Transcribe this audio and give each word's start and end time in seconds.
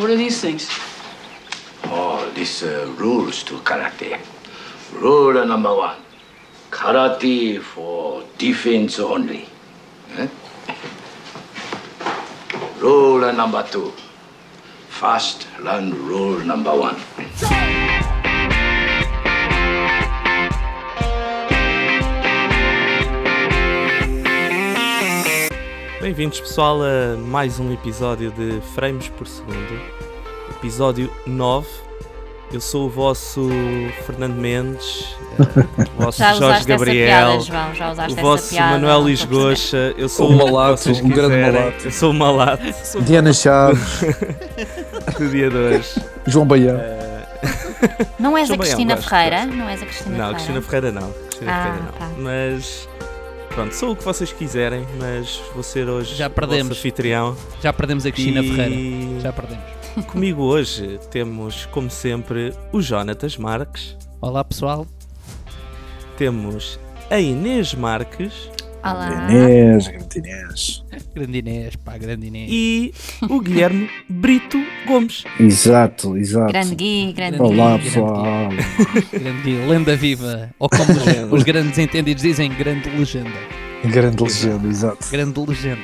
What 0.00 0.08
are 0.08 0.16
these 0.16 0.40
things? 0.40 0.66
Oh, 1.84 2.32
these 2.34 2.62
uh, 2.62 2.90
rules 2.96 3.42
to 3.44 3.58
karate. 3.58 4.18
Rule 4.94 5.44
number 5.44 5.76
one 5.76 5.96
karate 6.70 7.60
for 7.60 8.24
defense 8.38 8.98
only. 8.98 9.46
Eh? 10.16 10.28
Rule 12.78 13.30
number 13.34 13.62
two 13.70 13.92
first 14.88 15.46
learn 15.60 15.92
rule 16.06 16.38
number 16.40 16.74
one. 16.74 16.96
Bem-vindos 26.00 26.40
pessoal 26.40 26.78
a 26.82 27.16
mais 27.16 27.60
um 27.60 27.72
episódio 27.72 28.30
de 28.30 28.60
Frames 28.74 29.08
por 29.08 29.26
Segundo, 29.26 29.80
episódio 30.50 31.10
9. 31.26 31.66
Eu 32.52 32.60
sou 32.60 32.86
o 32.86 32.90
vosso 32.90 33.48
Fernando 34.06 34.34
Mendes, 34.34 35.14
eh, 35.38 35.86
o 35.98 36.02
vosso 36.02 36.18
Já 36.18 36.34
Jorge 36.34 36.64
Gabriel, 36.64 37.06
essa 37.08 37.18
piada, 37.28 37.40
João, 37.44 37.74
já 37.74 37.92
usaste 37.92 38.10
o 38.10 38.14
essa 38.14 38.22
vosso 38.22 38.48
piada. 38.50 38.72
Manuel 38.72 39.08
a. 39.08 39.24
Goxa, 39.26 39.94
eu 39.96 40.08
sou 40.08 40.30
O 40.30 40.36
malato, 40.36 40.90
um 40.90 41.08
grande 41.08 41.36
malato. 41.36 41.84
Eu 41.84 41.92
sou 41.92 42.10
o 42.10 42.14
malato 42.14 42.62
sou 42.84 43.00
Diana 43.02 43.32
Chaves, 43.32 44.00
do 45.18 45.28
dia 45.28 45.48
de 45.50 45.56
hoje. 45.56 46.02
João 46.26 46.46
Baião. 46.46 46.80
Não 48.18 48.36
és 48.36 48.44
a 48.50 48.54
João 48.54 48.58
Baião, 48.58 48.72
Cristina 48.74 48.94
gosto, 48.96 49.08
Ferreira? 49.08 49.46
Não 49.46 49.68
és 49.68 49.82
a 49.82 49.86
Cristina 49.86 50.10
Não, 50.10 50.16
Ferreira? 50.16 50.34
Cristina 50.34 50.62
Ferreira 50.62 50.92
não. 50.92 51.12
Cristina 51.12 51.52
Ah, 51.52 51.62
Ferreira 51.62 51.84
não. 51.84 51.92
tá. 51.92 52.10
Mas 52.18 52.88
pronto, 53.54 53.74
sou 53.74 53.92
o 53.92 53.96
que 53.96 54.04
vocês 54.04 54.32
quiserem, 54.32 54.86
mas 54.98 55.40
vou 55.54 55.62
ser 55.62 55.88
hoje 55.88 56.14
Já 56.14 56.26
o 56.26 56.30
perdemos. 56.30 56.78
anfitrião. 56.78 57.36
Já 57.62 57.72
perdemos 57.72 58.06
a 58.06 58.10
Cristina 58.12 58.40
e... 58.42 58.48
Ferreira. 58.56 59.20
Já 59.20 59.32
perdemos. 59.32 59.64
Comigo 60.06 60.42
hoje 60.42 60.98
temos, 61.10 61.66
como 61.66 61.90
sempre, 61.90 62.52
o 62.72 62.80
Jonatas 62.80 63.36
Marques, 63.36 63.96
Olá 64.20 64.44
pessoal. 64.44 64.86
temos 66.16 66.78
a 67.10 67.18
Inês 67.18 67.74
Marques 67.74 68.49
Olá. 68.82 69.26
Inês, 69.30 69.88
grande 69.88 70.18
Inês. 70.18 70.84
Grande 71.12 71.38
Inês, 71.38 71.76
pá, 71.76 71.98
grande 71.98 72.28
Inês. 72.28 72.48
e 72.50 72.94
o 73.28 73.40
Guilherme 73.40 73.90
Brito 74.08 74.56
Gomes. 74.86 75.24
Exato, 75.40 76.16
exato. 76.16 76.52
Grande 76.52 76.74
Gui, 76.76 77.12
grande 77.12 77.42
Olá 77.42 77.76
Gui. 77.76 77.84
pessoal. 77.84 78.48
Grande 79.12 79.42
Gui, 79.42 79.66
lenda 79.66 79.96
viva. 79.96 80.50
Ou 80.58 80.68
como 80.68 80.84
os, 80.92 81.32
os 81.32 81.42
grandes 81.42 81.78
entendidos 81.78 82.22
dizem, 82.22 82.48
grande 82.54 82.88
legenda. 82.90 83.30
Grande 83.84 84.22
legenda, 84.22 84.68
exato. 84.68 85.10
Grande 85.10 85.40
legenda. 85.40 85.82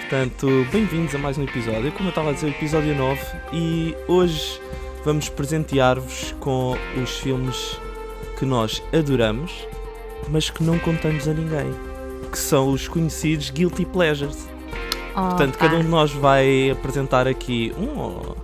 Portanto, 0.00 0.66
bem-vindos 0.72 1.14
a 1.14 1.18
mais 1.18 1.36
um 1.38 1.44
episódio. 1.44 1.92
Como 1.92 2.08
eu 2.08 2.10
estava 2.10 2.30
a 2.30 2.32
dizer, 2.32 2.46
o 2.46 2.50
episódio 2.50 2.94
9 2.96 3.20
e 3.52 3.94
hoje 4.08 4.60
vamos 5.04 5.28
presentear-vos 5.28 6.34
com 6.40 6.76
os 7.02 7.18
filmes 7.18 7.78
que 8.38 8.46
nós 8.46 8.82
adoramos, 8.98 9.52
mas 10.30 10.48
que 10.50 10.64
não 10.64 10.78
contamos 10.78 11.28
a 11.28 11.34
ninguém, 11.34 11.70
que 12.32 12.38
são 12.38 12.72
os 12.72 12.88
conhecidos 12.88 13.50
Guilty 13.50 13.84
Pleasures. 13.84 14.48
Oh, 15.14 15.28
Portanto, 15.28 15.58
cada 15.58 15.76
um 15.76 15.82
de 15.82 15.88
nós 15.88 16.10
vai 16.10 16.70
apresentar 16.70 17.28
aqui 17.28 17.72
um 17.78 17.98
ou 17.98 18.36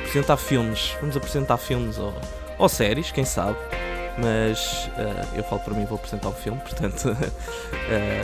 apresentar 0.00 0.36
filmes. 0.36 0.94
Vamos 1.00 1.16
apresentar 1.16 1.56
filmes 1.56 1.98
ou, 1.98 2.14
ou 2.58 2.68
séries, 2.68 3.10
quem 3.10 3.24
sabe. 3.24 3.56
Mas 4.18 4.90
eh, 4.98 5.38
eu 5.38 5.44
falo 5.44 5.62
para 5.62 5.72
mim 5.72 5.86
vou 5.86 5.96
apresentar 5.96 6.28
o 6.28 6.32
filme, 6.32 6.60
portanto, 6.60 7.16
eh, 7.88 8.22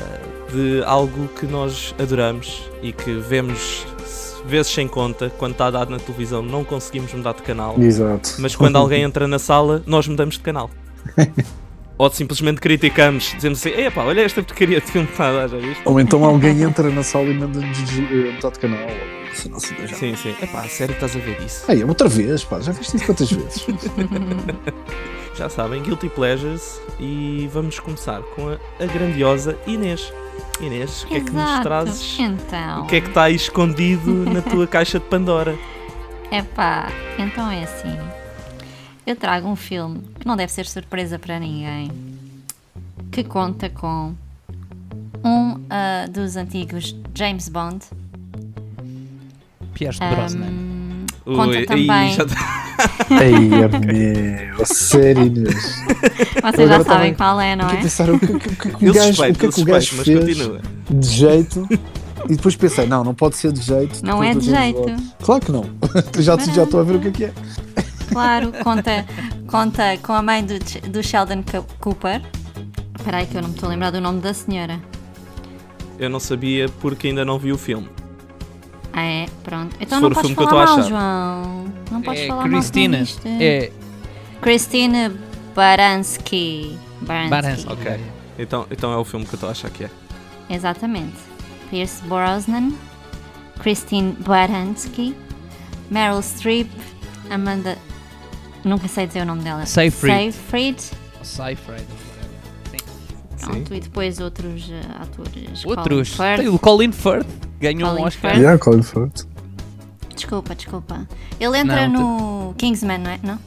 de 0.53 0.83
algo 0.85 1.29
que 1.29 1.47
nós 1.47 1.95
adoramos 1.99 2.71
e 2.83 2.93
que 2.93 3.15
vemos 3.15 3.87
vezes 4.45 4.71
sem 4.71 4.87
conta, 4.87 5.31
quando 5.39 5.53
está 5.53 5.71
dado 5.71 5.91
na 5.91 5.99
televisão 5.99 6.43
não 6.43 6.63
conseguimos 6.63 7.13
mudar 7.15 7.33
de 7.33 7.43
canal, 7.43 7.75
Exato. 7.81 8.37
mas 8.39 8.55
quando 8.55 8.77
alguém 8.77 9.03
entra 9.03 9.27
na 9.27 9.39
sala, 9.39 9.83
nós 9.87 10.07
mudamos 10.07 10.35
de 10.35 10.41
canal. 10.41 10.71
Ou 11.99 12.09
simplesmente 12.11 12.61
criticamos, 12.61 13.33
dizemos 13.35 13.59
assim: 13.59 13.71
epá, 13.71 14.05
olha 14.05 14.21
esta 14.21 14.43
porcaria 14.43 14.81
de 14.81 14.87
filme 14.87 15.07
que 15.07 15.15
está 15.15 15.29
a 15.29 15.33
dar, 15.33 15.49
já 15.49 15.59
viste? 15.59 15.83
Ou 15.85 15.99
então 15.99 16.25
alguém 16.25 16.63
entra 16.63 16.89
na 16.91 17.03
sala 17.03 17.27
e 17.27 17.35
manda-nos 17.35 17.79
eh, 17.99 18.33
mudar 18.33 18.51
de 18.51 18.59
canal. 18.61 18.81
ou 18.81 19.35
se 19.35 19.49
não 19.49 19.59
se 19.59 19.75
deixa. 19.75 19.97
Sim, 19.97 20.15
sim. 20.17 20.35
Epá, 20.41 20.61
a 20.61 20.69
sério 20.69 20.93
estás 20.95 21.17
a 21.17 21.19
ver 21.19 21.41
isso? 21.45 21.71
Ei, 21.71 21.83
outra 21.85 22.09
vez, 22.09 22.45
pá, 22.45 22.61
já 22.61 22.71
viste 22.73 22.97
isso 22.97 23.05
quantas 23.07 23.31
vezes? 23.31 23.67
Já 25.35 25.49
sabem, 25.49 25.81
Guilty 25.81 26.09
Pleasures 26.09 26.81
e 26.99 27.49
vamos 27.53 27.79
começar 27.79 28.21
com 28.35 28.49
a, 28.49 28.55
a 28.83 28.87
grandiosa 28.87 29.57
Inês. 29.69 30.13
Inês, 30.61 31.05
o 31.05 31.07
que 31.07 31.15
é 31.15 31.21
que 31.21 31.31
nos 31.31 31.61
trazes? 31.61 32.19
Então. 32.19 32.83
O 32.83 32.87
que 32.89 32.97
é 32.97 33.01
que 33.01 33.07
está 33.07 33.23
aí 33.25 33.37
escondido 33.37 34.11
na 34.29 34.43
tua 34.43 34.67
caixa 34.69 34.99
de 34.99 35.05
Pandora? 35.05 35.57
Epá, 36.33 36.91
então 37.17 37.49
é 37.49 37.63
assim. 37.63 37.97
Eu 39.09 39.17
trago 39.17 39.49
um 39.49 39.57
filme 39.57 40.03
que 40.21 40.27
não 40.27 40.37
deve 40.37 40.53
ser 40.53 40.67
surpresa 40.67 41.19
para 41.19 41.41
ninguém. 41.41 41.91
Que 43.11 43.25
conta 43.25 43.71
com 43.71 44.13
um 45.25 45.59
ah, 45.71 46.05
dos 46.11 46.37
antigos 46.37 46.95
James 47.15 47.49
Bond. 47.49 47.87
Pierce 49.73 49.99
Ahm, 50.05 50.15
Brosnan. 50.15 50.53
conta 51.25 51.57
Ui, 51.57 51.65
também. 51.65 51.91
aí 51.91 52.13
já 52.13 52.27
tá- 52.27 52.65
Ei, 53.25 53.35
é 53.55 54.49
meu, 54.51 54.63
a 54.63 54.67
sério, 54.67 55.23
Inês. 55.25 55.55
Vocês 56.43 56.69
já 56.69 56.85
sabem 56.85 57.15
qual 57.15 57.41
é, 57.41 57.57
não 57.57 57.67
é? 57.67 57.77
pensar 57.77 58.11
o 58.11 58.19
que, 58.19 58.27
o 58.27 58.39
que, 58.39 58.49
o 58.49 58.57
que, 58.57 58.69
o 58.85 58.89
Eu 58.89 58.93
gajo, 58.93 59.09
o 59.09 59.15
suspeito, 59.15 59.39
que 59.39 59.47
é 59.47 59.51
que 59.51 59.61
o 59.63 59.65
gajo 59.65 59.87
suspeito, 59.97 60.25
fez 60.27 60.39
continua. 60.39 60.61
de 60.91 61.09
jeito. 61.09 61.67
E 62.29 62.37
depois 62.37 62.55
pensei, 62.57 62.87
não, 62.87 63.03
não 63.03 63.15
pode 63.15 63.37
ser 63.37 63.53
de 63.53 63.63
jeito. 63.63 64.05
Não 64.05 64.23
é 64.23 64.35
de 64.35 64.45
James 64.51 64.61
jeito. 64.61 64.81
Bond. 64.83 65.03
Claro 65.23 65.47
que 65.47 65.51
não. 65.51 65.65
já, 66.21 66.37
já 66.37 66.65
estou 66.65 66.81
a 66.81 66.83
ver 66.83 66.97
o 66.97 67.01
que 67.01 67.09
é 67.09 67.11
que 67.11 67.25
é. 67.25 67.33
Claro, 68.13 68.53
conta, 68.65 69.05
conta 69.47 69.97
com 69.99 70.13
a 70.13 70.23
mãe 70.23 70.45
do, 70.45 70.59
do 70.91 71.03
Sheldon 71.03 71.43
Co- 71.43 71.67
Cooper. 71.81 72.23
Espera 72.99 73.19
aí 73.19 73.27
que 73.27 73.37
eu 73.37 73.43
não 73.43 73.49
me 73.51 73.55
estou 73.55 73.69
a 73.69 73.71
lembrar 73.73 73.91
do 73.91 74.01
nome 74.01 74.21
da 74.21 74.33
senhora. 74.35 74.81
Eu 75.99 76.09
não 76.11 76.21
sabia 76.21 76.69
porque 76.81 77.09
ainda 77.09 77.25
não 77.25 77.39
vi 77.39 77.53
o 77.53 77.59
filme. 77.59 77.89
Ah, 78.93 79.03
é? 79.03 79.27
Pronto. 79.45 79.77
Então 79.81 80.01
não 80.01 80.11
podes 80.11 80.21
filme 80.31 80.37
que 80.37 80.43
eu 80.43 80.49
falar 80.49 80.65
estou 80.65 80.75
a 80.75 80.79
mal, 80.79 80.87
achar. 80.87 81.43
João. 81.45 81.65
Não 81.91 82.03
podes 82.03 82.21
É 82.23 82.27
falar 82.27 82.41
mal. 82.43 82.51
Cristina. 82.51 83.05
senão 83.05 83.05
isto- 83.05 83.43
É 83.43 83.71
Christine 84.41 85.11
Baranski. 85.55 86.79
Baranski. 87.03 87.31
Baranski. 87.31 87.73
Ok. 87.73 88.01
Então, 88.39 88.67
então 88.71 88.93
é 88.93 88.97
o 88.97 89.05
filme 89.05 89.25
que 89.27 89.33
eu 89.35 89.37
estou 89.37 89.49
a 89.49 89.53
achar 89.53 89.71
que 89.71 89.85
é. 89.85 89.91
Exatamente. 90.51 91.17
Pierce 91.71 92.03
Brosnan, 92.05 92.73
Christine 93.61 94.13
Baranski, 94.21 95.15
Meryl 95.91 96.23
Streep, 96.23 96.71
Amanda. 97.31 97.77
Nunca 98.65 98.89
sei 98.89 99.07
dizer 99.07 99.23
o 99.23 99.25
nome 99.25 99.43
dela. 99.43 99.65
Seyfried. 99.67 100.33
Seyfried. 100.33 100.83
Sci-Fi. 101.23 101.85
Pronto, 103.41 103.75
e 103.75 103.81
depois 103.81 104.19
outros 104.21 104.69
eh, 104.71 104.81
atores. 105.01 105.65
Outros. 105.65 106.15
Colin 106.17 106.33
Firth. 106.33 106.37
Tem 106.39 106.49
o 106.49 106.59
Colin 106.59 106.93
Firth. 106.93 107.27
Ganhou 107.61 107.91
Colin 107.91 108.03
um 108.03 108.07
Oscar. 108.07 108.31
Firth. 108.33 108.43
Yeah, 108.43 108.59
Colin 108.59 108.83
Firth. 108.83 109.27
Desculpa, 110.15 110.55
desculpa. 110.55 111.09
Ele 111.39 111.59
entra 111.59 111.87
Não, 111.89 112.49
no 112.49 112.55
Kingsman, 112.55 112.99
não 112.99 113.11
é? 113.11 113.21
Não? 113.23 113.39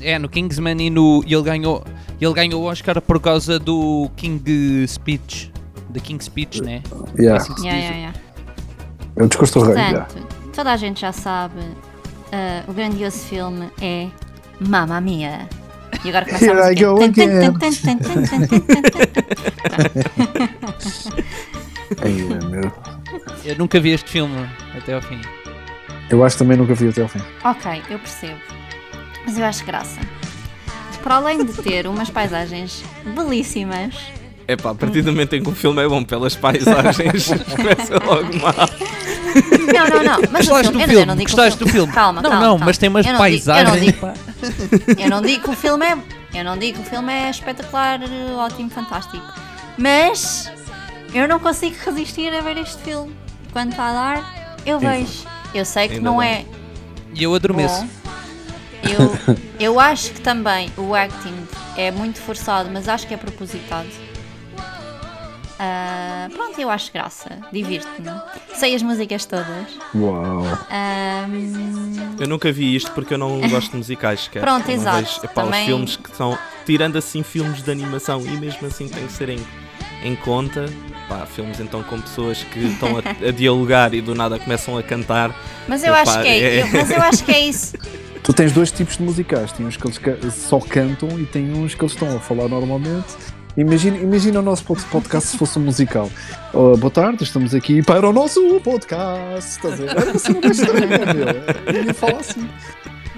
É, 0.00 0.18
no 0.18 0.28
Kingsman 0.28 0.80
e 0.80 0.90
no. 0.90 1.22
e 1.26 1.32
ele 1.34 1.42
ganhou. 1.42 1.84
Ele 2.20 2.34
ganhou 2.34 2.62
o 2.62 2.64
Oscar 2.66 3.00
por 3.00 3.20
causa 3.20 3.58
do 3.58 4.10
King 4.16 4.86
Speech. 4.88 5.52
Da 5.90 6.00
King 6.00 6.22
Speech, 6.22 6.60
né? 6.62 6.82
Yeah. 7.16 7.40
Assim 7.40 7.54
Yeah, 7.64 7.78
yeah, 7.78 7.96
yeah. 7.96 8.18
É 9.16 9.22
o 9.22 9.28
discurso 9.28 9.60
do 9.60 9.66
rei. 9.66 9.76
yeah. 9.76 10.04
Portanto, 10.04 10.36
toda 10.52 10.72
a 10.72 10.76
gente 10.76 11.00
já 11.00 11.12
sabe, 11.12 11.60
eh, 12.32 12.62
o 12.66 12.72
grandioso 12.72 13.18
filme 13.20 13.70
é 13.80 14.08
Mamma 14.60 15.00
Mia. 15.00 15.48
E 16.04 16.08
agora 16.10 16.24
começa 16.26 16.44
Here 16.44 16.60
a 16.60 16.72
I 16.72 16.74
música. 16.74 16.86
go 16.86 16.98
Tan, 16.98 17.12
tan, 17.12 17.22
again. 17.22 18.58
Ei, 22.04 22.22
meu. 22.48 22.72
Eu 23.44 23.56
nunca 23.56 23.80
vi 23.80 23.90
este 23.90 24.10
filme 24.10 24.48
até 24.76 24.94
ao 24.94 25.02
fim. 25.02 25.20
Eu 26.10 26.24
acho 26.24 26.36
que 26.36 26.42
também 26.44 26.56
nunca 26.56 26.74
vi 26.74 26.88
até 26.88 27.02
ao 27.02 27.08
fim. 27.08 27.20
Ok, 27.44 27.82
eu 27.90 27.98
percebo. 27.98 28.38
Mas 29.24 29.38
eu 29.38 29.44
acho 29.44 29.64
graça. 29.64 30.00
Para 31.02 31.16
além 31.16 31.44
de 31.44 31.52
ter 31.62 31.86
umas 31.86 32.10
paisagens 32.10 32.82
belíssimas, 33.14 33.94
Epá, 34.46 34.70
a 34.70 34.74
partir 34.74 35.02
do 35.02 35.12
momento 35.12 35.36
em 35.36 35.42
que 35.42 35.48
o 35.50 35.54
filme 35.54 35.82
é 35.82 35.86
bom 35.88 36.02
pelas 36.02 36.34
paisagens, 36.34 37.26
começa 37.54 37.94
logo 38.04 38.34
mal. 38.38 38.68
Não, 39.72 39.88
não, 39.88 40.02
não. 40.04 40.18
Mas 40.30 40.46
Gostaste 40.48 40.72
do 40.72 40.80
filme? 40.80 41.06
não 41.06 41.16
digo 41.16 41.26
que 41.28 41.32
o 41.34 41.36
Gostaste 41.36 41.58
do 41.58 41.68
filme? 41.68 41.92
Calma, 41.92 42.22
Não, 42.22 42.30
calma, 42.30 42.44
não, 42.46 42.52
calma. 42.52 42.66
mas 42.66 42.78
tem 42.78 42.88
umas 42.88 43.06
Eu 43.06 43.12
não 43.14 43.24
digo- 43.28 43.50
eu 43.50 43.54
não 43.54 43.64
paisagens. 43.64 43.84
digo-. 43.84 44.12
Eu 45.02 45.10
não 45.10 45.22
digo 45.22 45.42
que 45.44 45.50
o 45.50 45.52
filme 45.54 45.84
é. 45.86 45.98
Eu 46.38 46.44
não 46.44 46.56
digo 46.58 46.78
que 46.80 46.86
o 46.86 46.90
filme 46.90 47.12
é 47.12 47.30
espetacular, 47.30 47.98
ótimo, 48.36 48.70
fantástico. 48.70 49.24
Mas 49.76 50.50
eu 51.14 51.26
não 51.26 51.38
consigo 51.40 51.74
resistir 51.84 52.32
a 52.34 52.40
ver 52.40 52.56
este 52.58 52.78
filme. 52.82 53.14
Quando 53.52 53.70
está 53.70 53.86
a 53.88 53.92
dar, 53.92 54.56
eu 54.66 54.78
vejo. 54.78 55.24
Eu 55.54 55.64
sei 55.64 55.88
que 55.88 55.94
Ainda 55.94 56.04
não 56.10 56.18
bem. 56.18 56.28
é 56.30 56.44
E 57.14 57.22
eu 57.22 57.34
adormeço. 57.34 57.80
bom. 57.82 57.88
Eu, 58.82 59.36
eu 59.58 59.80
acho 59.80 60.10
que 60.12 60.20
também 60.20 60.70
o 60.76 60.94
acting 60.94 61.34
é 61.76 61.90
muito 61.90 62.20
forçado, 62.20 62.70
mas 62.72 62.88
acho 62.88 63.06
que 63.06 63.14
é 63.14 63.16
propositado. 63.16 63.88
Ah, 65.58 66.28
pronto, 66.32 66.60
eu 66.60 66.70
acho 66.70 66.92
graça, 66.92 67.38
divirto-me. 67.52 68.10
Sei 68.54 68.74
as 68.74 68.82
músicas 68.82 69.24
todas. 69.26 69.46
Uau. 69.94 70.44
Ahm, 70.70 72.16
Eu 72.20 72.28
nunca 72.28 72.50
vi 72.52 72.76
isto 72.76 72.90
porque 72.92 73.14
eu 73.14 73.18
não 73.18 73.40
gosto 73.48 73.70
de 73.72 73.76
musicais 73.78 74.20
sequer. 74.24 74.40
Pronto, 74.40 74.68
Eu 74.70 74.76
não 74.76 74.82
exato. 74.82 74.98
Vejo, 75.04 75.20
epá, 75.24 75.42
Também- 75.42 75.60
Os 75.60 75.66
filmes 75.66 75.96
que 75.96 76.16
são, 76.16 76.38
tirando 76.64 76.96
assim 76.96 77.22
filmes 77.22 77.62
de 77.62 77.70
animação 77.70 78.20
e 78.24 78.30
mesmo 78.36 78.66
assim 78.66 78.88
tem 78.88 79.06
que 79.06 79.12
ser 79.12 79.28
em, 79.30 79.44
em 80.04 80.14
conta, 80.16 80.66
pá, 81.08 81.26
filmes 81.26 81.58
então 81.60 81.82
com 81.82 82.00
pessoas 82.00 82.42
que 82.44 82.58
estão 82.60 82.90
a, 82.98 83.28
a 83.28 83.32
dialogar 83.32 83.94
e 83.94 84.00
do 84.00 84.14
nada 84.14 84.38
começam 84.38 84.76
a 84.78 84.82
cantar. 84.82 85.34
mas 85.66 85.82
eu 85.82 85.92
Epá, 85.92 86.02
acho 86.02 86.22
que 86.22 86.28
é, 86.28 86.38
é- 86.38 86.62
eu- 86.62 86.68
mas 86.72 86.90
eu 86.90 87.02
acho 87.02 87.24
que 87.24 87.32
é 87.32 87.40
isso. 87.40 87.76
Tu 88.22 88.32
tens 88.34 88.52
dois 88.52 88.70
tipos 88.70 88.98
de 88.98 89.02
musicais. 89.04 89.52
Tem 89.52 89.64
uns 89.64 89.76
que 89.78 89.86
eles 89.86 90.34
só 90.34 90.58
cantam 90.60 91.08
e 91.18 91.24
tem 91.24 91.50
uns 91.54 91.74
que 91.74 91.80
eles 91.80 91.92
estão 91.92 92.14
a 92.14 92.20
falar 92.20 92.46
normalmente. 92.46 93.06
Imagina, 93.58 93.96
imagina 93.98 94.38
o 94.38 94.42
nosso 94.42 94.62
pod- 94.62 94.84
podcast 94.84 95.30
se 95.30 95.36
fosse 95.36 95.58
um 95.58 95.62
musical. 95.62 96.08
Oh, 96.54 96.76
boa 96.76 96.92
tarde, 96.92 97.24
estamos 97.24 97.52
aqui 97.52 97.82
para 97.82 98.08
o 98.08 98.12
nosso 98.12 98.40
podcast. 98.60 99.50
Estás 99.50 99.74
a 99.74 99.76
ver? 99.76 99.90
Era 99.90 100.10
uma 100.12 100.18
cena 100.18 100.40
mais 100.44 100.58
estranha, 100.60 100.86
meu. 100.86 101.74
Eu 101.74 101.84
ia 101.86 101.92
falar 101.94 102.20
assim. 102.20 102.48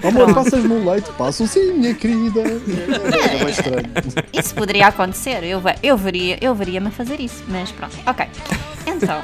Amor, 0.03 0.33
passas-me 0.33 0.73
um 0.73 0.89
leite? 0.89 1.11
Passo 1.11 1.45
sim, 1.45 1.73
minha 1.73 1.93
querida. 1.93 2.39
Era 2.41 3.43
mais 3.43 3.51
estranho. 3.59 3.85
Isso 4.33 4.55
poderia 4.55 4.87
acontecer, 4.87 5.43
eu, 5.43 5.61
eu 5.83 5.95
veria, 5.95 6.39
eu 6.41 6.55
veria-me 6.55 6.87
a 6.87 6.91
fazer 6.91 7.19
isso, 7.19 7.43
mas 7.47 7.71
pronto, 7.71 7.95
ok. 8.07 8.25
Então, 8.87 9.21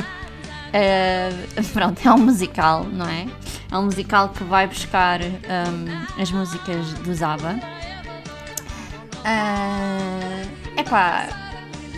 eh, 0.71 1.31
pronto, 1.73 1.99
é 2.07 2.11
um 2.13 2.19
musical, 2.19 2.83
não 2.83 3.07
é? 3.07 3.25
É 3.71 3.75
um 3.75 3.85
musical 3.85 4.29
que 4.29 4.43
vai 4.43 4.67
buscar 4.67 5.19
hum, 5.23 6.21
as 6.21 6.29
músicas 6.31 6.93
do 7.03 7.11
Zaba. 7.15 7.59
É 10.77 10.81
epá, 10.81 11.27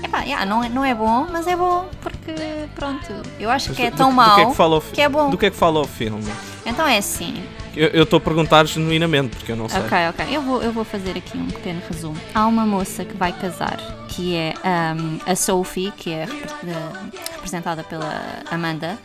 epá, 0.03 0.21
yeah, 0.21 0.45
não, 0.45 0.63
é, 0.63 0.69
não 0.69 0.85
é 0.85 0.95
bom, 0.95 1.27
mas 1.31 1.45
é 1.47 1.55
bom 1.55 1.87
porque, 2.01 2.33
pronto, 2.73 3.05
eu 3.39 3.49
acho 3.49 3.73
que 3.73 3.81
é 3.83 3.91
tão 3.91 4.09
do, 4.09 4.15
mau 4.15 4.29
Do 4.29 4.35
que 4.35 4.41
é 4.41 4.45
que 4.45 4.55
fala 4.55 4.81
que 4.81 5.01
é 5.01 5.09
bom. 5.09 5.29
Do 5.29 5.37
que 5.37 5.45
é 5.45 5.49
que 5.51 5.57
fala 5.57 5.81
o 5.81 5.87
filme? 5.87 6.31
Então 6.65 6.87
é 6.87 6.97
assim, 6.97 7.43
Eu 7.75 8.03
estou 8.03 8.17
a 8.17 8.21
perguntar 8.21 8.65
genuinamente 8.65 9.35
porque 9.35 9.51
eu 9.51 9.55
não 9.55 9.67
sei. 9.69 9.81
Ok, 9.81 9.97
ok. 10.09 10.35
Eu 10.35 10.41
vou, 10.41 10.61
eu 10.61 10.71
vou 10.71 10.83
fazer 10.83 11.17
aqui 11.17 11.37
um 11.37 11.47
pequeno 11.47 11.81
resumo. 11.89 12.17
Há 12.33 12.47
uma 12.47 12.65
moça 12.65 13.05
que 13.05 13.15
vai 13.15 13.31
casar, 13.33 13.77
que 14.07 14.35
é 14.35 14.53
ahm, 14.63 15.19
a 15.25 15.35
Sophie, 15.35 15.91
que 15.91 16.11
é 16.11 16.25
repre- 16.25 17.21
representada 17.33 17.83
pela 17.83 18.21
Amanda. 18.51 18.97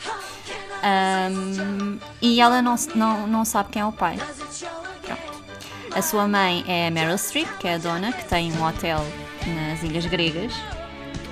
Ahm, 0.83 1.99
e 2.21 2.41
ela 2.41 2.61
não, 2.63 2.75
não, 2.95 3.27
não 3.27 3.45
sabe 3.45 3.71
quem 3.71 3.83
é 3.83 3.87
o 3.87 3.93
pai. 3.93 4.19
Pronto. 5.03 5.23
A 5.95 6.03
sua 6.03 6.27
mãe 6.27 6.65
é 6.67 6.89
a 6.89 6.91
Meryl 6.91 7.17
Streep, 7.19 7.49
que 7.59 7.69
é 7.69 7.75
a 7.75 7.79
dona, 7.79 8.13
que 8.13 8.25
tem 8.25 8.53
um 8.53 8.65
hotel 8.67 9.05
nas 9.47 9.83
Ilhas 9.83 10.07
Gregas. 10.07 10.53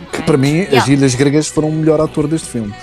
Ok? 0.08 0.22
Para 0.24 0.36
mim, 0.36 0.52
Yeah. 0.62 0.78
as 0.82 0.88
Ilhas 0.88 1.14
Gregas 1.14 1.48
foram 1.48 1.68
o 1.68 1.72
melhor 1.72 2.00
ator 2.00 2.26
deste 2.26 2.48
filme. 2.48 2.74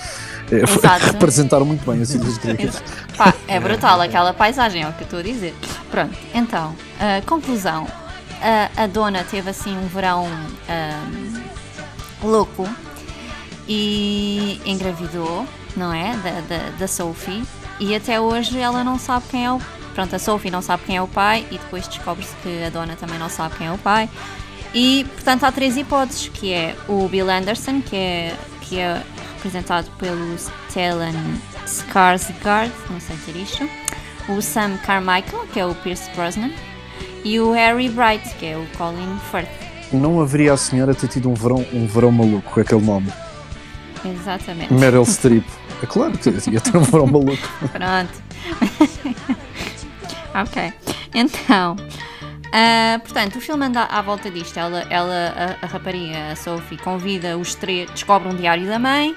É, 0.50 0.62
Exato. 0.64 1.06
representaram 1.12 1.64
muito 1.64 1.88
bem 1.88 2.00
as 2.02 2.10
Ilhas 2.12 2.38
Gregas. 2.38 2.82
Pá, 3.16 3.32
é 3.46 3.60
brutal 3.60 4.00
aquela 4.00 4.32
paisagem, 4.34 4.82
é 4.82 4.88
o 4.88 4.92
que 4.92 5.02
eu 5.02 5.04
estou 5.04 5.18
a 5.20 5.22
dizer. 5.22 5.54
Pronto, 5.90 6.16
então, 6.34 6.74
a 6.98 7.22
conclusão. 7.26 7.86
A, 8.42 8.84
a 8.84 8.86
dona 8.86 9.22
teve 9.22 9.50
assim 9.50 9.76
um 9.76 9.86
verão 9.86 10.26
ahm, 10.66 11.42
louco 12.22 12.66
e 13.68 14.60
engravidou, 14.64 15.46
não 15.76 15.92
é? 15.92 16.16
Da, 16.16 16.56
da, 16.56 16.70
da 16.78 16.88
Sophie. 16.88 17.44
E 17.78 17.94
até 17.94 18.20
hoje 18.20 18.58
ela 18.58 18.82
não 18.82 18.98
sabe 18.98 19.26
quem 19.30 19.44
é 19.46 19.52
o. 19.52 19.60
Pronto, 19.94 20.14
a 20.16 20.18
Sophie 20.18 20.50
não 20.50 20.62
sabe 20.62 20.84
quem 20.86 20.96
é 20.96 21.02
o 21.02 21.06
pai 21.08 21.46
e 21.50 21.58
depois 21.58 21.86
descobre-se 21.86 22.34
que 22.42 22.64
a 22.64 22.70
dona 22.70 22.96
também 22.96 23.18
não 23.18 23.28
sabe 23.28 23.56
quem 23.56 23.66
é 23.66 23.72
o 23.72 23.78
pai. 23.78 24.08
E 24.74 25.04
portanto 25.14 25.44
há 25.44 25.52
três 25.52 25.76
hipóteses, 25.76 26.28
que 26.28 26.52
é 26.52 26.76
o 26.88 27.08
Bill 27.08 27.30
Anderson, 27.30 27.80
que 27.80 27.96
é, 27.96 28.36
que 28.60 28.78
é 28.78 29.02
representado 29.34 29.90
pelo 29.98 30.36
Stellan 30.36 31.12
Skarsgård, 31.66 32.70
não 32.88 33.00
sei 33.00 33.16
dizer 33.16 33.36
isto, 33.36 33.68
o 34.28 34.40
Sam 34.40 34.76
Carmichael, 34.84 35.46
que 35.52 35.58
é 35.58 35.66
o 35.66 35.74
Pierce 35.76 36.10
Brosnan, 36.14 36.50
e 37.24 37.40
o 37.40 37.52
Harry 37.52 37.88
Bright, 37.88 38.34
que 38.36 38.46
é 38.46 38.56
o 38.56 38.66
Colin 38.76 39.18
Firth. 39.30 39.48
Não 39.92 40.20
haveria 40.20 40.52
a 40.52 40.56
senhora 40.56 40.94
ter 40.94 41.08
tido 41.08 41.28
um 41.28 41.34
verão, 41.34 41.66
um 41.72 41.86
verão 41.86 42.12
maluco 42.12 42.48
com 42.50 42.60
aquele 42.60 42.82
nome. 42.82 43.12
Exatamente. 44.04 44.72
Meryl 44.72 45.04
Streep. 45.04 45.44
É 45.82 45.86
claro 45.86 46.16
que 46.16 46.30
ia 46.30 46.60
ter 46.60 46.76
um 46.76 46.82
verão 46.82 47.06
maluco. 47.06 47.48
Pronto. 47.72 48.22
ok. 50.34 50.72
Então, 51.14 51.76
ah, 52.52 52.98
portanto, 53.00 53.36
o 53.36 53.40
filme 53.40 53.66
anda 53.66 53.84
à 53.84 54.02
volta 54.02 54.30
disto. 54.30 54.56
Ela, 54.58 54.80
ela 54.90 55.58
a, 55.60 55.64
a 55.64 55.68
rapariga, 55.68 56.32
a 56.32 56.36
Sophie, 56.36 56.78
convida 56.78 57.36
os 57.38 57.54
três, 57.54 57.90
descobre 57.90 58.28
um 58.28 58.34
diário 58.36 58.66
da 58.66 58.78
mãe. 58.78 59.14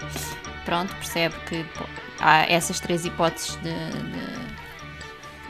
Pronto, 0.66 0.94
percebe 0.96 1.36
que 1.48 1.64
pô, 1.78 1.84
há 2.20 2.46
essas 2.52 2.80
três 2.80 3.06
hipóteses 3.06 3.56
de, 3.58 3.64
de- 3.64 4.44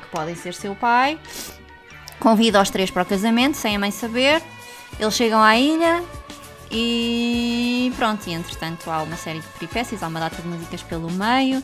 que 0.02 0.08
podem 0.12 0.36
ser 0.36 0.54
seu 0.54 0.76
pai. 0.76 1.20
Convida 2.20 2.62
os 2.62 2.70
três 2.70 2.90
para 2.90 3.04
o 3.04 3.06
casamento, 3.06 3.56
sem 3.58 3.76
a 3.76 3.80
mãe 3.80 3.92
saber. 3.92 4.42
Eles 5.00 5.14
chegam 5.14 5.42
à 5.42 5.58
ilha 5.58 6.04
e 6.72 7.92
pronto, 7.98 8.26
e 8.28 8.34
entretanto 8.34 8.90
há 8.90 9.04
uma 9.04 9.16
série 9.18 9.40
de 9.40 9.48
peripécias, 9.48 10.02
há 10.02 10.08
uma 10.08 10.20
data 10.20 10.42
de 10.42 10.48
músicas 10.48 10.82
pelo 10.84 11.12
meio. 11.12 11.64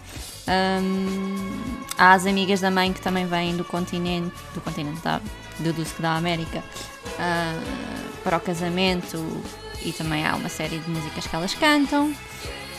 Hum, 0.81 1.79
há 1.97 2.13
as 2.13 2.25
amigas 2.25 2.59
da 2.59 2.69
mãe 2.69 2.91
que 2.91 2.99
também 3.01 3.25
vêm 3.25 3.55
do 3.55 3.63
continente, 3.63 4.33
do 4.53 4.61
continente 4.61 4.99
da, 5.01 5.21
deduzo 5.59 5.93
que 5.95 6.01
da 6.01 6.13
América, 6.15 6.63
ah, 7.19 7.59
para 8.23 8.37
o 8.37 8.39
casamento 8.39 9.17
e 9.83 9.91
também 9.91 10.25
há 10.25 10.35
uma 10.35 10.49
série 10.49 10.77
de 10.79 10.89
músicas 10.89 11.25
que 11.27 11.35
elas 11.35 11.53
cantam. 11.53 12.13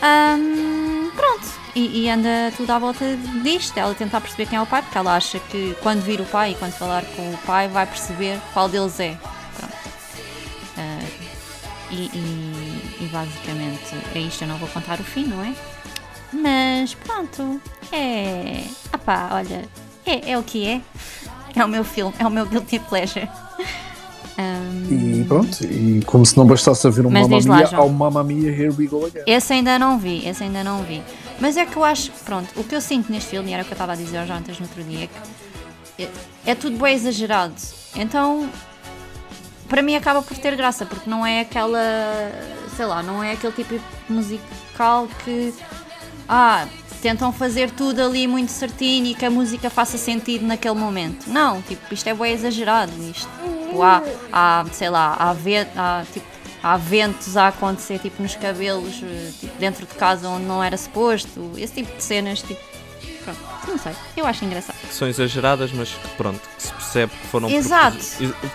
Hum, 0.03 1.11
pronto, 1.15 1.45
e, 1.75 2.01
e 2.05 2.09
anda 2.09 2.51
tudo 2.57 2.71
à 2.71 2.79
volta 2.79 3.05
disto, 3.43 3.77
ela 3.77 3.93
tentar 3.93 4.19
perceber 4.19 4.47
quem 4.47 4.57
é 4.57 4.61
o 4.61 4.65
pai, 4.65 4.81
porque 4.81 4.97
ela 4.97 5.15
acha 5.15 5.39
que 5.39 5.75
quando 5.81 6.01
vir 6.01 6.19
o 6.19 6.25
pai 6.25 6.51
e 6.51 6.55
quando 6.55 6.73
falar 6.73 7.03
com 7.15 7.31
o 7.33 7.37
pai 7.45 7.67
vai 7.67 7.85
perceber 7.85 8.39
qual 8.53 8.67
deles 8.67 8.99
é. 8.99 9.15
Ah, 10.77 10.99
e, 11.91 12.09
e- 12.13 12.97
e 13.01 13.09
basicamente 13.11 13.95
é 14.15 14.19
isto, 14.19 14.43
eu 14.43 14.47
não 14.47 14.57
vou 14.57 14.69
contar 14.69 14.99
o 14.99 15.03
fim, 15.03 15.25
não 15.25 15.43
é? 15.43 15.53
Mas 16.33 16.93
pronto, 16.95 17.61
é. 17.91 18.63
Ah 18.91 18.97
pá, 18.97 19.29
olha, 19.33 19.67
é, 20.05 20.31
é 20.31 20.37
o 20.37 20.43
que 20.43 20.65
é. 20.67 20.81
É 21.55 21.65
o 21.65 21.67
meu 21.67 21.83
filme, 21.83 22.13
é 22.19 22.25
o 22.25 22.29
meu 22.29 22.45
guilty 22.45 22.79
pleasure. 22.79 23.27
Hum, 24.39 24.87
E 25.21 25.23
pronto, 25.25 25.63
e 25.65 26.01
como 26.05 26.25
se 26.25 26.35
não 26.37 26.45
bastasse 26.47 26.87
haver 26.87 27.05
um 27.05 27.09
Mamma 27.11 27.39
Mia, 27.41 27.69
há 27.73 27.83
um 27.83 27.89
Mamma 27.89 28.23
Mia, 28.23 28.49
Here 28.49 28.73
We 28.77 28.87
Go 28.87 29.05
Again. 29.05 29.23
Esse 29.27 29.53
ainda 29.53 29.77
não 29.77 29.99
vi, 29.99 30.25
esse 30.27 30.43
ainda 30.43 30.63
não 30.63 30.83
vi. 30.83 31.01
Mas 31.39 31.57
é 31.57 31.65
que 31.65 31.75
eu 31.75 31.83
acho, 31.83 32.11
pronto, 32.25 32.47
o 32.55 32.63
que 32.63 32.73
eu 32.75 32.81
sinto 32.81 33.11
neste 33.11 33.29
filme, 33.31 33.51
e 33.51 33.53
era 33.53 33.63
o 33.63 33.65
que 33.65 33.71
eu 33.71 33.75
estava 33.75 33.91
a 33.91 33.95
dizer 33.95 34.17
aos 34.19 34.27
jantas 34.27 34.57
no 34.59 34.65
outro 34.65 34.83
dia, 34.83 35.03
é 35.03 35.07
que 35.97 36.03
é, 36.03 36.51
é 36.51 36.55
tudo 36.55 36.77
bem 36.77 36.95
exagerado. 36.95 37.53
Então, 37.95 38.49
para 39.67 39.81
mim 39.81 39.95
acaba 39.95 40.21
por 40.21 40.37
ter 40.37 40.55
graça, 40.55 40.85
porque 40.85 41.09
não 41.09 41.25
é 41.25 41.41
aquela, 41.41 41.79
sei 42.75 42.85
lá, 42.85 43.03
não 43.03 43.23
é 43.23 43.33
aquele 43.33 43.53
tipo 43.53 43.79
musical 44.09 45.07
que, 45.25 45.53
ah, 46.27 46.65
tentam 47.01 47.31
fazer 47.33 47.71
tudo 47.71 48.01
ali 48.01 48.27
muito 48.27 48.49
certinho 48.51 49.07
e 49.07 49.15
que 49.15 49.25
a 49.25 49.29
música 49.29 49.69
faça 49.69 49.97
sentido 49.97 50.45
naquele 50.45 50.75
momento. 50.75 51.27
Não, 51.27 51.61
tipo, 51.61 51.93
isto 51.93 52.07
é 52.07 52.13
bem 52.13 52.33
exagerado. 52.33 52.91
Isto, 53.11 53.29
tipo, 53.67 53.81
há, 53.81 54.03
há, 54.31 54.65
sei 54.71 54.89
lá, 54.89 55.15
há, 55.19 55.33
ve- 55.33 55.67
há, 55.75 56.03
tipo, 56.13 56.25
há 56.63 56.77
ventos 56.77 57.35
a 57.35 57.47
acontecer 57.47 57.99
tipo 57.99 58.21
nos 58.21 58.35
cabelos, 58.35 59.01
eh, 59.03 59.31
tipo, 59.39 59.57
dentro 59.57 59.85
de 59.85 59.93
casa 59.95 60.27
onde 60.29 60.45
não 60.45 60.63
era 60.63 60.77
suposto, 60.77 61.51
esse 61.57 61.73
tipo 61.73 61.95
de 61.97 62.03
cenas, 62.03 62.41
tipo, 62.43 62.61
pronto, 63.23 63.39
não 63.67 63.77
sei, 63.79 63.93
eu 64.15 64.25
acho 64.27 64.45
engraçado. 64.45 64.75
Que 64.87 64.93
são 64.93 65.07
exageradas, 65.07 65.71
mas 65.71 65.89
que 65.89 66.07
pronto, 66.09 66.39
que 66.55 66.61
se 66.63 66.71
percebe 66.71 67.11
que 67.19 67.27
foram 67.29 67.49
Exato. 67.49 67.97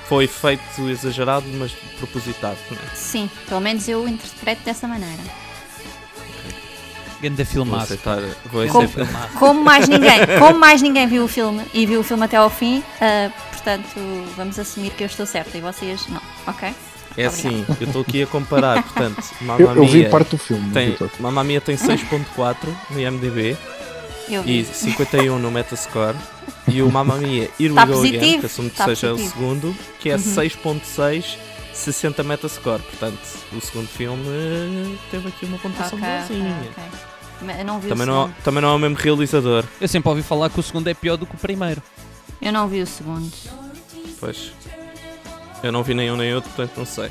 foi 0.09 0.27
feito 0.29 0.89
exagerado, 0.89 1.47
mas 1.55 1.73
propositado. 1.99 2.59
Né? 2.71 2.79
Sim, 2.95 3.29
pelo 3.49 3.61
menos 3.61 3.89
eu 3.89 4.07
interpreto 4.07 4.63
dessa 4.65 4.87
maneira. 4.87 5.23
Ganda 7.21 7.45
Vou 7.45 7.47
filmaço. 7.47 7.85
aceitar. 7.85 8.21
Vou 8.53 8.63
aceitar. 8.63 8.89
filmaço. 8.89 9.33
Como 9.39 9.63
mais 9.65 9.89
ninguém, 9.89 10.21
como 10.39 10.59
mais 10.59 10.83
ninguém 10.83 11.07
viu 11.07 11.25
o 11.25 11.29
filme 11.29 11.65
e 11.73 11.87
viu 11.87 12.01
o 12.01 12.03
filme 12.03 12.25
até 12.25 12.37
ao 12.37 12.51
fim, 12.51 12.83
ah, 13.01 13.31
portanto, 13.53 13.89
vamos 14.37 14.59
assumir 14.59 14.91
que 14.91 15.03
eu 15.03 15.07
estou 15.07 15.25
certa 15.27 15.57
e 15.57 15.61
vocês 15.61 16.07
não, 16.09 16.21
ok? 16.47 16.75
É 17.17 17.25
assim, 17.25 17.65
eu 17.81 17.87
estou 17.87 18.03
aqui 18.03 18.23
a 18.23 18.27
comparar, 18.27 18.83
portanto, 18.83 19.23
Eu, 19.41 19.47
Mamma 19.47 19.73
eu 19.81 19.87
vi 19.87 19.99
Mia 20.01 20.11
parte 20.11 20.31
do 20.33 20.39
filme, 20.39 20.71
tem, 20.73 20.91
vi. 20.91 21.11
Mamma 21.19 21.43
Mia 21.43 21.61
tem 21.63 21.75
6.4 21.79 22.57
no 22.91 23.01
IMDB 23.01 23.57
Eu 24.29 24.43
e 24.45 24.63
vi. 24.63 24.65
51 24.75 25.39
no 25.39 25.51
Metascore 25.51 26.15
e 26.69 26.83
o 26.83 26.91
Mamma 26.93 27.17
Mia 27.17 27.49
Here 27.59 27.73
Tá 27.75 27.85
We 27.85 27.93
Go 27.93 28.01
Again, 28.01 28.41
que 28.41 28.47
assumo 28.47 28.69
que 28.69 28.77
tá 28.77 28.85
seja 28.85 29.09
positivo. 29.13 29.29
o 29.29 29.33
segundo, 29.33 29.77
que 29.99 30.11
é 30.11 30.17
6.6 30.19 31.39
60 31.77 32.23
Metascore, 32.23 32.83
portanto, 32.83 33.19
o 33.53 33.61
segundo 33.61 33.87
filme 33.89 34.25
eh, 34.29 34.97
teve 35.11 35.29
aqui 35.29 35.45
uma 35.47 35.59
pontuação 35.59 35.99
Ok, 35.99 36.09
ok, 36.09 36.19
boazinha. 36.37 36.57
ok. 36.71 36.85
Mas 37.43 37.59
Eu 37.59 37.65
não 37.67 37.79
vi 37.81 37.89
Também 37.89 38.05
o 38.05 38.11
não, 38.11 38.33
também 38.43 38.63
não 38.63 38.71
é 38.71 38.73
o 38.75 38.79
mesmo 38.79 38.97
realizador, 38.97 39.65
Eu 39.81 39.87
sempre 39.89 40.09
ouvi 40.09 40.23
falar 40.23 40.49
que 40.49 40.59
o 40.59 40.63
segundo 40.63 40.89
é 40.89 40.95
pior 40.95 41.17
do 41.17 41.27
que 41.27 41.35
o 41.35 41.39
primeiro. 41.39 41.83
Eu 42.41 42.53
não 42.53 42.67
vi 42.69 42.81
o 42.83 42.87
segundo. 42.87 43.31
pois. 44.19 44.53
Eu 45.63 45.71
não 45.73 45.83
vi 45.83 45.95
nenhum 45.95 46.17
nem 46.17 46.35
outro, 46.35 46.51
portanto 46.51 46.77
não 46.79 46.87
sei. 46.87 47.11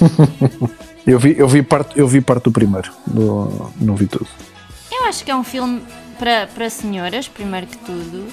Eu 1.04 1.18
vi, 1.18 1.36
eu 1.36 1.48
vi, 1.48 1.64
parte, 1.64 1.98
eu 1.98 2.06
vi 2.06 2.20
parte 2.20 2.44
do 2.44 2.52
primeiro, 2.52 2.92
do, 3.08 3.72
não 3.80 3.96
vi 3.96 4.06
tudo. 4.06 4.28
Eu 4.88 5.06
acho 5.06 5.24
que 5.24 5.32
é 5.32 5.34
um 5.36 5.42
filme 5.42 5.82
para, 6.16 6.46
para 6.46 6.70
senhoras, 6.70 7.26
primeiro 7.26 7.66
que 7.66 7.76
tudo, 7.78 8.24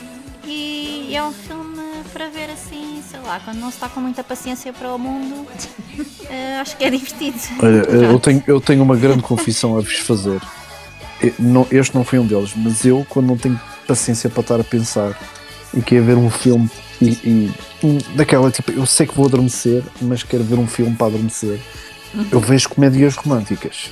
e 0.45 1.09
é 1.15 1.23
um 1.23 1.31
filme 1.33 1.68
para 2.09 2.27
ver 2.29 2.49
assim, 2.49 3.01
sei 3.09 3.19
lá, 3.21 3.39
quando 3.43 3.57
não 3.57 3.69
se 3.69 3.75
está 3.77 3.87
com 3.89 3.99
muita 3.99 4.23
paciência 4.23 4.73
para 4.73 4.93
o 4.93 4.97
mundo, 4.99 5.47
eh, 6.29 6.57
acho 6.59 6.75
que 6.77 6.83
é 6.83 6.89
divertido. 6.89 7.37
Olha, 7.61 7.77
eu 7.89 8.19
tenho, 8.19 8.43
eu 8.47 8.59
tenho 8.61 8.83
uma 8.83 8.95
grande 8.95 9.21
confissão 9.23 9.77
a 9.77 9.81
vos 9.81 9.97
fazer. 9.99 10.41
Eu- 11.21 11.33
não- 11.39 11.67
Este 11.71 11.95
não 11.95 12.03
foi 12.03 12.19
um 12.19 12.25
deles, 12.25 12.51
mas 12.55 12.83
eu, 12.85 13.05
quando 13.09 13.27
não 13.27 13.37
tenho 13.37 13.59
paciência 13.87 14.29
para 14.29 14.41
estar 14.41 14.59
a 14.59 14.63
pensar 14.63 15.17
e 15.73 15.81
quero 15.81 16.03
ver 16.05 16.17
um 16.17 16.29
filme 16.29 16.69
e, 17.01 17.09
e 17.23 17.53
daquela 18.15 18.51
tipo, 18.51 18.71
eu 18.71 18.85
sei 18.85 19.05
que 19.07 19.15
vou 19.15 19.25
adormecer, 19.25 19.83
mas 20.01 20.23
quero 20.23 20.43
ver 20.43 20.57
um 20.59 20.67
filme 20.67 20.95
para 20.95 21.07
adormecer, 21.07 21.59
eu 22.31 22.39
vejo 22.39 22.69
comédias 22.69 23.15
românticas. 23.15 23.89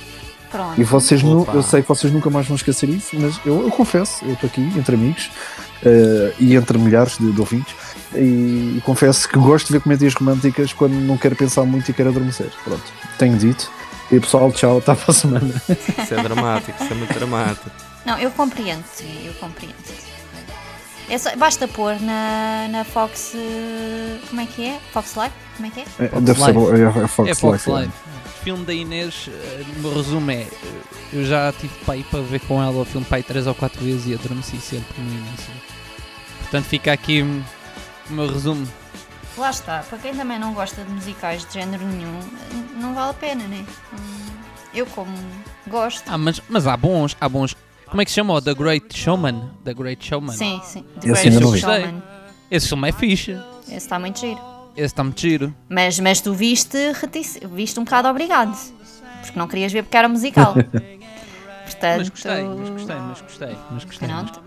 Pronto. 0.50 0.80
E 0.80 0.84
vocês, 0.84 1.22
Opa. 1.22 1.52
eu 1.52 1.62
sei 1.62 1.82
que 1.82 1.88
vocês 1.88 2.10
nunca 2.12 2.30
mais 2.30 2.46
vão 2.46 2.56
esquecer 2.56 2.88
isso, 2.88 3.10
mas 3.14 3.38
eu, 3.44 3.62
eu 3.64 3.70
confesso, 3.70 4.24
eu 4.24 4.32
estou 4.32 4.48
aqui 4.48 4.62
entre 4.78 4.94
amigos 4.94 5.30
eh, 5.84 6.32
e 6.38 6.54
entre 6.56 6.76
milhares 6.78 7.18
de, 7.18 7.30
de 7.32 7.40
ouvintes 7.40 7.74
e, 8.14 8.76
e 8.78 8.82
confesso 8.84 9.28
que 9.28 9.38
gosto 9.38 9.66
de 9.68 9.72
ver 9.74 9.80
comédias 9.80 10.14
românticas 10.14 10.72
quando 10.72 10.92
não 10.94 11.16
quero 11.18 11.36
pensar 11.36 11.64
muito 11.64 11.90
e 11.90 11.94
quero 11.94 12.08
adormecer. 12.10 12.50
Pronto, 12.64 12.82
tenho 13.18 13.36
dito. 13.36 13.70
E 14.10 14.18
pessoal, 14.18 14.50
tchau, 14.52 14.78
até 14.78 14.94
para 14.94 15.10
a 15.10 15.14
semana. 15.14 15.62
Isso 15.68 16.14
é 16.14 16.22
dramático, 16.22 16.82
isso 16.82 16.92
é 16.92 16.96
muito 16.96 17.12
dramático. 17.14 17.70
Não, 18.06 18.18
eu 18.18 18.30
compreendo, 18.30 18.82
sim, 18.92 19.26
eu 19.26 19.34
compreendo. 19.34 19.74
É 21.10 21.16
só- 21.18 21.34
basta 21.36 21.66
pôr 21.68 21.98
na, 22.00 22.68
na 22.70 22.84
Fox. 22.84 23.32
eh, 23.34 24.18
Como 24.28 24.40
é 24.40 24.46
que 24.46 24.64
é? 24.66 24.78
Fox 24.92 25.14
Live? 25.14 25.34
Como 25.56 25.68
é 25.68 25.70
que 25.70 25.80
é? 25.80 25.84
É, 26.06 26.20
Deve 26.20 26.40
ser 26.40 26.54
Life. 26.54 26.98
é, 27.00 27.04
é 27.04 27.06
Fox, 27.08 27.30
é 27.30 27.34
Fox 27.34 27.52
Life, 27.66 27.70
Live. 27.70 27.92
O 28.38 28.44
filme 28.44 28.64
da 28.64 28.72
Inês, 28.72 29.28
eh, 29.28 29.64
o 29.76 29.80
meu 29.80 29.94
resumo 29.94 30.30
é: 30.30 30.42
eh, 30.42 30.48
eu 31.12 31.24
já 31.24 31.52
tive 31.52 31.74
para 31.84 31.96
ir 31.96 32.04
para 32.04 32.20
ver 32.20 32.40
com 32.40 32.62
ela 32.62 32.80
o 32.80 32.84
filme 32.84 33.04
pai 33.04 33.22
três 33.22 33.46
ou 33.46 33.54
quatro 33.54 33.82
vezes 33.84 34.06
e 34.06 34.14
adormeci 34.14 34.58
sempre 34.60 35.00
no 35.00 35.10
início. 35.10 35.52
Portanto, 36.42 36.64
fica 36.64 36.92
aqui 36.92 37.22
o 37.22 38.12
meu 38.12 38.28
resumo. 38.32 38.66
Lá 39.36 39.50
está, 39.50 39.80
para 39.80 39.98
quem 39.98 40.14
também 40.14 40.38
não 40.38 40.54
gosta 40.54 40.82
de 40.82 40.90
musicais 40.90 41.44
de 41.46 41.54
género 41.54 41.84
nenhum, 41.84 42.20
não 42.80 42.94
vale 42.94 43.10
a 43.10 43.14
pena, 43.14 43.44
né? 43.46 43.64
Eu, 44.72 44.86
como 44.86 45.16
gosto. 45.66 46.04
Ah, 46.08 46.18
mas, 46.18 46.40
mas 46.48 46.66
há 46.66 46.76
bons, 46.76 47.16
há 47.20 47.28
bons. 47.28 47.56
Como 47.86 48.00
é 48.00 48.04
que 48.04 48.10
se 48.10 48.16
chama? 48.16 48.34
O 48.34 48.40
The 48.40 48.54
Great 48.54 48.96
Showman? 48.96 49.50
The 49.64 49.74
Great 49.74 50.04
Showman. 50.04 50.36
Sim, 50.36 50.60
sim. 50.64 50.84
The 51.00 51.10
Esse 51.10 51.30
vi. 51.30 51.60
Showman. 51.60 52.02
Esse 52.50 52.68
filme 52.68 52.88
é 52.88 52.92
fixe. 52.92 53.32
Esse 53.66 53.76
está 53.76 53.98
muito 53.98 54.20
giro. 54.20 54.57
Esse 54.78 54.86
está 54.86 55.02
muito 55.02 55.20
giro. 55.20 55.52
Mas, 55.68 55.98
mas 55.98 56.20
tu 56.20 56.32
viste, 56.32 56.78
viste 57.52 57.80
um 57.80 57.84
bocado 57.84 58.06
obrigado. 58.06 58.56
Porque 59.22 59.36
não 59.36 59.48
querias 59.48 59.72
ver 59.72 59.82
porque 59.82 59.96
era 59.96 60.08
musical. 60.08 60.54
Portanto, 61.66 61.98
Mas 61.98 62.08
gostei, 62.08 62.42
mas 62.44 62.68
gostei, 62.70 62.96
mas 62.96 63.20
gostei. 63.20 63.56
Mas 63.70 63.84
gostei. 63.84 64.08
Pronto. 64.08 64.42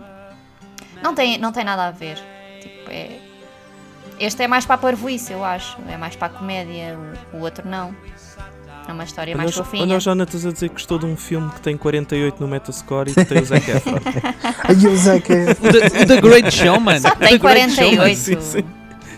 Não 1.02 1.14
tem, 1.14 1.38
não 1.38 1.52
tem 1.52 1.64
nada 1.64 1.86
a 1.86 1.90
ver. 1.90 2.18
Tipo, 2.60 2.90
é... 2.90 3.18
Este 4.18 4.42
é 4.42 4.48
mais 4.48 4.64
para 4.66 4.74
a 4.74 4.78
parvoíce, 4.78 5.32
eu 5.32 5.44
acho. 5.44 5.76
É 5.88 5.96
mais 5.96 6.16
para 6.16 6.26
a 6.26 6.30
comédia. 6.30 6.98
O, 7.32 7.36
o 7.36 7.40
outro 7.40 7.68
não. 7.68 7.94
É 8.88 8.92
uma 8.92 9.04
história 9.04 9.32
Olha, 9.34 9.42
mais 9.44 9.54
fofinha. 9.54 9.82
olha 9.84 9.96
o 9.96 10.00
Jonatas 10.00 10.44
a 10.44 10.50
dizer 10.50 10.68
que 10.68 10.74
gostou 10.74 10.98
de 10.98 11.06
um 11.06 11.16
filme 11.16 11.48
que 11.52 11.60
tem 11.60 11.76
48 11.76 12.40
no 12.40 12.48
Metascore 12.48 13.10
e 13.10 13.14
que 13.14 13.24
tem 13.24 13.40
o 13.40 13.44
Zac 13.44 13.62
Efron. 13.70 13.98
Ai, 14.64 14.74
o 14.74 14.88
é- 14.88 15.52
O 15.52 15.72
The, 15.72 16.06
The 16.06 16.20
Great 16.20 16.50
Showman. 16.50 17.00
Só 17.00 17.10
tem 17.14 17.38
Great 17.38 17.72
Showman. 17.72 17.96
48. 17.96 18.16
Sim, 18.18 18.40
sim. 18.40 18.64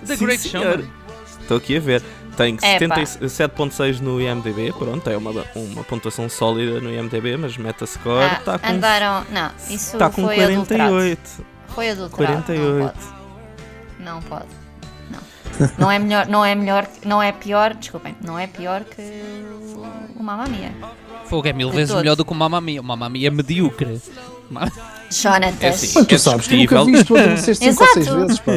The 0.06 0.16
Sim, 0.16 0.24
Great 0.24 0.42
senhor. 0.42 0.78
Showman. 0.80 1.03
Estou 1.44 1.58
aqui 1.58 1.76
a 1.76 1.80
ver. 1.80 2.02
Tem 2.36 2.54
Epá. 2.56 2.96
77.6 2.96 4.00
no 4.00 4.20
IMDB, 4.20 4.72
pronto, 4.72 5.08
é 5.08 5.16
uma, 5.16 5.30
uma 5.54 5.84
pontuação 5.84 6.28
sólida 6.28 6.80
no 6.80 6.90
IMDB, 6.92 7.36
mas 7.36 7.56
Metascore 7.56 8.24
Ah, 8.24 8.38
está 8.40 8.58
com, 8.58 8.66
andaram. 8.66 9.24
Não, 9.30 9.50
isso 9.70 9.96
tá 9.96 10.10
com 10.10 10.24
foi 10.24 10.42
adulterado. 10.42 10.90
48. 10.90 11.44
Foi 11.68 11.90
adulterado. 11.90 12.42
48. 12.42 12.58
Não 12.58 12.80
pode. 12.82 12.98
Não 14.00 14.22
pode. 14.22 14.46
Não. 15.10 15.70
Não 15.78 15.90
é 15.92 15.98
melhor, 16.00 16.26
não 16.26 16.44
é 16.44 16.54
melhor, 16.56 16.88
não 17.04 17.22
é 17.22 17.30
pior, 17.30 17.74
desculpem, 17.74 18.16
não 18.20 18.36
é 18.36 18.48
pior 18.48 18.82
que 18.82 19.00
o, 19.00 19.86
o 20.18 20.22
Mamma 20.22 20.46
Mia. 20.48 20.72
Fogo 21.26 21.46
é 21.46 21.52
mil 21.52 21.70
De 21.70 21.76
vezes 21.76 21.90
todo. 21.90 22.00
melhor 22.00 22.16
do 22.16 22.24
que 22.24 22.32
o 22.32 22.34
Mamma 22.34 22.60
Mia. 22.60 22.80
O 22.80 22.84
Mamma 22.84 23.08
Mia 23.08 23.28
é 23.28 23.30
medíocre. 23.30 24.00
Jonatas. 25.10 25.62
É 25.62 25.68
assim. 25.68 25.92
Mas 25.94 26.06
tu 26.06 26.14
É 26.14 26.18
sabes, 26.18 26.46
tu 26.48 26.56
nunca 26.56 26.84
viste, 26.84 27.04
tu 27.04 27.16
adormeceste 27.16 27.64
5 27.64 27.82
ou 27.82 27.88
6 27.92 28.06
Exato. 28.06 28.20
vezes, 28.20 28.38
pá. 28.40 28.52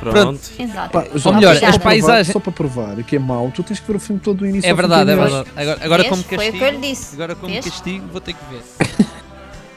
Pronto. 0.00 0.40
Exato. 0.58 0.90
Pá, 0.90 1.04
já, 1.14 1.30
Ou 1.30 1.36
melhor, 1.36 1.64
as 1.64 1.78
paisagens- 1.78 2.32
Só 2.32 2.40
para 2.40 2.52
provar 2.52 2.96
que 3.04 3.16
é 3.16 3.18
mau, 3.18 3.50
tu 3.50 3.62
tens 3.62 3.78
que 3.80 3.86
ver 3.86 3.96
o 3.96 4.00
filme 4.00 4.20
todo 4.20 4.38
do 4.38 4.46
início 4.46 4.66
É 4.66 4.70
ao 4.70 4.76
fim, 4.76 4.80
verdade, 4.82 5.10
é 5.10 5.16
verdade. 5.16 5.48
Agora, 5.56 5.78
agora 5.84 6.04
como 6.04 6.22
Foi 6.22 6.36
o 6.36 6.38
que 6.38 6.46
eu 6.46 6.60
castigo. 6.60 6.80
lhe 6.80 6.90
disse. 6.90 7.14
Agora 7.14 7.34
como 7.34 7.52
Vês? 7.52 7.64
castigo 7.64 8.06
vou 8.10 8.20
ter 8.20 8.32
que 8.34 8.40
ver. 8.50 8.62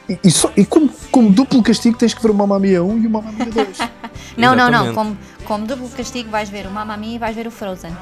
E, 0.08 0.18
e, 0.28 0.30
só- 0.30 0.52
e 0.56 0.66
como, 0.66 0.90
como 1.10 1.30
duplo 1.30 1.62
castigo 1.62 1.96
tens 1.96 2.12
que 2.14 2.20
ver 2.22 2.30
o 2.30 2.34
Mamma 2.34 2.58
Mia 2.58 2.82
1 2.82 2.98
e 3.02 3.06
o 3.06 3.10
Mamma 3.10 3.32
Mia 3.32 3.46
2. 3.46 3.78
Não, 4.36 4.54
não, 4.56 4.68
não. 4.70 4.84
Exatamente. 4.86 4.94
Como, 4.94 5.18
como 5.44 5.66
duplo 5.66 5.88
castigo 5.90 6.28
vais 6.30 6.48
ver 6.50 6.66
o 6.66 6.70
Mamma 6.70 6.96
Mia 6.96 7.14
e 7.14 7.18
vais 7.18 7.34
ver 7.36 7.46
o 7.46 7.50
Frozen. 7.52 7.96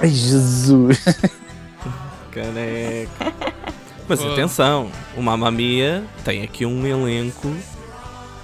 Ai 0.00 0.08
Jesus. 0.08 1.04
Caneca. 2.32 3.32
Mas 4.08 4.20
Oh. 4.20 4.32
atenção, 4.32 4.90
o 5.16 5.22
Mamma 5.22 5.50
Mia 5.50 6.04
tem 6.24 6.42
aqui 6.42 6.64
um 6.64 6.86
elenco. 6.86 7.52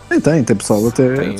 Tem, 0.08 0.20
tem, 0.20 0.44
tem 0.44 0.56
pessoal 0.56 0.86
até. 0.88 1.14
Tem, 1.16 1.36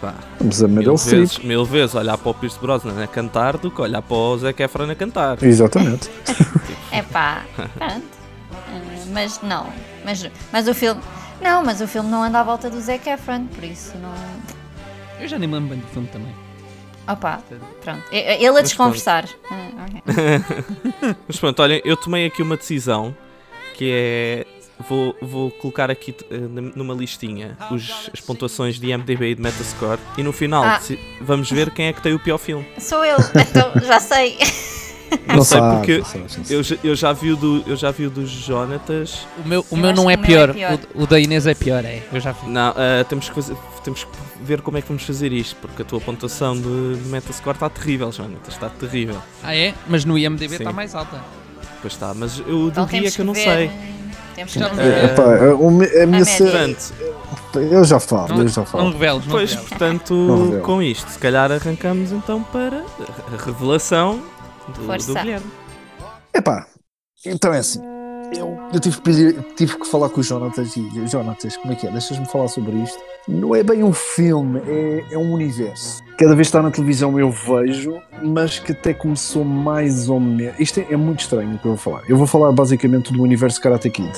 pá, 0.00 0.14
vamos 0.38 0.62
a 0.62 0.68
mil, 0.68 0.96
vezes, 0.96 1.38
mil 1.38 1.64
vezes 1.64 1.94
olhar 1.94 2.16
para 2.16 2.30
o 2.30 2.34
Pierce 2.34 2.58
Brosnan 2.58 3.02
a 3.02 3.06
cantar 3.06 3.56
do 3.58 3.70
que 3.70 3.80
olhar 3.80 4.00
para 4.02 4.16
o 4.16 4.38
Zac 4.38 4.62
Efron 4.62 4.90
a 4.90 4.94
cantar. 4.94 5.42
Exatamente. 5.42 6.10
É 6.90 7.02
pá, 7.02 7.42
pronto. 7.54 8.02
Eh, 8.50 9.04
mas 9.12 9.40
não. 9.42 9.66
Mas, 10.06 10.26
mas 10.50 10.66
o 10.66 10.74
filme. 10.74 11.00
Não, 11.40 11.62
mas 11.62 11.82
o 11.82 11.86
filme 11.86 12.08
não 12.08 12.22
anda 12.22 12.40
à 12.40 12.42
volta 12.42 12.70
do 12.70 12.80
Zac 12.80 13.06
Efron, 13.08 13.44
por 13.46 13.62
isso 13.62 13.92
não. 13.98 14.14
Eu 15.20 15.28
já 15.28 15.38
nem 15.38 15.46
me 15.46 15.54
lembro 15.56 15.68
bem 15.70 15.78
do 15.80 15.86
filme 15.88 16.08
também. 16.08 16.34
Opa, 17.08 17.42
pronto. 17.82 18.02
E- 18.12 18.44
Ele 18.44 18.58
a 18.58 18.62
desconversar. 18.62 19.28
Ah, 19.50 19.70
ok. 19.86 21.16
Mas 21.26 21.38
pronto, 21.38 21.60
olhem, 21.62 21.80
eu 21.84 21.96
tomei 21.96 22.26
aqui 22.26 22.42
uma 22.42 22.56
decisão 22.56 23.16
que 23.74 23.90
é. 23.92 24.46
Vou, 24.88 25.16
vou 25.20 25.50
colocar 25.50 25.90
aqui 25.90 26.14
eh, 26.30 26.36
numa 26.76 26.94
listinha 26.94 27.58
os, 27.68 28.08
as 28.14 28.20
pontuações 28.20 28.78
de 28.78 28.86
IMDB 28.92 29.32
e 29.32 29.34
de 29.34 29.42
Metascore 29.42 29.98
e 30.16 30.22
no 30.22 30.32
final 30.32 30.62
Ah. 30.62 30.80
vamos 31.20 31.50
ver 31.50 31.70
quem 31.72 31.86
é 31.86 31.92
que 31.92 32.00
tem 32.00 32.14
o 32.14 32.18
pior 32.20 32.38
filme. 32.38 32.64
Sou 32.78 33.04
eu, 33.04 33.16
então 33.18 33.72
já 33.84 33.98
sei. 33.98 34.38
Não 35.26 35.44
sei 35.44 35.60
porque 35.60 35.98
não 35.98 36.20
não. 36.20 36.44
Eu, 36.50 36.62
já- 36.62 36.76
eu 36.84 36.94
já 36.96 37.12
vi 37.12 37.32
o 37.32 37.36
do, 37.36 37.62
eu 37.66 37.76
já 37.76 37.90
vi 37.90 38.06
o 38.06 38.10
dos 38.10 38.28
Jonatas. 38.30 39.26
O 39.44 39.48
meu, 39.48 39.60
o 39.70 39.74
Eu 39.74 39.78
meu 39.78 39.92
não 39.94 40.04
é 40.10 40.14
o 40.14 40.14
é 40.14 40.16
pior. 40.16 40.52
pior. 40.52 40.78
O, 40.94 41.02
o 41.02 41.06
da 41.06 41.18
Inês 41.20 41.46
é 41.46 41.54
pior, 41.54 41.84
é. 41.84 42.02
Eu 42.12 42.20
já 42.20 42.32
vi. 42.32 42.48
Não, 42.48 42.70
ah, 42.76 43.04
temos, 43.08 43.28
que 43.28 43.34
fazer, 43.34 43.56
temos 43.84 44.04
que 44.04 44.10
ver 44.42 44.60
como 44.62 44.78
é 44.78 44.82
que 44.82 44.88
vamos 44.88 45.02
fazer 45.02 45.32
isto, 45.32 45.56
porque 45.56 45.82
a 45.82 45.84
tua 45.84 46.00
pontuação 46.00 46.54
de, 46.56 46.96
de 46.96 47.08
Metascore 47.08 47.56
está 47.56 47.68
terrível, 47.68 48.10
Jonatas, 48.12 48.54
está 48.54 48.68
terrível. 48.68 49.18
Ah, 49.42 49.54
é? 49.54 49.74
Mas 49.86 50.04
no 50.04 50.16
IMDB 50.18 50.48
Sim. 50.48 50.54
está 50.62 50.72
mais 50.72 50.94
alta. 50.94 51.18
Pois 51.80 51.92
está, 51.92 52.12
mas 52.14 52.38
eu 52.40 52.44
do 52.46 52.68
Então 52.68 52.86
dia 52.86 52.98
temos 53.00 53.14
que 53.16 53.20
eu 53.20 53.26
não 53.26 53.34
ver, 53.34 53.44
sei. 53.44 53.70
Temos 54.34 54.52
que 54.52 54.58
Já- 54.58 54.68
fazer. 54.68 54.82
Eh, 54.82 55.04
Epá, 55.06 55.22
o 55.58 55.70
me- 55.70 55.86
a 55.86 56.06
minha. 56.06 56.24
Portanto, 56.24 56.92
Eu 57.54 57.84
já 57.84 57.98
falo, 57.98 58.28
Não, 58.28 58.42
eu 58.42 58.48
já 58.48 58.60
não 58.60 58.66
falo. 58.66 58.90
reveles, 58.92 59.24
não 59.24 59.30
pois, 59.32 59.50
reveles. 59.50 59.68
portanto, 59.70 60.14
Não 60.14 60.60
com 60.60 60.82
isto, 60.82 61.10
se 61.10 61.18
calhar 61.18 61.50
arrancamos 61.50 62.12
então 62.12 62.42
para 62.42 62.82
a 63.32 63.44
revelação 63.44 64.20
do, 64.72 64.82
Força. 64.86 65.12
do 65.14 65.18
Guilherme. 65.20 65.46
Epá, 66.34 66.66
então 67.26 67.52
é 67.52 67.58
assim. 67.58 67.80
Eu, 68.36 68.58
eu 68.74 68.78
tive, 68.78 68.96
que 68.96 69.02
pedir- 69.02 69.36
tive 69.56 69.78
que 69.78 69.86
falar 69.86 70.10
com 70.10 70.20
o 70.20 70.22
Jonatas 70.22 70.76
e 70.76 71.06
Jonatas, 71.06 71.56
como 71.56 71.72
é 71.72 71.76
que 71.76 71.86
é? 71.86 71.90
Deixas-me 71.90 72.26
falar 72.26 72.48
sobre 72.48 72.76
isto. 72.76 72.98
Não 73.26 73.54
é 73.56 73.62
bem 73.62 73.82
um 73.82 73.92
filme, 73.92 74.60
é, 74.66 75.04
é 75.12 75.16
um 75.18 75.32
universo. 75.32 76.02
Cada 76.18 76.34
vez 76.34 76.48
que 76.48 76.50
está 76.50 76.60
na 76.60 76.70
televisão 76.70 77.18
eu 77.18 77.30
vejo, 77.30 77.98
mas 78.22 78.58
que 78.58 78.72
até 78.72 78.92
começou 78.92 79.44
mais 79.46 80.10
ou 80.10 80.20
menos. 80.20 80.60
Isto 80.60 80.80
é, 80.80 80.88
é 80.92 80.96
muito 80.96 81.20
estranho 81.20 81.54
o 81.54 81.58
que 81.58 81.64
eu 81.64 81.74
vou 81.74 81.78
falar. 81.78 82.02
Eu 82.06 82.18
vou 82.18 82.26
falar 82.26 82.52
basicamente 82.52 83.10
do 83.14 83.22
universo 83.22 83.58
Karate 83.62 83.88
Kid. 83.88 84.12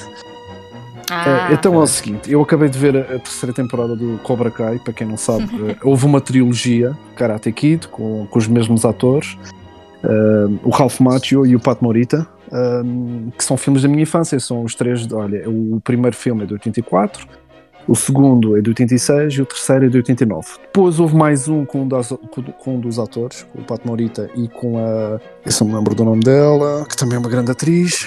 Ah, 1.09 1.49
Eh, 1.51 1.55
então 1.55 1.75
é 1.75 1.79
o 1.79 1.87
seguinte, 1.89 2.31
eu 2.31 2.41
acabei 2.41 2.69
de 2.69 2.79
ver 2.79 2.97
a, 2.97 3.01
a 3.01 3.19
terceira 3.19 3.53
temporada 3.53 3.97
do 3.97 4.19
Cobra 4.23 4.49
Kai, 4.51 4.79
para 4.79 4.93
quem 4.93 5.07
não 5.07 5.17
sabe, 5.17 5.45
eh, 5.71 5.77
houve 5.83 6.07
uma 6.07 6.21
trilogia 6.21 6.97
Karate 7.17 7.51
Kid 7.53 7.89
com, 7.89 8.27
com 8.31 8.39
os 8.39 8.47
mesmos 8.47 8.85
atores, 8.85 9.37
eh, 10.05 10.47
o 10.65 10.71
Ralph 10.71 11.01
Macchio 11.01 11.45
e 11.47 11.55
o 11.57 11.61
Pat 11.61 11.81
Morita, 11.83 12.27
eh, 12.53 12.83
que 13.37 13.45
são 13.45 13.57
filmes 13.57 13.83
da 13.83 13.89
minha 13.89 14.03
infância, 14.03 14.39
são 14.41 14.63
os 14.65 14.75
três, 14.75 15.11
olha, 15.13 15.49
o 15.49 15.81
primeiro 15.83 16.17
filme 16.17 16.43
é 16.45 16.47
de 16.47 16.53
84, 16.55 17.27
o 17.89 17.95
segundo 17.97 18.57
é 18.57 18.61
de 18.61 18.69
86 18.71 19.35
e 19.35 19.43
o 19.43 19.47
terceiro 19.47 19.87
é 19.87 19.89
de 19.89 19.97
89. 19.97 20.47
Depois 20.63 21.01
houve 21.01 21.17
mais 21.17 21.49
um 21.49 21.65
com 21.65 21.83
um, 21.83 21.89
das- 21.89 22.13
com- 22.63 22.75
um 22.75 22.79
dos 22.81 22.99
atores, 22.99 23.45
com 23.53 23.61
o 23.61 23.65
Pat 23.65 23.81
Morita 23.85 24.31
e 24.37 24.47
com 24.49 24.79
a. 24.79 25.19
Eu 25.45 25.51
só 25.51 25.65
me 25.65 25.75
lembro 25.75 25.95
do 25.95 26.05
nome 26.05 26.21
dela, 26.23 26.85
que 26.89 26.97
também 26.97 27.17
é 27.17 27.19
uma 27.19 27.29
grande 27.29 27.51
atriz. 27.51 28.07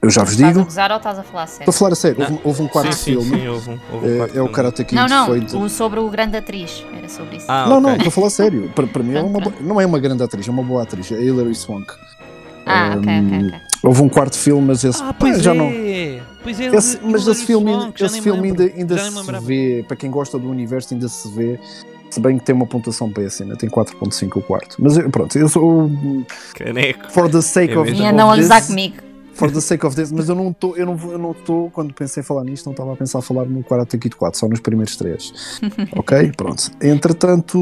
Eu 0.00 0.10
já 0.10 0.22
vos 0.22 0.32
Estás 0.32 0.48
a 0.50 0.52
digo. 0.52 0.64
gozar 0.64 0.90
ou 0.92 0.96
estás 0.98 1.18
a 1.18 1.22
falar 1.24 1.46
sério? 1.48 1.62
Estou 1.62 1.70
a 1.74 1.78
falar 1.78 1.92
a 1.92 1.96
sério. 1.96 2.18
Não. 2.20 2.26
Houve, 2.30 2.40
houve 2.44 2.62
um 2.62 2.68
quarto 2.68 2.92
sim, 2.92 2.98
sim, 2.98 3.10
filme. 3.20 3.40
sim, 3.40 3.48
houve 3.48 3.70
um, 3.70 3.78
houve 3.92 4.06
um 4.06 4.14
é- 4.14 4.16
quarto 4.18 4.30
é, 4.30 4.32
o 4.32 4.34
filme. 4.44 4.48
Karate 4.52 4.84
Kid. 4.84 4.94
Não, 4.94 5.06
não, 5.08 5.26
Foi 5.26 5.40
de- 5.40 5.56
o 5.56 5.68
sobre 5.68 6.00
o 6.00 6.08
grande 6.08 6.36
atriz. 6.36 6.84
Era 6.96 7.08
sobre 7.08 7.36
isso. 7.36 7.46
Ah, 7.48 7.66
Não, 7.68 7.78
ok. 7.78 7.82
não, 7.82 7.92
estou 7.96 8.08
a 8.08 8.10
falar 8.12 8.26
a 8.28 8.30
sério. 8.30 8.70
Para, 8.74 8.86
para 8.86 9.02
mim 9.02 9.14
é 9.16 9.20
uma, 9.22 9.40
não 9.60 9.80
é 9.80 9.86
uma 9.86 9.98
grande 9.98 10.22
atriz, 10.22 10.46
é 10.46 10.50
uma 10.50 10.62
boa 10.62 10.82
atriz. 10.84 11.10
É 11.10 11.20
Hilary 11.20 11.54
Swank. 11.54 11.92
Ah, 12.64 12.94
ok, 12.96 13.10
Hum, 13.12 13.26
ok, 13.26 13.48
ok. 13.48 13.60
Houve 13.82 14.02
um 14.02 14.08
quarto 14.08 14.36
filme, 14.38 14.66
mas 14.68 14.84
esse 14.84 15.02
Ah, 15.02 15.12
pois 15.18 15.42
já 15.42 15.52
é. 15.52 15.54
não. 15.54 15.70
Pois 16.42 16.60
é, 16.60 16.66
Esse- 16.66 16.98
mas 17.02 17.22
Hilary 17.22 17.30
esse 17.32 17.46
filme, 17.46 17.72
Swank, 17.72 18.04
esse 18.04 18.20
filme 18.20 18.48
ainda, 18.48 18.62
ainda 18.64 18.98
se 18.98 19.10
lembrava. 19.10 19.44
vê, 19.44 19.84
para 19.88 19.96
quem 19.96 20.10
gosta 20.10 20.38
do 20.38 20.48
universo, 20.50 20.94
ainda 20.94 21.08
se 21.08 21.28
vê. 21.30 21.58
Se 22.10 22.20
bem 22.20 22.38
que 22.38 22.44
tem 22.44 22.54
uma 22.54 22.66
pontuação 22.66 23.10
péssima, 23.10 23.54
tem 23.54 23.68
4.5 23.68 24.38
o 24.38 24.42
quarto. 24.42 24.76
Mas 24.78 24.96
pronto, 25.10 25.36
eu 25.38 25.46
sou. 25.48 25.90
Caneco. 26.54 27.10
For 27.12 27.28
the 27.30 27.42
sake 27.42 27.74
É 27.74 27.78
of, 27.78 27.90
mesmo. 27.90 28.02
E 28.02 28.06
of 28.06 28.14
andam 28.14 28.30
a 28.30 28.34
this, 28.34 28.42
gozar 28.48 28.66
comigo. 28.66 28.96
For 29.38 29.50
the 29.52 29.60
sake 29.60 29.86
of 29.86 29.94
this, 29.94 30.10
mas 30.10 30.28
eu 30.28 30.34
não 30.34 30.50
estou, 30.50 30.76
eu 30.76 30.84
não 30.84 30.96
vou- 30.96 31.12
eu 31.12 31.18
não 31.18 31.30
estou, 31.30 31.70
quando 31.70 31.94
pensei 31.94 32.20
em 32.22 32.24
falar 32.24 32.42
nisto, 32.44 32.66
não 32.66 32.72
estava 32.72 32.92
a 32.92 32.96
pensar 32.96 33.20
a 33.20 33.22
falar 33.22 33.44
no 33.44 33.62
Karate 33.62 33.96
Kid 33.96 34.16
4, 34.16 34.38
só 34.38 34.48
nos 34.48 34.58
primeiros 34.60 34.96
três. 34.96 35.32
ok? 35.96 36.32
Pronto. 36.36 36.70
Entretanto, 36.82 37.58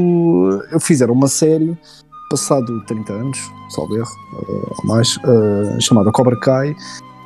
eu 0.71 0.79
fizeram 0.79 1.13
uma 1.13 1.27
série, 1.27 1.77
passado 2.29 2.83
30 2.85 3.13
anos, 3.13 3.39
salvo 3.69 3.95
erro, 3.95 4.09
eh, 4.33 4.73
ou 4.81 4.85
mais, 4.85 5.17
eh, 5.23 5.79
chamada 5.79 6.11
Cobra 6.11 6.37
Kai, 6.39 6.75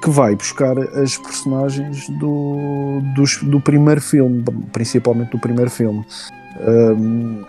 que 0.04 0.10
vai 0.10 0.36
buscar 0.36 0.78
as 0.80 1.18
personagens 1.18 2.10
do, 2.20 3.00
dos- 3.16 3.38
do 3.44 3.60
primeiro 3.62 4.02
filme, 4.02 4.44
principalmente 4.74 5.32
do 5.32 5.40
primeiro 5.40 5.72
filme. 5.72 6.06
Um, 6.68 7.44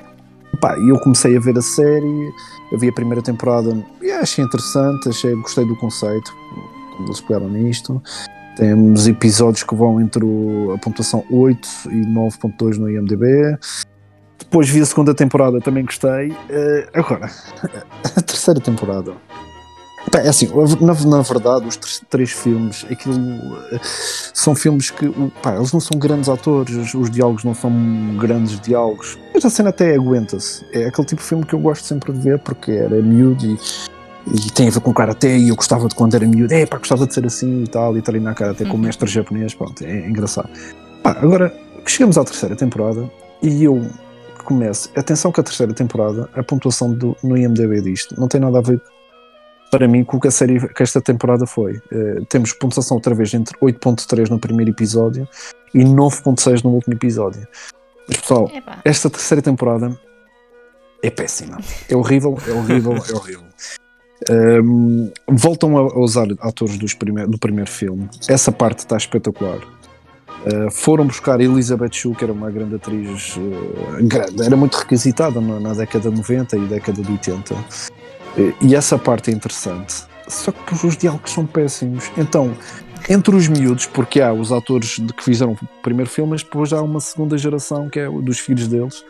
pá, 0.61 0.79
eu 0.79 0.99
comecei 1.01 1.37
a 1.37 1.41
ver 1.41 1.57
a 1.59 1.63
série, 1.63 2.31
eu 2.71 2.79
vi 2.79 2.89
a 2.89 2.93
primeira 2.93 3.21
temporada 3.23 3.77
e 4.01 4.11
achei 4.13 4.45
interessante, 4.45 5.09
achei, 5.09 5.35
gostei 5.37 5.65
do 5.67 5.75
conceito, 5.77 6.33
eles 7.05 7.21
pegaram 7.21 7.49
nisto. 7.49 8.03
Temos 8.57 9.07
episódios 9.09 9.63
que 9.63 9.75
vão 9.75 10.01
entre 10.01 10.25
a 10.75 10.79
pontuação 10.79 11.25
8 11.31 11.69
e 11.87 12.07
9.2 12.07 12.77
no 12.77 12.91
IMDB. 12.91 13.57
Depois 14.39 14.69
vi 14.69 14.81
a 14.81 14.87
segunda 14.87 15.15
temporada, 15.15 15.61
também 15.61 15.85
gostei. 15.85 16.37
Eh, 16.51 16.89
agora, 16.93 17.31
a 18.17 18.21
terceira 18.21 18.61
temporada. 18.61 19.15
É 20.15 20.29
assim, 20.29 20.49
na, 20.81 20.95
na 21.17 21.23
verdade, 21.23 21.67
os 21.67 21.77
três, 21.77 22.03
três 22.11 22.31
filmes, 22.33 22.85
aquilo 22.91 23.17
eh, 23.71 23.81
são 24.35 24.55
filmes 24.55 24.91
que 24.91 25.09
pá, 25.43 25.55
eles 25.55 25.73
não 25.73 25.81
são 25.81 25.99
grandes 25.99 26.29
atores, 26.29 26.75
os, 26.75 26.93
os 26.93 27.11
diálogos 27.11 27.45
não 27.45 27.55
são 27.55 27.73
grandes 28.19 28.61
diálogos, 28.61 29.17
mas 29.33 29.45
a 29.45 29.49
cena 29.49 29.71
até 29.71 29.95
aguenta-se. 29.95 30.67
É 30.73 30.87
aquele 30.87 31.07
tipo 31.07 31.23
de 31.23 31.29
filme 31.29 31.47
que 31.47 31.55
eu 31.55 31.61
gosto 31.61 31.85
sempre 31.85 32.13
de 32.13 32.19
ver 32.19 32.39
porque 32.41 32.73
era 32.73 33.01
miúdo 33.01 33.47
e, 33.47 33.59
e 34.27 34.51
tem 34.51 34.69
a 34.69 34.71
ver 34.71 34.81
com 34.81 34.93
karaté 34.93 35.37
e 35.37 35.49
eu 35.49 35.57
gostava 35.57 35.89
de 35.89 35.95
quando 35.95 36.15
era 36.15 36.27
miúdo, 36.27 36.53
é 36.53 36.65
pá, 36.67 36.79
gostava 36.79 37.07
de 37.07 37.15
ser 37.15 37.27
assim 37.27 37.65
e 37.65 37.67
tal, 37.67 37.97
e 37.97 38.03
treinar 38.03 38.35
karaté 38.35 38.65
com 38.65 38.73
o 38.73 38.75
Uhum. 38.75 38.83
mestre 38.83 39.09
japonês, 39.11 39.55
pronto, 39.55 39.83
é, 39.85 40.07
engraçado. 40.09 40.49
Pá, 41.03 41.11
agora, 41.21 41.53
chegamos 41.87 42.17
à 42.19 42.25
terceira 42.25 42.55
temporada 42.57 43.11
e 43.43 43.65
eu 43.65 43.85
começo, 44.45 44.91
atenção 44.97 45.31
que 45.33 45.41
a 45.41 45.43
terceira 45.43 45.73
temporada, 45.73 46.29
a 46.35 46.43
pontuação 46.43 46.93
do, 46.93 47.17
no 47.23 47.37
IMDB 47.37 47.81
disto, 47.83 48.19
não 48.21 48.29
tem 48.29 48.41
nada 48.41 48.59
a 48.59 48.63
ver 48.63 48.81
para 49.71 49.89
mim 49.89 50.05
com 50.05 50.19
o 50.19 50.21
que 50.21 50.29
a 50.29 50.31
série, 50.31 50.61
que 50.69 50.83
esta 50.83 51.01
temporada 51.01 51.47
foi. 51.47 51.81
Eh, 51.91 52.21
temos 52.29 52.53
pontuação 52.53 52.97
outra 52.97 53.15
vez 53.15 53.33
entre 53.33 53.57
8.3 53.59 54.29
no 54.29 54.39
primeiro 54.39 54.71
episódio 54.71 55.27
e 55.73 55.79
9.6 55.83 56.63
no 56.63 56.71
último 56.71 56.93
episódio. 56.95 57.47
Mas 58.07 58.19
pessoal, 58.19 58.51
Epá. 58.53 58.81
esta 58.85 59.09
terceira 59.09 59.41
temporada 59.41 59.99
é 61.03 61.09
péssima. 61.09 61.59
É 61.89 61.97
horrível, 61.97 62.37
é 62.47 62.53
horrível, 62.53 62.93
é 62.93 63.13
horrível. 63.15 63.45
Um, 64.31 65.11
voltam 65.29 65.77
a 65.77 65.99
usar 65.99 66.27
atores 66.41 66.79
dos 66.79 66.95
prime- 66.95 67.27
do 67.27 67.39
primeiro 67.39 67.71
filme. 67.71 68.09
Essa 68.29 68.53
parte 68.53 68.81
está 68.81 68.97
espetacular. 68.97 69.59
Uh, 69.59 70.71
foram 70.71 71.07
buscar 71.07 71.41
Elizabeth 71.41 71.93
Shue, 71.93 72.15
que 72.15 72.25
era 72.25 72.33
uma 72.33 72.51
grande 72.51 72.75
atriz, 72.75 73.37
uh, 73.37 73.41
grande, 74.03 74.43
era 74.43 74.57
muito 74.57 74.75
requisitada 74.75 75.41
na, 75.41 75.61
na 75.61 75.73
década 75.73 76.11
de 76.11 76.17
90 76.17 76.57
e 76.57 76.61
década 76.67 77.01
de 77.03 77.13
80. 77.13 77.55
Uh, 77.55 77.61
e 78.61 78.75
essa 78.75 78.99
parte 78.99 79.31
é 79.31 79.35
interessante. 79.35 80.05
Só 80.27 80.51
que 80.51 80.75
os 80.87 80.97
diálogos 80.97 81.31
são 81.31 81.47
péssimos. 81.47 82.11
Então, 82.17 82.57
entre 83.09 83.35
os 83.35 83.49
miúdos, 83.49 83.87
porque 83.87 84.21
há 84.21 84.33
os 84.33 84.51
atores 84.51 84.99
de 84.99 85.13
que 85.13 85.23
fizeram 85.23 85.53
o 85.53 85.83
primeiro 85.83 86.11
filme, 86.11 86.33
mas 86.33 86.43
depois 86.43 86.73
há 86.73 86.81
uma 86.83 87.01
segunda 87.01 87.37
geração 87.37 87.89
que 87.89 88.01
é 88.01 88.09
dos 88.09 88.39
filhos 88.39 88.67
deles. 88.69 89.05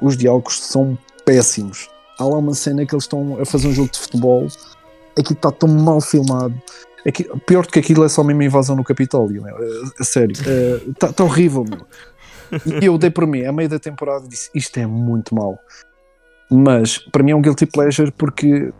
Os 0.00 0.16
diálogos 0.16 0.60
são 0.62 0.96
péssimos. 1.24 1.88
Há 2.22 2.24
lá 2.24 2.38
uma 2.38 2.54
cena 2.54 2.86
que 2.86 2.94
eles 2.94 3.04
estão 3.04 3.40
a 3.40 3.44
fazer 3.44 3.66
um 3.68 3.72
jogo 3.72 3.90
de 3.90 3.98
futebol. 3.98 4.46
Aquilo 5.18 5.34
está 5.34 5.50
tão 5.50 5.68
mal 5.68 6.00
filmado. 6.00 6.54
Aqui, 7.06 7.24
pior 7.46 7.66
do 7.66 7.72
que 7.72 7.80
aquilo 7.80 8.04
é 8.04 8.08
só 8.08 8.22
mesmo 8.22 8.42
a 8.42 8.44
invasão 8.44 8.76
no 8.76 8.84
Capitólio, 8.84 9.42
meu. 9.42 9.56
A 9.98 10.04
sério. 10.04 10.36
Está 10.88 11.12
tá 11.12 11.24
horrível, 11.24 11.64
meu. 11.64 11.84
E 12.80 12.86
eu 12.86 12.96
dei 12.96 13.10
por 13.10 13.26
mim, 13.26 13.44
a 13.44 13.52
meio 13.52 13.68
da 13.68 13.78
temporada, 13.78 14.28
disse: 14.28 14.50
Isto 14.54 14.78
é 14.78 14.86
muito 14.86 15.34
mal. 15.34 15.58
Mas 16.48 16.98
para 16.98 17.22
mim 17.24 17.32
é 17.32 17.36
um 17.36 17.42
guilty 17.42 17.66
pleasure 17.66 18.12
porque 18.12 18.72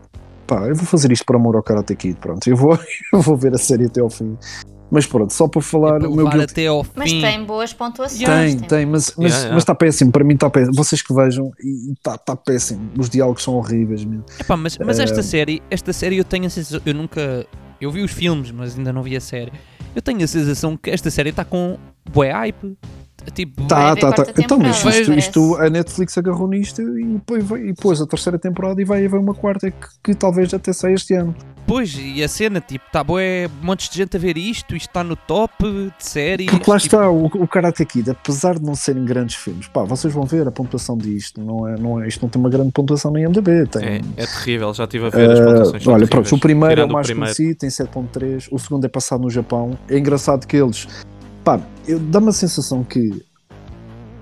pá, 0.47 0.67
eu 0.67 0.75
vou 0.75 0.85
fazer 0.85 1.11
isto 1.11 1.25
por 1.25 1.35
amor 1.35 1.55
ao 1.55 1.63
Karate 1.63 1.95
Kid. 1.95 2.17
Pronto, 2.19 2.47
eu 2.47 2.55
vou, 2.55 2.79
eu 3.11 3.19
vou 3.21 3.35
ver 3.35 3.53
a 3.53 3.57
série 3.57 3.85
até 3.85 3.99
ao 3.99 4.09
fim. 4.09 4.37
Mas 4.93 5.07
pronto, 5.07 5.33
só 5.33 5.47
para 5.47 5.61
falar, 5.61 5.95
É 5.97 5.99
para 6.01 6.09
o 6.09 6.15
meu 6.15 6.29
guilty 6.29 6.51
até 6.51 6.67
ao 6.67 6.85
Mas 6.95 7.09
fim. 7.11 7.19
tem 7.21 7.43
boas 7.43 7.73
pontuações. 7.73 8.23
tem, 8.23 8.59
tem, 8.59 8.85
mas 8.85 9.07
está 9.09 9.15
mas, 9.21 9.31
Yeah, 9.31 9.37
yeah. 9.39 9.55
mas 9.55 9.65
tá 9.65 9.73
péssimo, 9.75 10.11
para 10.11 10.23
mim 10.23 10.35
está 10.35 10.49
péssimo. 10.49 10.75
Vocês 10.75 11.01
que 11.01 11.13
vejam, 11.13 11.51
e 11.63 11.91
está 11.93 12.17
tá 12.17 12.35
péssimo. 12.35 12.91
Os 12.97 13.09
diálogos 13.09 13.41
são 13.43 13.55
horríveis 13.55 14.05
mesmo. 14.05 14.23
Epá, 14.39 14.55
mas, 14.55 14.77
mas 14.77 14.99
esta 14.99 15.19
Eh, 15.19 15.23
série, 15.23 15.63
esta 15.71 15.91
série 15.91 16.17
eu 16.17 16.23
tenho 16.23 16.45
a 16.45 16.49
sensação, 16.49 16.79
eu 16.85 16.93
nunca, 16.93 17.45
eu 17.81 17.91
vi 17.91 18.01
os 18.03 18.11
filmes, 18.11 18.51
mas 18.51 18.77
ainda 18.77 18.93
não 18.93 19.01
vi 19.01 19.15
a 19.17 19.21
série. 19.21 19.51
Eu 19.95 20.01
tenho 20.01 20.23
a 20.23 20.27
sensação 20.27 20.77
que 20.77 20.89
esta 20.91 21.09
série 21.11 21.29
está 21.31 21.43
com 21.43 21.77
bué 22.11 22.31
hype. 22.31 22.77
Tipo, 23.33 23.63
Tá, 23.67 23.91
haver 23.91 24.01
tá, 24.01 24.11
tá. 24.11 24.25
Então, 24.37 24.57
mas 24.59 24.83
isto, 24.83 25.13
isto- 25.13 25.55
a 25.55 25.69
Netflix 25.69 26.17
agarrou 26.17 26.47
nisto 26.47 26.81
e, 26.81 27.03
depois 27.05 27.43
vai- 27.43 27.61
e 27.69 27.73
pôs 27.73 28.01
a 28.01 28.05
terceira 28.05 28.37
temporada 28.37 28.81
e 28.81 28.85
vai 28.85 29.05
haver 29.05 29.19
uma 29.19 29.33
quarta 29.33 29.71
que, 29.71 29.77
que 30.03 30.13
talvez 30.15 30.53
até 30.53 30.71
saia 30.73 30.93
este 30.93 31.13
ano. 31.15 31.33
Pois, 31.65 31.97
e 31.97 32.21
a 32.21 32.27
cena, 32.27 32.59
tipo, 32.59 32.83
tá 32.91 33.01
bué, 33.03 33.47
montes 33.61 33.87
de 33.89 33.95
gente 33.97 34.17
a 34.17 34.19
ver 34.19 34.37
isto, 34.37 34.75
isto 34.75 34.89
está 34.89 35.01
no 35.01 35.15
top 35.15 35.63
de 35.63 35.93
séries. 36.05 36.47
Porque 36.51 36.69
lá 36.69 36.77
tipo, 36.77 36.95
está, 36.97 37.09
o, 37.09 37.25
o 37.25 37.47
Karate 37.47 37.85
Kid, 37.85 38.09
apesar 38.11 38.59
de 38.59 38.65
não 38.65 38.75
serem 38.75 39.05
grandes 39.05 39.35
filmes, 39.37 39.67
pá, 39.69 39.81
vocês 39.83 40.13
vão 40.13 40.25
ver 40.25 40.45
a 40.45 40.51
pontuação 40.51 40.97
disto. 40.97 41.41
Não 41.41 41.65
é, 41.67 41.75
não 41.79 42.01
é, 42.03 42.07
isto 42.09 42.21
não 42.21 42.27
tem 42.29 42.39
uma 42.41 42.49
grande 42.49 42.71
pontuação 42.73 43.11
no 43.11 43.17
IMDB. 43.19 43.65
Tem, 43.67 43.81
É, 43.81 44.01
é 44.17 44.25
terrível, 44.25 44.73
já 44.73 44.83
estive 44.83 45.05
a 45.05 45.09
ver 45.09 45.31
as 45.31 45.39
Eh, 45.39 45.45
pontuações. 45.45 45.87
olha, 45.87 46.05
pronto, 46.07 46.35
o 46.35 46.39
primeiro 46.39 46.81
é 46.81 46.85
o 46.85 46.89
mais 46.91 47.07
primeiro. 47.07 47.33
conhecido, 47.33 47.57
tem 47.57 47.69
7.3, 47.69 48.49
o 48.51 48.59
segundo 48.59 48.83
é 48.85 48.89
passado 48.89 49.21
no 49.21 49.29
Japão. 49.29 49.77
É 49.89 49.97
engraçado 49.97 50.45
que 50.45 50.57
eles, 50.57 50.85
pá, 51.43 51.59
dá-me 52.09 52.29
a 52.29 52.31
sensação 52.31 52.83
que 52.83 53.23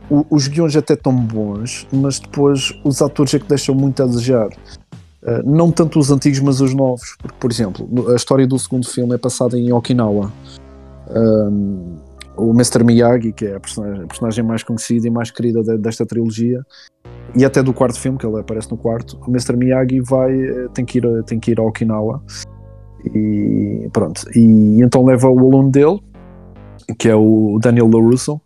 o- 0.10 0.26
os 0.30 0.48
guiões 0.48 0.76
até 0.76 0.94
estão 0.94 1.16
bons, 1.16 1.88
mas 1.92 2.20
depois 2.20 2.74
os 2.84 3.02
atores 3.02 3.34
é 3.34 3.40
que 3.40 3.48
deixam 3.48 3.74
muito 3.76 4.02
a 4.04 4.06
desejar. 4.06 4.48
Uh, 5.24 5.44
não 5.46 5.72
tanto 5.72 6.00
os 6.00 6.10
antigos, 6.10 6.40
mas 6.40 6.60
os 6.62 6.74
novos. 6.74 7.16
Porque, 7.22 7.38
por 7.40 7.52
exemplo, 7.52 8.12
a 8.12 8.16
história 8.16 8.48
do 8.48 8.58
segundo 8.58 8.88
filme 8.88 9.14
é 9.14 9.18
passada 9.20 9.56
em 9.58 9.72
Okinawa. 9.72 10.32
Um, 11.10 11.98
o 12.36 12.52
Mr. 12.52 12.84
Miyagi, 12.84 13.32
que 13.32 13.46
é 13.46 13.56
a 13.56 13.60
personagem, 13.60 14.04
a 14.04 14.08
personagem 14.08 14.44
mais 14.44 14.64
conhecida 14.64 15.06
e 15.08 15.12
mais 15.12 15.30
querida 15.30 15.62
de- 15.62 15.78
desta 15.78 16.06
trilogia, 16.06 16.66
e 17.36 17.46
até 17.46 17.62
do 17.62 17.72
quarto 17.72 18.00
filme, 18.00 18.18
que 18.18 18.26
ele 18.26 18.40
aparece 18.40 18.72
no 18.72 18.78
quarto, 18.78 19.20
o 19.28 19.30
Mr. 19.30 19.56
Miyagi 19.56 20.00
vai, 20.02 20.34
eh, 20.34 20.68
tem 20.74 20.84
que 20.84 20.98
ir, 20.98 21.24
tem 21.26 21.40
que 21.40 21.52
ir 21.52 21.60
a 21.60 21.64
Okinawa 21.64 22.24
e 23.14 23.90
pronto, 23.92 24.24
e 24.36 24.82
então 24.82 25.04
leva 25.06 25.30
o 25.30 25.40
aluno 25.40 25.70
dele, 25.70 26.00
que 26.98 27.10
é 27.10 27.16
o 27.16 27.60
Daniel 27.62 27.90
LaRusso, 27.90 28.40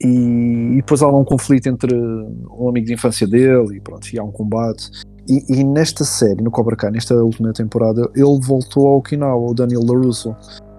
e, 0.00 0.06
e 0.06 0.76
depois 0.76 1.02
há 1.02 1.08
um 1.08 1.24
conflito 1.24 1.68
entre 1.68 1.94
um 1.94 2.68
amigo 2.68 2.86
de 2.86 2.94
infância 2.94 3.26
dele 3.26 3.76
e 3.76 3.80
pronto, 3.80 4.08
e 4.12 4.18
há 4.18 4.22
um 4.22 4.30
combate. 4.30 4.90
E, 5.28 5.60
e 5.60 5.64
nesta 5.64 6.04
série, 6.04 6.42
no 6.42 6.50
Cobra 6.50 6.76
Kai, 6.76 6.90
nesta 6.90 7.14
última 7.14 7.52
temporada, 7.52 8.08
ele 8.14 8.40
voltou 8.40 8.86
a 8.88 8.96
Okinawa, 8.96 9.50
o 9.50 9.54
Daniel 9.54 9.82
LaRusso. 9.84 10.34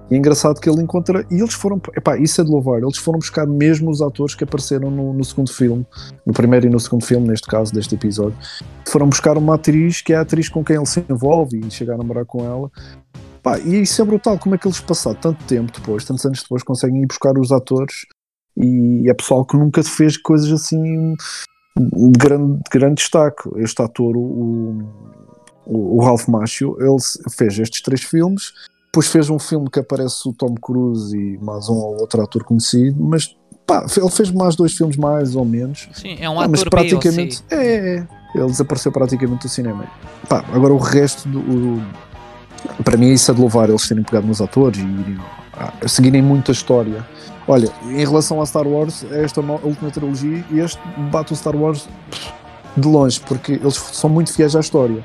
E 0.09 0.15
é 0.15 0.17
engraçado 0.17 0.59
que 0.59 0.67
ele 0.67 0.81
encontra. 0.81 1.25
E 1.29 1.35
eles 1.35 1.53
foram. 1.53 1.79
Epá, 1.95 2.17
isso 2.17 2.41
é 2.41 2.43
de 2.43 2.49
louvar. 2.49 2.81
Eles 2.81 2.97
foram 2.97 3.19
buscar 3.19 3.45
mesmo 3.45 3.91
os 3.91 4.01
atores 4.01 4.33
que 4.33 4.43
apareceram 4.43 4.89
no, 4.89 5.13
no 5.13 5.23
segundo 5.23 5.51
filme, 5.51 5.85
no 6.25 6.33
primeiro 6.33 6.65
e 6.65 6.69
no 6.69 6.79
segundo 6.79 7.05
filme, 7.05 7.27
neste 7.27 7.47
caso, 7.47 7.71
deste 7.71 7.93
episódio. 7.93 8.35
Foram 8.87 9.07
buscar 9.07 9.37
uma 9.37 9.55
atriz 9.55 10.01
que 10.01 10.13
é 10.13 10.15
a 10.15 10.21
atriz 10.21 10.49
com 10.49 10.63
quem 10.63 10.77
ele 10.77 10.85
se 10.87 11.03
envolve 11.07 11.59
e 11.59 11.69
chega 11.69 11.93
a 11.93 11.97
namorar 11.97 12.25
com 12.25 12.43
ela. 12.43 12.71
Pá, 13.49 13.57
e 13.57 13.81
isso 13.81 13.99
é 13.99 14.05
brutal. 14.05 14.37
Como 14.37 14.53
é 14.53 14.57
que 14.59 14.67
eles, 14.67 14.79
passado 14.79 15.17
tanto 15.19 15.43
tempo 15.45 15.71
depois, 15.71 16.05
tantos 16.05 16.23
anos 16.23 16.43
depois, 16.43 16.61
conseguem 16.61 17.01
ir 17.01 17.07
buscar 17.07 17.35
os 17.35 17.51
atores 17.51 18.05
e 18.55 19.09
é 19.09 19.13
pessoal 19.13 19.43
que 19.43 19.57
nunca 19.57 19.81
fez 19.81 20.17
coisas 20.17 20.51
assim 20.51 21.15
de 21.75 22.11
grande, 22.19 22.57
de 22.57 22.79
grande 22.79 22.95
destaque. 22.95 23.49
Este 23.55 23.81
ator, 23.81 24.15
o, 24.15 24.83
o, 25.65 25.97
o 25.97 26.03
Ralph 26.03 26.27
Macchio, 26.27 26.77
ele 26.79 26.97
fez 27.31 27.57
estes 27.57 27.81
três 27.81 28.03
filmes, 28.03 28.53
depois 28.85 29.07
fez 29.07 29.31
um 29.31 29.39
filme 29.39 29.67
que 29.67 29.79
aparece 29.79 30.29
o 30.29 30.33
Tom 30.33 30.53
Cruise 30.53 31.17
e 31.17 31.39
mais 31.39 31.69
um 31.69 31.75
ou 31.75 31.99
outro 32.01 32.21
ator 32.21 32.43
conhecido, 32.43 33.03
mas 33.03 33.35
pá, 33.65 33.83
ele 33.97 34.11
fez 34.11 34.29
mais 34.29 34.55
dois 34.55 34.75
filmes 34.75 34.95
mais 34.95 35.35
ou 35.35 35.45
menos. 35.45 35.89
Sim, 35.93 36.17
é 36.19 36.29
um 36.29 36.35
mas 36.35 36.61
ator 36.61 36.65
ou 36.65 36.69
praticamente 36.69 37.37
C. 37.37 37.43
é, 37.49 37.95
é, 37.95 38.07
ele 38.35 38.45
desapareceu 38.45 38.91
praticamente 38.91 39.47
do 39.47 39.49
cinema. 39.49 39.87
Pá, 40.27 40.45
agora 40.53 40.71
o 40.71 40.77
resto 40.77 41.27
do 41.27 41.39
o, 41.39 42.08
para 42.83 42.97
mim 42.97 43.11
isso 43.11 43.31
é 43.31 43.33
de 43.33 43.39
louvar 43.41 43.69
eles 43.69 43.87
terem 43.87 44.03
pegado 44.03 44.27
nos 44.27 44.41
atores 44.41 44.79
e 44.79 44.81
irem, 44.83 45.17
ah, 45.57 45.73
seguirem 45.87 46.21
muito 46.21 46.51
a 46.51 46.53
história. 46.53 47.05
Olha, 47.47 47.69
em 47.85 48.05
relação 48.05 48.41
a 48.41 48.45
Star 48.45 48.67
Wars, 48.67 49.05
esta 49.11 49.41
no- 49.41 49.59
última 49.63 49.89
trilogia, 49.89 50.43
este 50.53 50.79
bate 51.11 51.33
o 51.33 51.35
Star 51.35 51.55
Wars 51.55 51.87
de 52.77 52.87
longe, 52.87 53.19
porque 53.21 53.53
eles 53.53 53.75
são 53.75 54.09
muito 54.09 54.31
fiéis 54.33 54.55
à 54.55 54.59
história. 54.59 55.03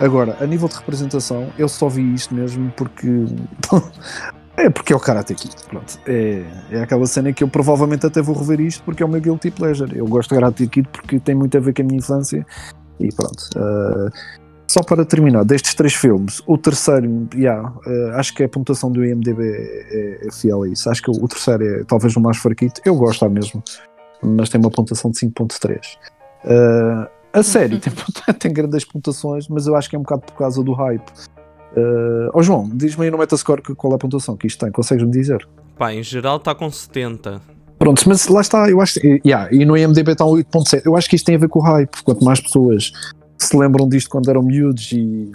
Agora, 0.00 0.36
a 0.40 0.46
nível 0.46 0.68
de 0.68 0.74
representação, 0.74 1.46
eu 1.56 1.68
só 1.68 1.88
vi 1.88 2.14
isto 2.14 2.34
mesmo 2.34 2.72
porque. 2.76 3.08
é 4.56 4.68
porque 4.68 4.92
é 4.92 4.96
o 4.96 5.00
Karate 5.00 5.34
Kid. 5.34 5.54
Pronto. 5.68 5.98
É, 6.06 6.42
é 6.72 6.82
aquela 6.82 7.06
cena 7.06 7.32
que 7.32 7.44
eu 7.44 7.48
provavelmente 7.48 8.04
até 8.04 8.20
vou 8.20 8.36
rever 8.36 8.60
isto 8.60 8.82
porque 8.82 9.02
é 9.02 9.06
o 9.06 9.08
meu 9.08 9.20
guilty 9.20 9.52
pleasure. 9.52 9.96
Eu 9.96 10.06
gosto 10.06 10.30
de 10.30 10.34
Karate 10.34 10.66
Kid 10.66 10.88
porque 10.92 11.20
tem 11.20 11.34
muito 11.36 11.56
a 11.56 11.60
ver 11.60 11.72
com 11.72 11.82
a 11.82 11.84
minha 11.84 11.98
infância 11.98 12.44
e 12.98 13.08
pronto. 13.14 13.44
Ah, 13.56 14.08
só 14.74 14.82
para 14.82 15.04
terminar, 15.04 15.44
destes 15.44 15.72
três 15.72 15.94
filmes, 15.94 16.42
o 16.48 16.58
terceiro, 16.58 17.28
yeah, 17.32 17.72
eh, 17.86 18.10
acho 18.16 18.34
que 18.34 18.42
a 18.42 18.48
pontuação 18.48 18.90
do 18.90 19.04
IMDB 19.04 19.40
é, 19.40 20.26
é 20.26 20.32
fiel 20.32 20.64
a 20.64 20.68
isso. 20.68 20.90
Acho 20.90 21.00
que 21.00 21.10
o 21.12 21.28
terceiro 21.28 21.64
é 21.64 21.84
talvez 21.84 22.16
o 22.16 22.20
mais 22.20 22.38
fraquito. 22.38 22.80
Eu 22.84 22.96
gosto 22.96 23.22
lá 23.22 23.28
mesmo, 23.28 23.62
mas 24.20 24.48
tem 24.48 24.60
uma 24.60 24.70
pontuação 24.70 25.12
de 25.12 25.18
5.3. 25.18 25.78
Eh, 26.44 27.08
a 27.32 27.42
série 27.44 27.78
tem, 27.78 27.92
tem 28.36 28.52
grandes 28.52 28.84
pontuações, 28.84 29.46
mas 29.46 29.68
eu 29.68 29.76
acho 29.76 29.88
que 29.88 29.94
é 29.94 29.98
um 29.98 30.02
bocado 30.02 30.22
por 30.22 30.34
causa 30.34 30.60
do 30.60 30.72
hype. 30.72 31.08
Eh, 31.76 32.30
Ó 32.34 32.42
João, 32.42 32.68
diz-me 32.74 33.04
aí 33.04 33.12
no 33.12 33.18
Metascore 33.18 33.62
qual 33.76 33.92
é 33.92 33.94
a 33.94 33.98
pontuação 33.98 34.36
que 34.36 34.48
isto 34.48 34.58
tem, 34.58 34.72
consegues-me 34.72 35.12
dizer? 35.12 35.46
Pá, 35.78 35.94
em 35.94 36.02
geral 36.02 36.38
está 36.38 36.52
com 36.52 36.68
70. 36.68 37.40
Pronto, 37.78 38.02
mas 38.08 38.26
lá 38.26 38.40
está, 38.40 38.68
eu 38.68 38.80
acho 38.80 38.98
que, 38.98 39.20
yeah, 39.24 39.48
e 39.52 39.64
no 39.64 39.76
IMDB 39.76 40.12
está 40.12 40.24
um 40.24 40.30
8.7. 40.30 40.82
Eu 40.84 40.96
acho 40.96 41.08
que 41.08 41.14
isto 41.14 41.26
tem 41.26 41.36
a 41.36 41.38
ver 41.38 41.48
com 41.48 41.60
o 41.60 41.62
hype. 41.62 42.02
Quanto 42.02 42.24
mais 42.24 42.40
pessoas 42.40 42.90
se 43.46 43.56
lembram 43.56 43.88
disto 43.88 44.08
quando 44.10 44.28
eram 44.30 44.42
miúdos 44.42 44.90
e, 44.92 45.30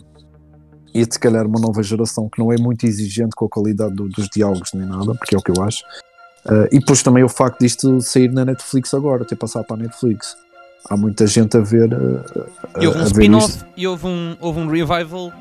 e 0.94 1.04
se 1.04 1.20
calhar 1.20 1.46
uma 1.46 1.60
nova 1.60 1.82
geração 1.84 2.28
que 2.30 2.40
não 2.40 2.52
é 2.52 2.58
muito 2.58 2.86
exigente 2.86 3.32
com 3.36 3.46
a 3.46 3.50
qualidade 3.50 3.94
do- 3.96 4.10
dos 4.10 4.28
diálogos 4.30 4.72
nem 4.74 4.88
nada, 4.88 5.14
porque 5.16 5.36
é 5.36 5.38
o 5.38 5.42
que 5.42 5.52
eu 5.52 5.64
acho. 5.64 5.84
Ah, 6.46 6.68
e 6.72 6.80
depois 6.80 7.04
também 7.04 7.24
o 7.24 7.30
facto 7.30 7.60
disto 7.60 8.02
sair 8.02 8.32
na 8.32 8.46
Netflix 8.46 8.94
agora, 8.94 9.26
ter 9.26 9.36
passado 9.36 9.66
para 9.66 9.76
a 9.76 9.80
Netflix. 9.80 10.36
Há 10.90 10.96
muita 10.96 11.28
gente 11.28 11.58
a 11.58 11.60
ver. 11.60 11.94
ah, 11.94 12.80
E 12.82 12.88
houve 12.88 13.00
a 13.00 13.02
um 13.02 13.06
ver 13.06 13.12
spin-off 13.12 13.58
e 13.76 13.88
houve 13.88 14.08
um, 14.08 14.36
houve 14.40 14.60
um 14.60 14.68
revival 14.68 15.32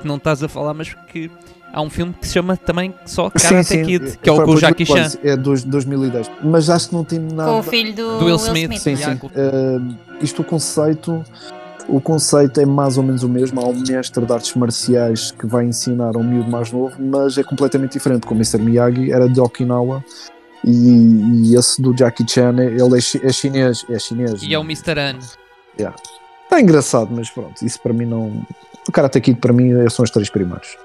que 0.00 0.06
não 0.06 0.16
estás 0.16 0.42
a 0.42 0.48
falar, 0.48 0.72
mas 0.74 0.94
que 1.12 1.28
há 1.72 1.82
um 1.82 1.90
filme 1.90 2.14
que 2.14 2.26
se 2.28 2.34
chama 2.34 2.56
também 2.56 2.94
só 3.04 3.28
Karate 3.28 3.82
Kid, 3.84 4.16
que 4.22 4.28
é 4.30 4.32
o 4.32 4.42
com 4.44 4.52
o 4.52 4.56
Jackie 4.56 4.86
Chan. 4.86 5.08
É 5.24 5.36
de 5.36 5.66
2010. 5.66 6.30
Mas 6.44 6.70
acho 6.70 6.88
que 6.90 6.94
não 6.94 7.02
tem 7.04 7.18
nada. 7.18 7.50
Com 7.50 7.58
o 7.58 7.62
filho 7.64 7.94
do, 7.94 8.18
Do 8.20 8.24
Will 8.26 8.36
Smith. 8.36 8.78
Sim, 8.78 8.90
Yeah, 8.92 9.14
sim. 9.14 9.18
com- 9.18 9.26
Uh, 9.26 9.96
isto 10.22 10.40
o 10.42 10.44
conceito, 10.44 11.22
o 11.88 12.00
conceito 12.00 12.60
é 12.60 12.66
mais 12.66 12.96
ou 12.98 13.02
menos 13.02 13.22
o 13.22 13.28
mesmo. 13.28 13.60
Há 13.60 13.66
um 13.68 13.80
mestre 13.80 14.24
de 14.24 14.32
artes 14.32 14.54
marciais 14.54 15.30
que 15.30 15.46
vai 15.46 15.64
ensinar 15.64 16.14
a 16.14 16.18
um 16.18 16.22
miúdo 16.22 16.50
mais 16.50 16.70
novo, 16.70 16.94
mas 17.02 17.38
é 17.38 17.42
completamente 17.42 17.92
diferente. 17.92 18.26
Como 18.26 18.38
o 18.40 18.42
Mr. 18.42 18.58
Miyagi 18.62 19.10
era 19.10 19.28
de 19.28 19.40
Okinawa 19.40 20.04
e, 20.64 21.50
e 21.50 21.56
esse 21.56 21.80
do 21.80 21.96
Jackie 21.96 22.24
Chan, 22.28 22.54
ele 22.60 22.96
é, 22.96 23.00
chi- 23.00 23.20
é 23.24 23.32
chinês. 23.32 23.84
É 23.88 23.98
chinês. 23.98 24.42
E 24.42 24.54
é 24.54 24.58
o 24.58 24.62
Mr. 24.62 24.98
An. 24.98 25.18
Está 26.44 26.60
engraçado, 26.60 27.10
mas 27.14 27.30
pronto, 27.30 27.64
isso 27.64 27.80
para 27.80 27.92
mim 27.92 28.06
não. 28.06 28.42
O 28.88 28.92
Karate 28.92 29.20
Kid 29.20 29.38
para 29.38 29.52
mim 29.52 29.70
são 29.90 30.02
os 30.02 30.10
três 30.10 30.30
primeiros. 30.30 30.76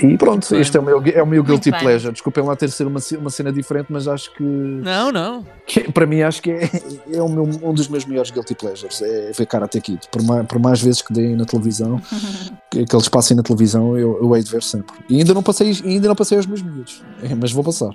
E 0.00 0.16
pronto, 0.16 0.54
este 0.54 0.76
é 0.76 0.80
o 0.80 0.82
meu, 0.82 1.02
é 1.04 1.22
o 1.22 1.26
meu 1.26 1.42
guilty 1.42 1.70
bem. 1.72 1.80
pleasure. 1.80 2.12
Desculpem 2.12 2.44
lá 2.44 2.54
ter 2.54 2.70
sido 2.70 2.86
uma, 2.88 3.00
uma 3.18 3.30
cena 3.30 3.52
diferente, 3.52 3.86
mas 3.90 4.06
acho 4.06 4.32
que 4.34 4.42
Não, 4.42 5.10
não. 5.10 5.44
que 5.66 5.90
para 5.90 6.06
mim 6.06 6.22
acho 6.22 6.40
que 6.40 6.50
é, 6.52 6.70
é 7.12 7.20
o 7.22 7.28
meu- 7.28 7.42
um 7.62 7.74
dos 7.74 7.88
meus 7.88 8.04
maiores 8.04 8.30
guilty 8.30 8.54
pleasures, 8.54 9.02
é 9.02 9.32
ver 9.32 9.46
Karate 9.46 9.80
Kid. 9.80 10.00
Por 10.10 10.22
mais, 10.22 10.46
por 10.46 10.58
mais 10.60 10.80
vezes 10.80 11.02
que 11.02 11.12
deem 11.12 11.34
na 11.34 11.44
televisão, 11.44 12.00
que, 12.70 12.84
que 12.86 12.94
eles 12.94 13.08
passem 13.08 13.36
na 13.36 13.42
televisão, 13.42 13.98
eu, 13.98 14.18
eu 14.22 14.36
hei 14.36 14.42
de 14.42 14.50
ver 14.50 14.62
sempre. 14.62 14.94
E 15.08 15.18
ainda 15.18 15.34
não 15.34 15.42
passei, 15.42 15.72
ainda 15.84 16.06
não 16.08 16.14
passei 16.14 16.36
aos 16.38 16.46
meus 16.46 16.62
miúdos, 16.62 17.02
É, 17.22 17.34
mas 17.34 17.50
vou 17.50 17.64
passar. 17.64 17.90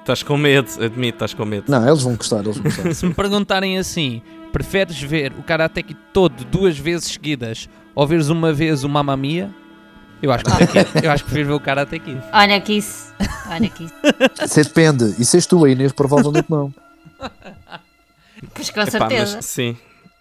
Estás 0.00 0.22
com 0.22 0.38
medo, 0.38 0.68
admito, 0.82 1.16
estás 1.16 1.34
com 1.34 1.44
medo. 1.44 1.64
Não, 1.68 1.86
eles 1.86 2.00
vão 2.02 2.14
gostar, 2.16 2.40
eles 2.42 2.56
vão 2.56 2.64
gostar. 2.64 2.92
Se 2.94 3.04
me 3.04 3.12
perguntarem 3.12 3.76
assim, 3.76 4.22
preferes 4.50 4.98
ver 5.02 5.32
o 5.38 5.42
Karate 5.42 5.82
Kid 5.82 5.98
todo 6.14 6.44
duas 6.46 6.78
vezes 6.78 7.08
seguidas 7.12 7.68
ou 7.94 8.06
veres 8.06 8.30
uma 8.30 8.50
vez 8.50 8.82
o 8.84 8.88
Mamma 8.88 9.14
Mia? 9.14 9.50
Eu 10.20 10.32
acho 10.32 10.44
que, 10.44 11.06
eu 11.06 11.10
acho 11.10 11.24
que 11.24 11.30
prefiro 11.30 11.48
ver 11.50 11.54
o 11.54 11.60
Karate 11.60 11.98
Kid. 11.98 12.20
Olha 12.32 12.60
que 12.60 12.72
isso. 12.74 13.12
Olha 13.48 13.68
que 13.68 13.84
isso. 13.84 13.94
Isso 14.44 14.62
depende. 14.64 15.14
E 15.18 15.24
se 15.24 15.36
és 15.36 15.46
tu, 15.46 15.64
a 15.64 15.70
Inês, 15.70 15.92
provavelmente 15.92 16.50
não. 16.50 16.72
Pois 18.54 18.70
com 18.70 18.80
Epá, 18.80 18.90
certeza. 18.90 19.36
mas, 19.36 19.44
sim. 19.44 19.76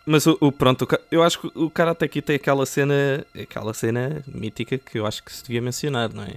Mas 0.06 0.26
o, 0.26 0.38
o- 0.40 0.52
pronto, 0.52 0.88
eu 1.12 1.22
acho 1.24 1.40
que 1.40 1.52
o 1.54 1.70
Karate 1.70 2.08
Kid 2.08 2.26
tem 2.26 2.36
aquela 2.38 2.66
cena, 2.66 3.26
aquela 3.40 3.74
cena 3.74 4.24
mítica 4.28 4.78
que 4.78 4.98
eu 5.00 5.06
acho 5.06 5.22
que 5.24 5.32
se 5.34 5.44
devia 5.44 5.62
mencionar, 5.62 6.10
não 6.14 6.24
é? 6.24 6.36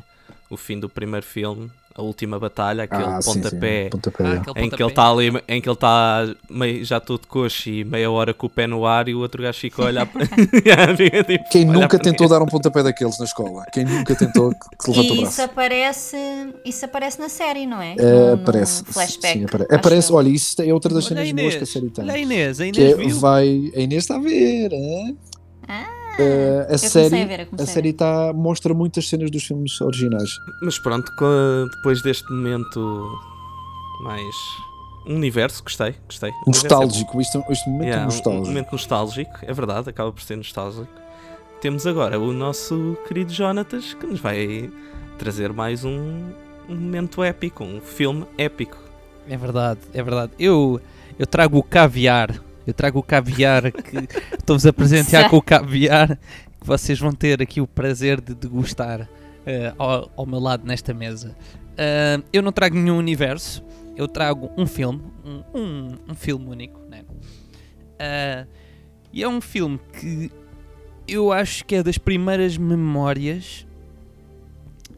O 0.48 0.56
fim 0.56 0.78
do 0.78 0.88
primeiro 0.88 1.24
filme, 1.24 1.70
a 2.00 2.02
última 2.02 2.38
batalha, 2.38 2.84
aquele 2.84 3.04
ah, 3.04 3.20
sim, 3.22 3.34
pontapé. 3.34 3.84
sim. 3.84 3.90
Pontapé. 3.90 4.24
Ah, 4.24 4.28
é. 4.34 4.36
aquele 4.38 4.66
Em 4.66 4.70
que 4.70 4.82
ele 4.82 4.90
está 4.90 5.10
ali, 5.10 5.26
em 5.48 5.60
que 5.60 5.68
ele 5.68 5.74
está 5.74 6.34
meio- 6.50 6.84
já 6.84 6.98
todo 7.00 7.26
coxo 7.26 7.68
e 7.68 7.84
meia 7.84 8.10
hora 8.10 8.32
com 8.34 8.46
o 8.46 8.50
pé 8.50 8.66
no 8.66 8.86
ar 8.86 9.08
e 9.08 9.14
o 9.14 9.20
outro 9.20 9.42
gajo 9.42 9.58
fica 9.58 9.82
a 9.82 9.86
olhar 9.86 10.06
para. 10.06 10.26
Tipo, 11.26 11.48
Quem 11.50 11.68
olhar 11.68 11.80
nunca 11.80 11.98
tentou 11.98 12.28
dar 12.28 12.42
um 12.42 12.46
pontapé 12.46 12.82
daqueles 12.82 13.18
na 13.18 13.24
escola? 13.24 13.64
Quem 13.72 13.84
nunca 13.84 14.14
tentou 14.16 14.50
que, 14.50 14.76
que 14.84 14.90
levanta 14.90 15.12
o 15.12 15.14
E 15.14 15.18
braço? 15.20 15.32
isso 15.32 15.42
aparece, 15.42 16.16
isso 16.64 16.84
aparece 16.84 17.20
na 17.20 17.28
série, 17.28 17.66
não 17.66 17.80
é? 17.80 17.94
É, 17.98 18.02
No- 18.02 18.26
no 18.28 18.32
aparece. 18.42 18.84
flashback. 18.84 19.38
Sim, 19.38 19.44
aparece. 19.70 20.10
eu. 20.10 20.16
Olha, 20.16 20.28
isso 20.28 20.60
é 20.62 20.72
outra 20.72 20.92
das 20.94 21.10
Olha 21.10 21.20
a 21.22 21.24
cenas 21.26 21.42
boas 21.42 21.54
que 21.56 21.62
a 21.62 21.66
série 21.66 21.90
tem. 21.90 22.04
olha 22.04 22.14
a 22.14 22.18
Inês, 22.18 22.60
a 22.60 22.64
que 22.64 22.68
Inês 22.80 22.92
é, 22.92 22.96
viu. 22.96 23.18
vai. 23.18 23.70
A 23.76 23.80
Inês 23.80 24.04
está 24.04 24.16
a 24.16 24.18
ver, 24.18 24.72
hein? 24.72 25.18
Ah, 25.68 25.86
Eh, 26.18 26.66
a 26.70 26.78
série, 26.78 27.22
a 27.22 27.26
ver, 27.26 27.48
a 27.58 27.66
série 27.66 27.92
tá, 27.92 28.32
mostra 28.34 28.74
muitas 28.74 29.08
cenas 29.08 29.30
dos 29.30 29.42
filmes 29.44 29.80
originais. 29.80 30.30
Mas 30.62 30.78
pronto, 30.78 31.10
depois 31.74 32.02
deste 32.02 32.30
momento 32.32 33.18
mais. 34.02 34.34
Um 35.06 35.14
universo, 35.16 35.62
gostei, 35.62 35.94
gostei. 36.06 36.30
O 36.30 36.34
universo 36.50 36.66
é. 36.66 36.68
Nostálgico, 36.68 37.20
isto, 37.22 37.42
este 37.48 37.68
momento 37.70 37.84
Yeah, 37.86 38.02
é 38.02 38.04
um- 38.04 38.10
nostálgico. 38.10 38.46
momento 38.46 38.72
nostálgico, 38.72 39.32
é 39.42 39.52
verdade, 39.52 39.88
acaba 39.88 40.12
por 40.12 40.22
ser 40.22 40.36
nostálgico. 40.36 40.86
Temos 41.62 41.86
agora 41.86 42.18
o 42.20 42.32
nosso 42.32 42.96
querido 43.08 43.32
Jonatas 43.32 43.94
que 43.94 44.06
nos 44.06 44.20
vai 44.20 44.70
trazer 45.18 45.52
mais 45.54 45.84
um, 45.86 46.30
um 46.68 46.74
momento 46.76 47.24
épico, 47.24 47.64
um 47.64 47.80
filme 47.80 48.26
épico. 48.36 48.76
É 49.28 49.36
verdade, 49.38 49.80
é 49.94 50.02
verdade. 50.02 50.32
Eu, 50.38 50.78
eu 51.18 51.26
trago 51.26 51.56
o 51.58 51.62
caviar. 51.62 52.34
Eu 52.66 52.74
trago 52.74 52.98
o 52.98 53.02
caviar 53.02 53.72
que 53.72 53.96
estou-vos 54.38 54.66
a 54.66 54.72
presentear 54.72 55.28
com 55.30 55.36
o 55.36 55.42
caviar 55.42 56.16
que 56.60 56.66
vocês 56.66 56.98
vão 56.98 57.12
ter 57.12 57.40
aqui 57.40 57.60
o 57.60 57.66
prazer 57.66 58.20
de 58.20 58.34
degustar 58.34 59.08
eh, 59.46 59.72
ao, 59.78 60.10
ao 60.14 60.26
meu 60.26 60.38
lado 60.38 60.66
nesta 60.66 60.92
mesa. 60.92 61.34
Ah, 61.80 62.22
eu 62.30 62.42
não 62.42 62.52
trago 62.52 62.76
nenhum 62.76 62.98
universo, 62.98 63.64
eu 63.96 64.06
trago 64.06 64.50
um 64.56 64.66
filme, 64.66 65.00
um, 65.24 65.58
um, 65.58 65.98
um 66.10 66.14
filme 66.14 66.46
único, 66.46 66.78
né? 66.88 67.04
Ah, 67.98 68.46
e 69.10 69.22
é 69.22 69.28
um 69.28 69.40
filme 69.40 69.80
que 69.98 70.30
eu 71.08 71.32
acho 71.32 71.64
que 71.64 71.76
é 71.76 71.82
das 71.82 71.96
primeiras 71.96 72.58
memórias, 72.58 73.66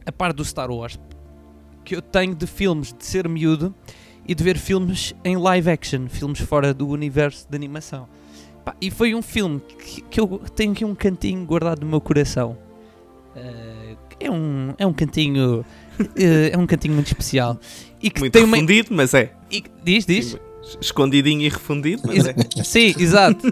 a 0.05 0.11
par 0.11 0.33
do 0.33 0.43
Star 0.43 0.69
Wars, 0.69 0.99
que 1.85 1.95
eu 1.95 2.01
tenho 2.01 2.35
de 2.35 2.45
filmes 2.45 2.93
de 2.93 3.05
ser 3.05 3.27
miúdo 3.29 3.73
e 4.27 4.33
de 4.33 4.43
ver 4.43 4.57
filmes 4.57 5.13
em 5.23 5.35
live 5.37 5.69
action, 5.69 6.07
filmes 6.07 6.39
fora 6.39 6.73
do 6.73 6.87
universo 6.87 7.45
de 7.49 7.55
animação. 7.55 8.07
Pá, 8.63 8.75
e 8.79 8.89
foi 8.89 9.13
um 9.13 9.21
filme 9.21 9.59
que, 9.59 10.01
que 10.01 10.19
eu 10.19 10.41
tenho 10.55 10.71
aqui 10.71 10.85
um 10.85 10.95
cantinho 10.95 11.45
guardado 11.45 11.81
no 11.81 11.87
meu 11.87 11.99
coração. 11.99 12.57
Eh, 13.35 13.95
é, 14.21 14.31
um, 14.31 14.73
é 14.77 14.87
um 14.87 14.93
cantinho. 14.93 15.65
eh, 16.15 16.51
é 16.53 16.57
um 16.57 16.65
cantinho 16.65 16.93
muito 16.93 17.07
especial. 17.07 17.59
E 18.01 18.09
que 18.09 18.19
Muito 18.21 18.33
tem 18.33 18.43
uma. 18.43 18.55
refundido, 18.55 18.89
mas 18.91 19.13
é. 19.13 19.33
e- 19.51 19.63
diz, 19.83 20.05
diz. 20.05 20.37
Escondidinho 20.79 21.41
e 21.41 21.49
refundido, 21.49 22.03
mas 22.05 22.25
é. 22.25 22.35
Sim, 22.63 22.93
exato. 22.97 23.51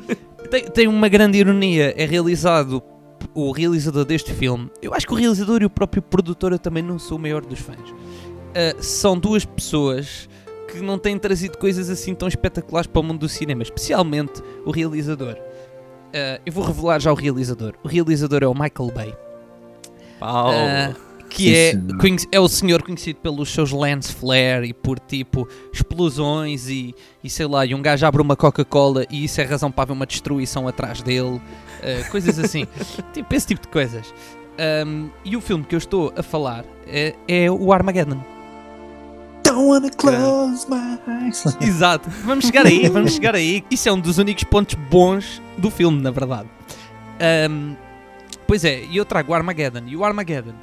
Tem, 0.50 0.64
tem 0.66 0.88
uma 0.88 1.10
grande 1.10 1.38
ironia. 1.38 1.94
É 1.98 2.06
realizado 2.06 2.82
o 3.34 3.52
realizador 3.52 4.06
deste 4.06 4.34
filme. 4.34 4.70
Eu 4.82 4.94
acho 4.94 5.06
que 5.06 5.14
o 5.14 5.16
realizador 5.16 5.62
e 5.62 5.66
o 5.66 5.70
próprio 5.70 6.02
produtor 6.02 6.54
eu 6.54 6.60
também 6.60 6.82
não 6.84 6.98
sou 6.98 7.18
o 7.18 7.22
maior 7.22 7.46
dos 7.46 7.60
fãs. 7.60 7.90
Uh, 7.90 8.82
são 8.82 9.18
duas 9.18 9.46
pessoas 9.46 10.30
que 10.72 10.82
não 10.82 10.98
têm 10.98 11.18
trazido 11.18 11.58
coisas 11.58 11.90
assim 11.90 12.16
tão 12.16 12.28
espetaculares 12.28 12.88
para 12.88 13.00
o 13.00 13.04
mundo 13.04 13.20
do 13.20 13.30
cinema, 13.30 13.64
especialmente 13.64 14.42
o 14.66 14.72
realizador. 14.72 15.34
Uh, 15.34 16.42
eu 16.46 16.52
vou 16.52 16.64
revelar 16.64 17.00
já 17.00 17.12
o 17.12 17.16
realizador. 17.16 17.74
O 17.84 17.88
realizador 17.88 18.44
é 18.44 18.48
o 18.48 18.54
Michael 18.54 18.92
Bay. 18.94 19.16
Pau. 20.20 20.52
Ah, 20.52 20.94
que 21.30 21.72
Sim, 21.72 22.26
é, 22.32 22.36
é 22.36 22.40
o 22.40 22.48
senhor 22.50 22.84
conhecido 22.84 23.20
pelos 23.22 23.50
seus 23.50 23.72
lens 23.72 24.12
flare 24.12 24.68
e 24.68 24.74
por 24.74 25.00
tipo 25.00 25.48
explosões 25.72 26.68
e, 26.68 26.94
e 27.24 27.30
sei 27.30 27.48
lá, 27.48 27.66
e 27.66 27.74
um 27.74 27.82
gajo 27.82 28.06
abre 28.06 28.22
uma 28.22 28.36
Coca-Cola 28.36 29.06
e 29.10 29.24
isso 29.24 29.40
é 29.40 29.46
razão 29.46 29.72
para 29.72 29.84
haver 29.84 29.94
uma 29.94 30.06
destruição 30.06 30.68
atrás 30.68 31.02
dele, 31.02 31.42
ah, 31.82 32.10
coisas 32.10 32.38
assim, 32.38 32.68
tipo 33.14 33.34
esse 33.34 33.48
tipo 33.48 33.62
de 33.62 33.70
coisas. 33.70 34.14
Ahm, 34.60 35.10
e 35.24 35.38
o 35.38 35.42
filme 35.42 35.64
que 35.64 35.74
eu 35.74 35.80
estou 35.80 36.14
a 36.16 36.22
falar 36.22 36.66
é, 36.86 37.16
é 37.28 37.50
o 37.50 37.72
Armageddon. 37.72 38.22
Don't 39.52 39.68
wanna 39.68 39.90
close 39.90 40.68
my 40.70 41.00
eyes. 41.08 41.44
Exato, 41.62 42.10
vamos 42.24 42.46
chegar 42.46 42.66
aí, 42.66 42.88
vamos 42.90 43.14
chegar 43.14 43.36
aí. 43.36 43.64
Isso 43.70 43.90
é 43.90 43.92
um 43.92 44.00
dos 44.00 44.18
únicos 44.18 44.44
pontos 44.44 44.76
bons 44.90 45.42
do 45.58 45.70
filme, 45.70 46.02
na 46.02 46.12
verdade. 46.12 46.50
Ahm, 47.20 47.76
Pois 48.52 48.66
é, 48.66 48.84
e 48.84 48.98
eu 48.98 49.06
trago 49.06 49.32
o 49.32 49.34
Armageddon. 49.34 49.84
E 49.88 49.96
o 49.96 50.04
Armageddon, 50.04 50.54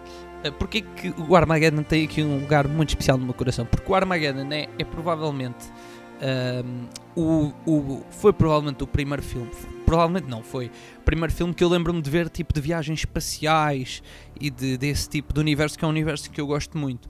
uh, 0.47 0.53
porquê 0.59 0.83
que 0.83 1.09
o 1.27 1.35
Armageddon 1.35 1.83
tem 1.83 2.05
aqui 2.05 2.23
um 2.23 2.39
lugar 2.39 2.69
muito 2.69 2.91
especial 2.91 3.17
no 3.17 3.25
meu 3.25 3.33
coração? 3.33 3.65
Porque 3.65 3.91
o 3.91 3.95
Armageddon 3.95 4.47
é, 4.53 4.69
é 4.79 4.85
provavelmente. 4.85 5.73
um, 6.21 6.85
o, 7.17 7.55
o, 7.67 8.05
foi 8.11 8.31
provavelmente 8.31 8.85
o 8.85 8.87
primeiro 8.87 9.23
filme, 9.23 9.51
provavelmente 9.87 10.29
não, 10.29 10.43
foi 10.43 10.67
o 10.99 11.03
primeiro 11.03 11.33
filme 11.33 11.55
que 11.55 11.65
eu 11.65 11.69
lembro-me 11.71 12.03
de 12.03 12.11
ver 12.11 12.29
tipo 12.29 12.53
de 12.53 12.61
viagens 12.61 12.99
espaciais 12.99 14.03
e 14.39 14.51
de, 14.51 14.77
desse 14.77 15.09
tipo 15.09 15.33
de 15.33 15.41
universo 15.41 15.79
que 15.79 15.83
é 15.83 15.89
um 15.89 15.91
universo 15.91 16.31
que 16.31 16.39
eu 16.43 16.47
gosto 16.47 16.77
muito. 16.77 17.09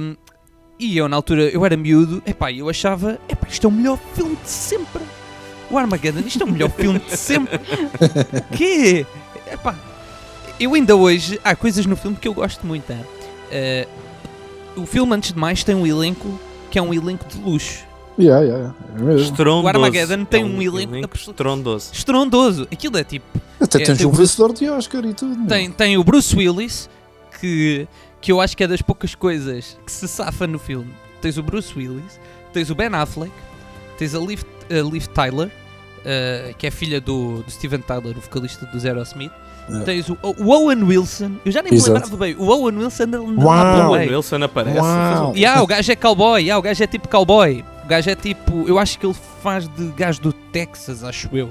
Um, 0.00 0.14
e 0.78 0.96
eu 0.96 1.08
na 1.08 1.16
altura, 1.16 1.42
eu 1.50 1.64
era 1.64 1.76
miúdo, 1.76 2.22
epá, 2.26 2.52
eu 2.52 2.68
achava, 2.68 3.18
epá, 3.28 3.46
isto 3.48 3.66
é 3.66 3.68
o 3.68 3.72
melhor 3.72 3.98
filme 4.14 4.36
de 4.42 4.48
sempre. 4.50 5.02
O 5.70 5.76
Armageddon, 5.76 6.20
isto 6.20 6.42
é 6.42 6.46
o 6.46 6.50
melhor 6.50 6.70
filme 6.70 6.98
de 6.98 7.16
sempre. 7.16 7.58
que? 8.56 9.04
Epá, 9.52 9.74
eu 10.58 10.74
ainda 10.74 10.96
hoje, 10.96 11.38
há 11.44 11.54
coisas 11.54 11.84
no 11.86 11.96
filme 11.96 12.16
que 12.16 12.26
eu 12.28 12.34
gosto 12.34 12.66
muito. 12.66 12.90
é? 12.90 12.98
Eh, 13.50 13.88
o 14.76 14.86
filme, 14.86 15.14
antes 15.14 15.32
de 15.32 15.38
mais, 15.38 15.62
tem 15.64 15.74
um 15.74 15.86
elenco 15.86 16.38
que 16.70 16.78
é 16.78 16.82
um 16.82 16.92
elenco 16.94 17.24
de 17.28 17.38
luxo. 17.38 17.86
Yeah, 18.18 18.44
yeah, 18.44 18.74
é 18.96 19.00
mesmo. 19.02 19.20
Estrondoso. 19.30 19.64
O 19.64 19.68
Armageddon 19.68 20.24
tem 20.24 20.42
É 20.42 20.44
um 20.44 20.60
elenco 20.60 21.04
absolu- 21.04 21.30
estrondoso. 21.32 21.90
Estrondoso. 21.92 22.68
Aquilo 22.72 22.96
é 22.98 23.04
tipo. 23.04 23.26
Até 23.60 23.80
É, 23.82 23.84
tens 23.84 23.98
tem 23.98 24.06
um 24.06 24.10
o 24.10 24.12
vencedor 24.12 24.52
de 24.52 24.68
Oscar 24.68 25.04
e 25.04 25.14
tudo. 25.14 25.46
Tem, 25.46 25.70
tem 25.70 25.96
o 25.98 26.02
Bruce 26.04 26.34
Willis, 26.34 26.88
que, 27.40 27.86
que 28.20 28.32
eu 28.32 28.40
acho 28.40 28.56
que 28.56 28.64
é 28.64 28.66
das 28.66 28.82
poucas 28.82 29.14
coisas 29.14 29.78
que 29.84 29.92
se 29.92 30.06
safa 30.08 30.46
no 30.46 30.58
filme. 30.58 30.90
Tens 31.20 31.36
o 31.38 31.42
Bruce 31.42 31.72
Willis, 31.76 32.18
tens 32.52 32.70
o 32.70 32.74
Ben 32.74 32.88
Affleck, 32.94 33.32
tens 33.98 34.14
a 34.14 34.18
Liv, 34.18 34.42
a 34.70 34.88
Liv 34.90 35.06
Tyler, 35.08 35.50
eh, 36.04 36.54
que 36.56 36.66
é 36.66 36.70
filha 36.70 37.00
do, 37.00 37.42
do 37.42 37.50
Steven 37.50 37.80
Tyler, 37.80 38.16
o 38.16 38.20
vocalista 38.20 38.66
do 38.66 38.78
Zero 38.78 39.02
Smith. 39.02 39.32
É. 39.70 39.80
Tens 39.80 40.08
o, 40.08 40.16
o 40.22 40.48
Owen 40.50 40.82
Wilson, 40.82 41.32
eu 41.44 41.52
já 41.52 41.60
nem 41.62 41.70
me 41.72 41.76
Exato. 41.76 41.92
lembrava 41.92 42.16
bem. 42.16 42.34
O 42.38 42.46
Owen 42.46 42.78
Wilson 42.78 43.04
Uau. 43.36 43.76
pelo 43.76 43.90
O 43.92 43.96
meio. 43.98 44.16
Wilson 44.16 44.42
aparece. 44.42 44.78
Uau. 44.78 45.32
E 45.36 45.44
ah, 45.44 45.62
o 45.62 45.66
gajo 45.66 45.92
é 45.92 45.96
cowboy, 45.96 46.40
yeah, 46.42 46.58
o 46.58 46.62
gajo 46.62 46.82
é 46.82 46.86
tipo 46.86 47.08
cowboy. 47.08 47.64
O 47.84 47.88
gajo 47.88 48.08
é 48.10 48.14
tipo, 48.14 48.66
eu 48.68 48.78
acho 48.78 48.98
que 48.98 49.04
ele 49.06 49.16
faz 49.42 49.68
de 49.68 49.88
gajo 49.88 50.20
do 50.22 50.32
Texas, 50.32 51.04
acho 51.04 51.28
eu. 51.32 51.50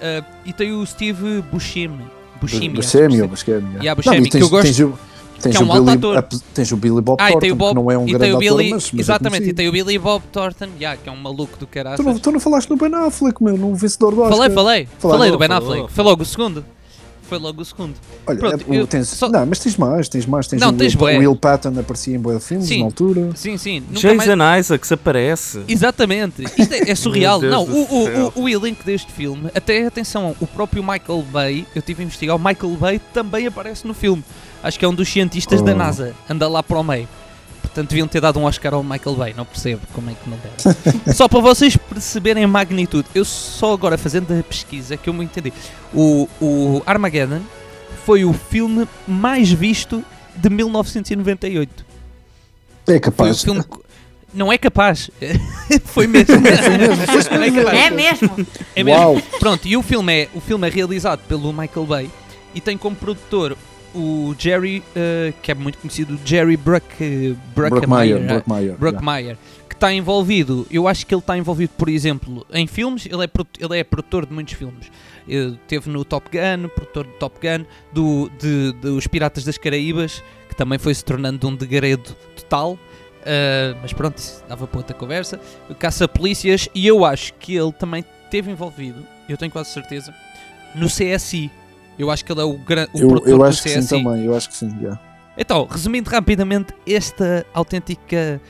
Ah, 0.00 0.24
e 0.44 0.52
tem 0.52 0.72
o 0.72 0.84
Steve 0.84 1.40
Buscemi. 1.52 2.04
Buscemi, 2.40 2.68
que 2.70 2.74
Buscemi 2.76 3.14
se- 3.16 3.22
ou 3.22 3.28
Buscemi. 3.28 3.68
Yeah, 3.76 3.84
Não, 3.90 3.94
Buscemi, 3.96 4.26
e 4.26 4.30
que 4.30 4.42
eu 4.42 4.48
gosto. 4.48 4.98
Tens 5.42 5.54
o, 5.56 5.58
que 5.58 5.62
é 5.62 5.66
um 5.66 5.68
o 5.68 5.72
alto 5.72 5.84
Billy, 5.84 5.96
ator. 5.98 6.16
a- 6.18 6.22
tens 6.54 6.72
o 6.72 6.76
Billy 6.76 7.00
Bob 7.00 7.16
Ah, 7.20 7.24
e 7.24 7.32
Thornton, 7.32 7.40
tem 7.40 7.52
o 7.52 7.56
Bob, 7.56 7.68
que 7.70 7.74
não 7.82 7.90
é 7.90 7.98
um 7.98 8.06
e 8.08 8.12
grande 8.12 8.24
o 8.32 8.36
ator, 8.36 8.40
Billy, 8.58 8.70
mas, 8.70 8.90
mas 8.92 8.98
é 8.98 9.02
exatamente, 9.02 9.36
e 9.36 9.38
conhecido. 9.40 9.56
tem 9.56 9.68
o 9.68 9.72
Billy 9.72 9.98
Bob 9.98 10.22
Thornton, 10.32 10.68
yeah, 10.78 10.98
que 11.02 11.08
é 11.08 11.12
um 11.12 11.16
maluco 11.16 11.58
do 11.58 11.66
caralho. 11.66 11.96
Tu 11.96 12.02
não, 12.02 12.18
tu 12.18 12.30
não 12.32 12.40
falaste 12.40 12.70
no 12.70 12.76
Ben 12.76 12.94
Affleck, 12.94 13.42
meu, 13.42 13.56
no 13.56 13.74
vencedor 13.74 14.14
do 14.14 14.20
Oscar. 14.22 14.36
Falei, 14.38 14.54
falei, 14.54 14.88
Falou, 14.98 15.16
falei 15.18 15.30
do 15.32 15.38
Ben 15.38 15.48
falou, 15.48 15.62
Affleck. 15.62 15.76
falou. 15.78 15.88
Foi 15.92 16.04
logo 16.04 16.22
o 16.22 16.26
segundo. 16.26 16.64
Foi 17.28 17.38
logo 17.38 17.62
o 17.62 17.64
segundo. 17.64 17.94
Olha, 18.26 18.38
Pronto, 18.38 18.64
é, 18.70 18.76
eu 18.78 18.86
tens, 18.86 19.08
só- 19.08 19.26
Não, 19.26 19.46
mas 19.46 19.58
tens 19.58 19.76
mais, 19.78 20.06
tens 20.06 20.26
mais. 20.26 20.46
Tens 20.46 20.60
Não, 20.60 20.68
o 20.68 20.72
tens 20.74 20.92
Will, 20.94 20.98
bué. 21.00 21.16
o 21.16 21.18
Will 21.20 21.36
Patton 21.36 21.72
aparecia 21.80 22.14
em 22.14 22.18
boa 22.20 22.38
filmes 22.38 22.68
Sim. 22.68 22.80
na 22.80 22.84
altura. 22.84 23.30
Sim, 23.34 23.56
sim. 23.56 23.80
Nunca 23.90 24.14
mais... 24.14 24.28
Jason 24.28 24.58
Isaacs 24.58 24.92
aparece. 24.92 25.60
Exatamente. 25.66 26.42
Isto 26.58 26.74
é, 26.74 26.90
é 26.90 26.94
surreal. 26.96 27.40
Não, 27.40 27.64
o, 27.64 27.82
o, 27.84 28.32
o, 28.38 28.42
o 28.42 28.48
elenco 28.50 28.84
deste 28.84 29.10
filme, 29.10 29.50
até 29.54 29.86
atenção, 29.86 30.36
o 30.40 30.46
próprio 30.46 30.82
Michael 30.82 31.24
Bay, 31.32 31.66
eu 31.74 31.80
tive 31.80 32.02
a 32.02 32.04
investigar, 32.06 32.36
o 32.36 32.38
Michael 32.38 32.76
Bay 32.76 33.00
também 33.14 33.46
aparece 33.46 33.86
no 33.86 33.94
filme. 33.94 34.22
Acho 34.62 34.78
que 34.78 34.84
é 34.84 34.88
um 34.88 34.94
dos 34.94 35.08
cientistas 35.08 35.60
da 35.62 35.72
Oh. 35.72 35.76
NASA, 35.76 36.14
anda 36.28 36.48
lá 36.48 36.62
para 36.62 36.78
o 36.78 36.84
meio. 36.84 37.08
Portanto, 37.62 37.88
deviam 37.88 38.06
ter 38.06 38.20
dado 38.20 38.38
um 38.38 38.44
Oscar 38.44 38.74
ao 38.74 38.82
Michael 38.82 39.16
Bay, 39.16 39.34
não 39.34 39.44
percebo 39.46 39.80
como 39.94 40.10
é 40.10 40.14
que 40.14 40.28
não 40.28 40.36
deram. 40.36 40.76
só 41.14 41.26
para 41.26 41.40
vocês 41.40 41.76
perceberem 41.76 42.44
a 42.44 42.48
magnitude, 42.48 43.08
eu 43.14 43.24
só 43.24 43.72
agora 43.72 43.96
fazendo 43.96 44.38
a 44.38 44.42
pesquisa 44.42 44.96
que 44.96 45.08
eu 45.08 45.14
me 45.14 45.24
entendi. 45.24 45.52
O, 45.94 46.28
o 46.40 46.82
Armageddon 46.84 47.40
foi 48.04 48.24
o 48.24 48.32
filme 48.32 48.86
mais 49.08 49.50
visto 49.50 50.04
de 50.36 50.50
1998. 50.50 51.84
É 52.86 52.86
Foi 52.86 52.96
o 52.96 53.00
capaz. 53.00 53.42
filme. 53.42 53.64
Não 54.34 54.52
é 54.52 54.58
capaz. 54.58 55.10
foi 55.84 56.06
mesmo. 56.06 56.34
É 56.46 56.56
capaz. 57.50 57.78
É 57.78 57.90
mesmo? 57.90 58.46
É 58.74 58.84
mesmo. 58.84 59.00
Uau. 59.00 59.22
Pronto, 59.38 59.66
e 59.66 59.76
o 59.76 59.82
filme, 59.82 60.12
é, 60.24 60.28
o 60.34 60.40
filme 60.40 60.66
é 60.66 60.70
realizado 60.70 61.20
pelo 61.28 61.52
Michael 61.52 61.86
Bay 61.86 62.10
e 62.54 62.60
tem 62.60 62.76
como 62.76 62.96
produtor 62.96 63.56
o 63.94 64.34
Jerry, 64.38 64.82
eh, 64.94 65.32
que 65.42 65.50
é 65.50 65.54
muito 65.54 65.78
conhecido, 65.78 66.18
Jerry 66.24 66.56
Bruck, 66.56 66.86
eh, 67.00 67.34
Bruckmeyer. 67.54 68.18
Bruckmeyer, 68.18 68.20
Bruckmeyer. 68.20 68.76
Bruckmeyer, 68.76 69.38
que 69.68 69.74
está 69.74 69.92
envolvido, 69.92 70.66
eu 70.70 70.88
acho 70.88 71.06
que 71.06 71.14
ele 71.14 71.20
está 71.20 71.36
envolvido, 71.36 71.72
por 71.76 71.88
exemplo, 71.88 72.46
em 72.52 72.66
filmes, 72.66 73.06
ele 73.06 73.24
é, 73.24 73.30
ele 73.58 73.78
é 73.78 73.84
produtor 73.84 74.26
de 74.26 74.32
muitos 74.32 74.54
filmes. 74.54 74.90
Ele 75.26 75.58
teve 75.68 75.88
no 75.88 76.04
Top 76.04 76.28
Gun, 76.30 76.68
produtor 76.68 77.06
do 77.06 77.12
Top 77.12 77.36
Gun, 77.40 77.64
do, 77.92 78.30
de, 78.38 78.72
dos 78.72 79.06
Piratas 79.06 79.44
das 79.44 79.56
Caraíbas, 79.56 80.22
que 80.48 80.56
também 80.56 80.78
foi 80.78 80.94
se 80.94 81.04
tornando 81.04 81.46
um 81.48 81.54
degredo 81.54 82.14
total. 82.36 82.78
Uh, 83.22 83.78
mas 83.80 83.92
pronto, 83.92 84.20
dava 84.48 84.66
para 84.66 84.78
outra 84.78 84.94
conversa. 84.96 85.40
Caça-polícias, 85.78 86.68
e 86.74 86.86
eu 86.86 87.04
acho 87.04 87.32
que 87.34 87.54
ele 87.54 87.72
também 87.72 88.04
esteve 88.24 88.50
envolvido, 88.50 89.06
eu 89.28 89.36
tenho 89.36 89.50
quase 89.50 89.70
certeza, 89.70 90.12
no 90.74 90.88
CSI. 90.88 91.50
Eu 91.98 92.10
acho 92.10 92.24
que 92.24 92.32
ele 92.32 92.40
é 92.40 92.44
o, 92.44 92.54
gran- 92.54 92.88
o 92.92 92.98
Eu, 92.98 93.08
produtor 93.08 93.28
eu 93.30 93.38
do 93.38 93.44
acho 93.44 93.62
que 93.62 93.68
CSI. 93.68 93.82
sim 93.82 94.02
também, 94.04 94.24
eu 94.24 94.34
acho 94.36 94.48
que 94.48 94.56
sim. 94.56 94.74
yeah. 94.80 95.00
Então, 95.36 95.66
resumindo 95.70 96.10
rapidamente, 96.10 96.74
esta 96.86 97.46
autêntica, 97.54 98.40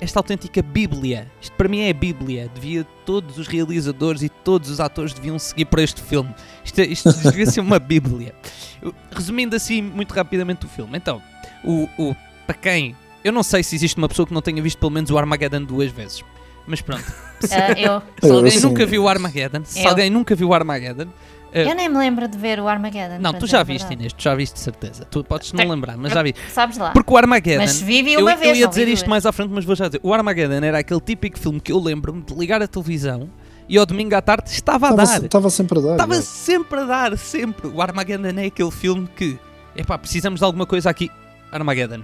esta 0.00 0.18
autêntica 0.18 0.62
Bíblia, 0.62 1.26
isto 1.40 1.52
para 1.56 1.68
mim 1.68 1.80
é 1.80 1.90
a 1.90 1.94
Bíblia, 1.94 2.50
devia 2.54 2.84
todos 3.04 3.36
os 3.38 3.46
realizadores 3.46 4.22
e 4.22 4.28
todos 4.28 4.70
os 4.70 4.80
atores 4.80 5.12
deviam 5.12 5.38
seguir 5.38 5.66
para 5.66 5.82
este 5.82 6.00
filme. 6.02 6.34
Isto, 6.64 6.80
isto 6.80 7.12
devia 7.30 7.46
ser 7.46 7.60
uma 7.60 7.78
Bíblia. 7.78 8.34
Eu- 8.80 8.94
Resumindo 9.12 9.54
assim 9.56 9.82
muito 9.82 10.12
rapidamente 10.14 10.64
o 10.66 10.68
filme. 10.68 10.96
Então, 10.96 11.20
o, 11.64 11.88
o, 11.98 12.16
para 12.46 12.54
quem, 12.54 12.96
eu 13.24 13.32
não 13.32 13.42
sei 13.42 13.62
se 13.62 13.74
existe 13.74 13.98
uma 13.98 14.08
pessoa 14.08 14.26
que 14.26 14.32
não 14.32 14.40
tenha 14.42 14.62
visto 14.62 14.78
pelo 14.78 14.90
menos 14.92 15.10
o 15.10 15.18
Armageddon 15.18 15.62
duas 15.62 15.90
vezes, 15.90 16.24
mas 16.66 16.80
pronto. 16.80 17.04
Ah, 17.50 17.72
eu, 17.78 18.02
Se 18.20 18.28
Eu, 18.28 18.34
alguém 18.36 18.48
assim, 18.52 18.60
nunca 18.66 18.84
viu 18.84 19.04
o 19.04 19.08
Armageddon, 19.08 19.62
se 19.64 19.82
Eu. 19.82 19.88
alguém 19.88 20.10
nunca 20.10 20.34
viu 20.34 20.48
o 20.48 20.54
Armageddon, 20.54 21.06
eu 21.52 21.74
nem 21.74 21.88
me 21.88 21.98
lembro 21.98 22.28
de 22.28 22.36
ver 22.38 22.60
o 22.60 22.68
Armageddon. 22.68 23.18
não, 23.20 23.32
tu 23.34 23.46
já 23.46 23.60
a 23.60 23.62
viste. 23.62 23.92
Inês, 23.92 24.12
tu 24.12 24.22
já 24.22 24.34
viste 24.34 24.54
de 24.54 24.60
certeza. 24.60 25.04
Tu 25.04 25.24
podes 25.24 25.52
não 25.52 25.68
lembrar, 25.68 25.96
mas 25.96 26.12
já 26.12 26.22
vi. 26.22 26.34
Sabes 26.50 26.78
lá. 26.78 26.90
Porque 26.92 27.12
o 27.12 27.16
Armageddon. 27.16 27.62
Mas 27.62 27.80
vivi 27.80 28.12
Eu, 28.14 28.20
uma 28.20 28.32
eu 28.32 28.38
vez. 28.38 28.58
ia 28.58 28.64
não 28.64 28.70
dizer 28.70 28.88
isto 28.88 29.08
mais 29.08 29.26
à 29.26 29.32
frente, 29.32 29.50
mas 29.52 29.64
vou 29.64 29.74
já 29.74 29.86
dizer. 29.88 30.00
O 30.02 30.12
Armageddon 30.14 30.64
era 30.64 30.78
aquele 30.78 31.00
típico 31.00 31.38
filme 31.38 31.60
que 31.60 31.72
eu 31.72 31.78
lembro-me 31.78 32.22
de 32.22 32.34
ligar 32.34 32.62
a 32.62 32.68
televisão 32.68 33.28
e 33.68 33.78
ao 33.78 33.86
domingo 33.86 34.14
à 34.14 34.20
tarde 34.22 34.50
estava 34.50 34.88
a 34.88 34.90
Estava 34.90 35.06
dar. 35.18 35.24
estava 35.24 35.50
sempre 35.50 35.78
a 35.78 35.82
dar. 35.82 35.92
Estava 35.92 36.14
yeah. 36.14 36.28
sempre 36.30 36.80
a 36.80 36.84
dar, 36.84 37.18
sempre. 37.18 37.68
O 37.68 37.80
Armageddon 37.80 38.38
é 38.40 38.46
aquele 38.46 38.70
filme 38.70 39.08
que, 39.14 39.38
epá, 39.76 39.96
precisamos 39.98 40.40
de 40.40 40.44
alguma 40.44 40.66
coisa 40.66 40.90
aqui. 40.90 41.10
Armageddon. 41.52 42.02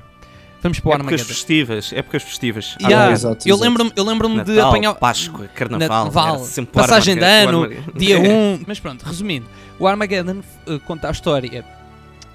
Vamos 0.62 0.80
para 0.80 0.88
o 0.88 0.92
Épocas 0.94 1.06
Armageddon. 1.12 1.28
festivas, 1.28 1.92
épocas 1.92 2.22
festivas. 2.22 2.76
Yeah, 2.80 3.08
Ah, 3.08 3.12
exato, 3.12 3.48
eu 3.48 3.56
lembro-me 3.58 3.92
eu 3.94 4.04
lembro 4.04 4.44
de 4.44 4.58
apanhar. 4.60 4.94
Páscoa, 4.94 5.46
Carnaval, 5.54 6.06
Natal, 6.06 6.38
sempre 6.44 6.70
o 6.70 6.72
passagem 6.82 7.14
de 7.16 7.24
ano, 7.24 7.68
dia 7.94 8.18
1. 8.18 8.64
Mas 8.66 8.80
pronto, 8.80 9.04
resumindo, 9.04 9.46
o 9.78 9.86
Armageddon 9.86 10.40
eh, 10.66 10.78
conta 10.84 11.08
a 11.08 11.10
história 11.12 11.64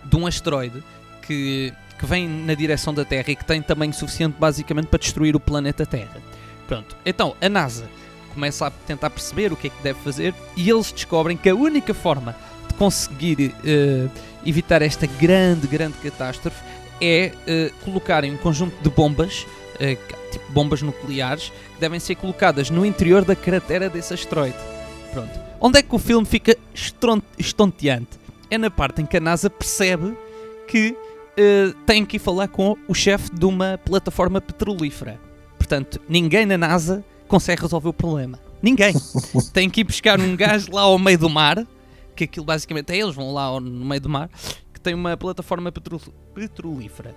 de 0.05 0.15
um 0.15 0.25
asteroide 0.27 0.81
que, 1.23 1.73
que 1.99 2.05
vem 2.05 2.27
na 2.27 2.53
direção 2.53 2.93
da 2.93 3.03
Terra 3.03 3.25
e 3.29 3.35
que 3.35 3.43
tem 3.43 3.61
tamanho 3.61 3.93
suficiente 3.93 4.35
basicamente 4.39 4.87
para 4.87 4.99
destruir 4.99 5.35
o 5.35 5.39
planeta 5.39 5.85
Terra. 5.85 6.17
Pronto, 6.67 6.95
então 7.05 7.35
a 7.41 7.49
NASA 7.49 7.85
começa 8.33 8.67
a 8.67 8.71
tentar 8.71 9.09
perceber 9.09 9.51
o 9.51 9.57
que 9.57 9.67
é 9.67 9.69
que 9.69 9.83
deve 9.83 9.99
fazer 9.99 10.33
e 10.55 10.69
eles 10.69 10.91
descobrem 10.91 11.35
que 11.35 11.49
a 11.49 11.55
única 11.55 11.93
forma 11.93 12.33
de 12.67 12.73
conseguir 12.75 13.53
eh, 13.65 14.07
evitar 14.45 14.81
esta 14.81 15.05
grande, 15.05 15.67
grande 15.67 15.97
catástrofe 15.97 16.61
é 17.01 17.31
eh, 17.47 17.71
colocarem 17.83 18.31
um 18.31 18.37
conjunto 18.37 18.81
de 18.81 18.89
bombas, 18.89 19.45
eh, 19.79 19.97
tipo 20.31 20.51
bombas 20.51 20.81
nucleares, 20.81 21.51
que 21.73 21.79
devem 21.79 21.99
ser 21.99 22.15
colocadas 22.15 22.69
no 22.69 22.85
interior 22.85 23.25
da 23.25 23.35
cratera 23.35 23.89
desse 23.89 24.13
asteroide. 24.13 24.57
Pronto. 25.11 25.39
Onde 25.59 25.79
é 25.79 25.83
que 25.83 25.93
o 25.93 25.99
filme 25.99 26.25
fica 26.25 26.57
estonteante? 27.37 28.19
É 28.49 28.57
na 28.57 28.69
parte 28.69 29.01
em 29.01 29.05
que 29.05 29.17
a 29.17 29.19
NASA 29.19 29.49
percebe 29.49 30.15
que 30.67 30.95
eh, 31.37 31.73
tem 31.85 32.05
que 32.05 32.17
ir 32.17 32.19
falar 32.19 32.47
com 32.47 32.77
o 32.87 32.93
chefe 32.93 33.33
de 33.33 33.45
uma 33.45 33.79
plataforma 33.83 34.41
petrolífera. 34.41 35.19
Portanto, 35.57 35.99
ninguém 36.07 36.45
na 36.45 36.57
NASA 36.57 37.03
consegue 37.27 37.61
resolver 37.61 37.89
o 37.89 37.93
problema. 37.93 38.39
Ninguém. 38.61 38.93
tem 39.53 39.69
que 39.69 39.81
ir 39.81 39.83
buscar 39.83 40.19
um 40.19 40.35
gajo 40.35 40.71
lá 40.71 40.81
ao 40.81 40.99
meio 40.99 41.17
do 41.17 41.29
mar, 41.29 41.65
que 42.15 42.25
aquilo 42.25 42.45
basicamente 42.45 42.91
é 42.91 42.97
eles 42.97 43.15
vão 43.15 43.33
lá 43.33 43.59
no 43.59 43.85
meio 43.85 44.01
do 44.01 44.09
mar, 44.09 44.29
que 44.81 44.85
tem 44.85 44.95
uma 44.95 45.15
plataforma 45.15 45.71
petro- 45.71 46.01
petrolífera. 46.33 47.15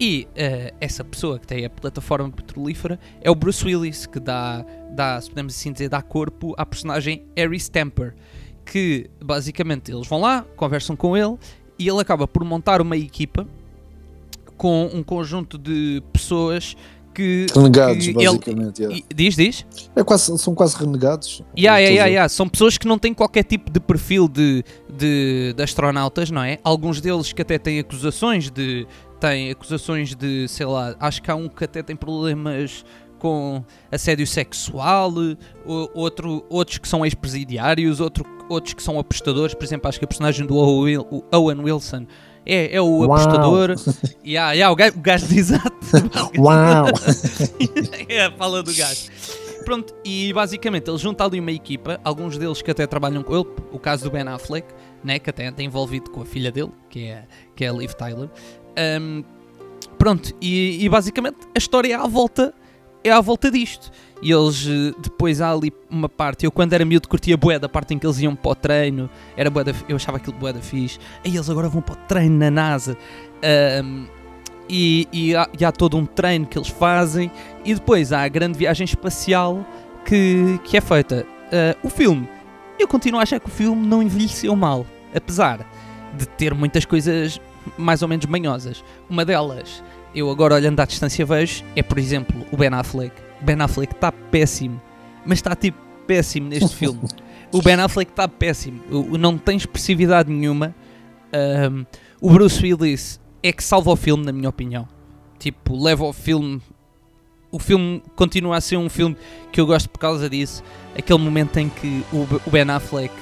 E 0.00 0.26
eh, 0.34 0.74
essa 0.80 1.04
pessoa 1.04 1.38
que 1.38 1.46
tem 1.46 1.64
a 1.64 1.70
plataforma 1.70 2.28
petrolífera 2.28 2.98
é 3.20 3.30
o 3.30 3.34
Bruce 3.34 3.64
Willis, 3.64 4.06
que 4.06 4.18
dá, 4.18 4.66
dá, 4.90 5.20
se 5.20 5.28
podemos 5.28 5.54
assim 5.54 5.72
dizer, 5.72 5.88
dá 5.88 6.02
corpo 6.02 6.52
à 6.58 6.66
personagem 6.66 7.24
Harry 7.36 7.56
Stamper. 7.56 8.14
Que 8.66 9.08
basicamente 9.24 9.92
eles 9.92 10.08
vão 10.08 10.20
lá, 10.20 10.44
conversam 10.56 10.96
com 10.96 11.16
ele 11.16 11.38
e 11.78 11.88
ele 11.88 12.00
acaba 12.00 12.26
por 12.26 12.42
montar 12.44 12.80
uma 12.80 12.96
equipa 12.96 13.46
com 14.56 14.90
um 14.92 15.02
conjunto 15.02 15.56
de 15.56 16.02
pessoas 16.12 16.76
que. 17.14 17.46
Renegados, 17.54 18.04
que 18.04 18.10
ele- 18.10 18.24
basicamente. 18.26 18.78
yeah. 18.82 18.98
e- 19.10 19.14
diz, 19.14 19.36
diz? 19.36 19.64
É 19.94 20.02
quase, 20.02 20.36
são 20.38 20.54
quase 20.54 20.76
renegados. 20.76 21.42
Yeah, 21.56 21.78
yeah, 21.78 21.94
yeah, 21.94 22.06
yeah. 22.06 22.28
São 22.28 22.48
pessoas 22.48 22.76
que 22.76 22.86
não 22.86 22.98
têm 22.98 23.14
qualquer 23.14 23.44
tipo 23.44 23.70
de 23.70 23.80
perfil 23.80 24.28
de, 24.28 24.64
de, 24.92 25.54
de 25.56 25.62
astronautas, 25.62 26.30
não 26.30 26.42
é? 26.42 26.58
Alguns 26.64 27.00
deles 27.00 27.32
que 27.32 27.40
até 27.42 27.58
têm 27.58 27.78
acusações 27.78 28.50
de. 28.50 28.86
têm 29.20 29.50
acusações 29.50 30.14
de, 30.14 30.48
sei 30.48 30.66
lá, 30.66 30.94
acho 31.00 31.22
que 31.22 31.30
há 31.30 31.34
um 31.34 31.48
que 31.48 31.64
até 31.64 31.82
tem 31.82 31.96
problemas 31.96 32.84
com 33.18 33.64
assédio 33.90 34.26
sexual, 34.26 35.10
outro, 35.94 36.44
outros 36.50 36.76
que 36.76 36.86
são 36.86 37.06
ex-presidiários, 37.06 37.98
outro, 37.98 38.24
outros 38.50 38.74
que 38.74 38.82
são 38.82 38.98
apostadores, 38.98 39.54
por 39.54 39.64
exemplo, 39.64 39.88
acho 39.88 39.98
que 39.98 40.04
a 40.04 40.08
personagem 40.08 40.46
do 40.46 40.54
Owen 41.32 41.60
Wilson 41.60 42.06
é, 42.46 42.76
é 42.76 42.80
o 42.80 43.06
Uau. 43.06 43.12
apostador. 43.14 43.74
Yeah, 44.24 44.52
yeah, 44.52 44.72
o, 44.72 44.76
gajo, 44.76 44.96
o 44.96 45.00
gajo 45.00 45.34
exato. 45.34 45.72
Uau! 46.38 46.86
é, 48.08 48.30
fala 48.32 48.62
do 48.62 48.74
gajo. 48.74 49.10
Pronto, 49.64 49.94
e 50.04 50.32
basicamente 50.32 50.90
ele 50.90 50.98
junta 50.98 51.24
ali 51.24 51.40
uma 51.40 51.50
equipa, 51.50 51.98
alguns 52.04 52.36
deles 52.36 52.60
que 52.60 52.70
até 52.70 52.86
trabalham 52.86 53.22
com 53.22 53.34
ele, 53.34 53.46
o 53.72 53.78
caso 53.78 54.04
do 54.04 54.10
Ben 54.10 54.28
Affleck, 54.28 54.68
né, 55.02 55.18
que 55.18 55.30
até 55.30 55.48
está 55.48 55.62
envolvido 55.62 56.10
com 56.10 56.20
a 56.20 56.26
filha 56.26 56.52
dele, 56.52 56.70
que 56.90 57.06
é, 57.06 57.24
que 57.56 57.64
é 57.64 57.70
a 57.70 57.72
Liv 57.72 57.92
Tyler. 57.94 58.28
Ahm, 58.76 59.22
pronto, 59.98 60.34
e, 60.40 60.84
e 60.84 60.88
basicamente 60.88 61.38
a 61.54 61.58
história 61.58 61.94
é 61.94 61.96
à 61.96 62.06
volta, 62.06 62.52
é 63.02 63.10
à 63.10 63.22
volta 63.22 63.50
disto. 63.50 63.90
E 64.24 64.32
eles, 64.32 64.66
eh, 64.66 64.94
depois 64.98 65.42
há 65.42 65.52
ali 65.52 65.70
uma 65.90 66.08
parte, 66.08 66.46
eu 66.46 66.50
quando 66.50 66.72
era 66.72 66.82
miúdo 66.82 67.06
curtia 67.06 67.36
bué 67.36 67.58
da 67.58 67.68
parte 67.68 67.92
em 67.92 67.98
que 67.98 68.06
eles 68.06 68.18
iam 68.20 68.34
para 68.34 68.50
o 68.52 68.54
treino, 68.54 69.10
era 69.36 69.50
bué 69.50 69.62
da, 69.62 69.72
eu 69.86 69.96
achava 69.96 70.16
aquilo 70.16 70.34
bué 70.38 70.50
da 70.50 70.60
fixe. 70.60 70.98
Aí 71.22 71.36
eles 71.36 71.50
agora 71.50 71.68
vão 71.68 71.82
para 71.82 71.92
o 71.92 71.96
treino 72.08 72.38
na 72.38 72.50
NASA. 72.50 72.96
Ahm, 73.42 74.06
e, 74.66 75.06
e 75.12 75.36
há, 75.36 75.46
e 75.60 75.62
há 75.62 75.70
todo 75.70 75.98
um 75.98 76.06
treino 76.06 76.46
que 76.46 76.56
eles 76.56 76.68
fazem 76.68 77.30
e 77.66 77.74
depois 77.74 78.14
há 78.14 78.22
a 78.22 78.28
grande 78.28 78.58
viagem 78.58 78.86
espacial 78.86 79.62
que, 80.06 80.58
que 80.64 80.78
é 80.78 80.80
feita. 80.80 81.26
Ah, 81.52 81.76
o 81.82 81.90
filme, 81.90 82.26
eu 82.78 82.88
continuo 82.88 83.20
a 83.20 83.22
achar 83.24 83.38
que 83.38 83.46
o 83.46 83.50
filme 83.50 83.86
não 83.86 84.02
envelheceu 84.02 84.56
mal, 84.56 84.86
apesar 85.14 85.70
de 86.16 86.26
ter 86.26 86.54
muitas 86.54 86.86
coisas 86.86 87.38
mais 87.76 88.00
ou 88.00 88.08
menos 88.08 88.24
manhosas. 88.24 88.82
Uma 89.08 89.24
delas, 89.24 89.84
eu 90.14 90.30
agora 90.30 90.54
olhando 90.54 90.80
à 90.80 90.84
distância 90.84 91.26
vejo, 91.26 91.62
é 91.76 91.82
por 91.82 91.98
exemplo 91.98 92.46
o 92.50 92.56
Ben 92.56 92.72
Affleck. 92.72 93.23
Ben 93.44 93.60
Affleck 93.60 93.92
está 93.94 94.10
péssimo, 94.10 94.80
mas 95.24 95.38
está 95.38 95.54
tipo 95.54 95.78
péssimo 96.06 96.48
neste 96.48 96.74
filme. 96.76 97.00
O 97.52 97.62
Ben 97.62 97.74
Affleck 97.74 98.10
está 98.10 98.26
péssimo, 98.26 98.80
o- 98.90 99.16
não 99.18 99.38
tem 99.38 99.56
expressividade 99.56 100.30
nenhuma. 100.32 100.74
Ahm, 101.32 101.84
o 102.20 102.30
Bruce 102.30 102.62
Willis 102.62 103.20
é 103.42 103.52
que 103.52 103.62
salva 103.62 103.90
o 103.90 103.96
filme, 103.96 104.24
na 104.24 104.32
minha 104.32 104.48
opinião. 104.48 104.88
Tipo, 105.38 105.82
leva 105.82 106.04
o 106.04 106.12
filme. 106.12 106.60
O 107.50 107.58
filme 107.58 108.02
continua 108.16 108.56
a 108.56 108.60
ser 108.60 108.76
um 108.76 108.88
filme 108.88 109.16
que 109.52 109.60
eu 109.60 109.66
gosto 109.66 109.88
por 109.88 109.98
causa 109.98 110.28
disso. 110.28 110.62
Aquele 110.98 111.18
momento 111.18 111.56
em 111.58 111.68
que 111.68 112.02
o, 112.12 112.50
Ben 112.50 112.68
Affleck. 112.70 113.12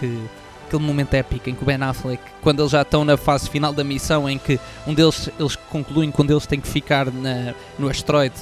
Aquele 0.67 0.83
momento 0.85 1.13
épico 1.13 1.51
em 1.51 1.55
que 1.55 1.63
o 1.63 1.67
Ben 1.67 1.83
Affleck, 1.83 2.23
quando 2.41 2.61
eles 2.63 2.73
já 2.73 2.81
estão 2.81 3.05
na 3.05 3.19
fase 3.19 3.51
final 3.51 3.75
da 3.75 3.85
missão, 3.85 4.27
em 4.31 4.39
que 4.39 4.59
um 4.87 4.95
deles, 4.95 5.29
eles 5.39 5.55
concluem 5.55 6.11
que 6.11 6.23
um 6.23 6.25
deles 6.25 6.47
tem 6.47 6.59
que 6.61 6.67
ficar 6.69 7.13
na, 7.13 7.53
no 7.79 7.91
asteroide 7.91 8.37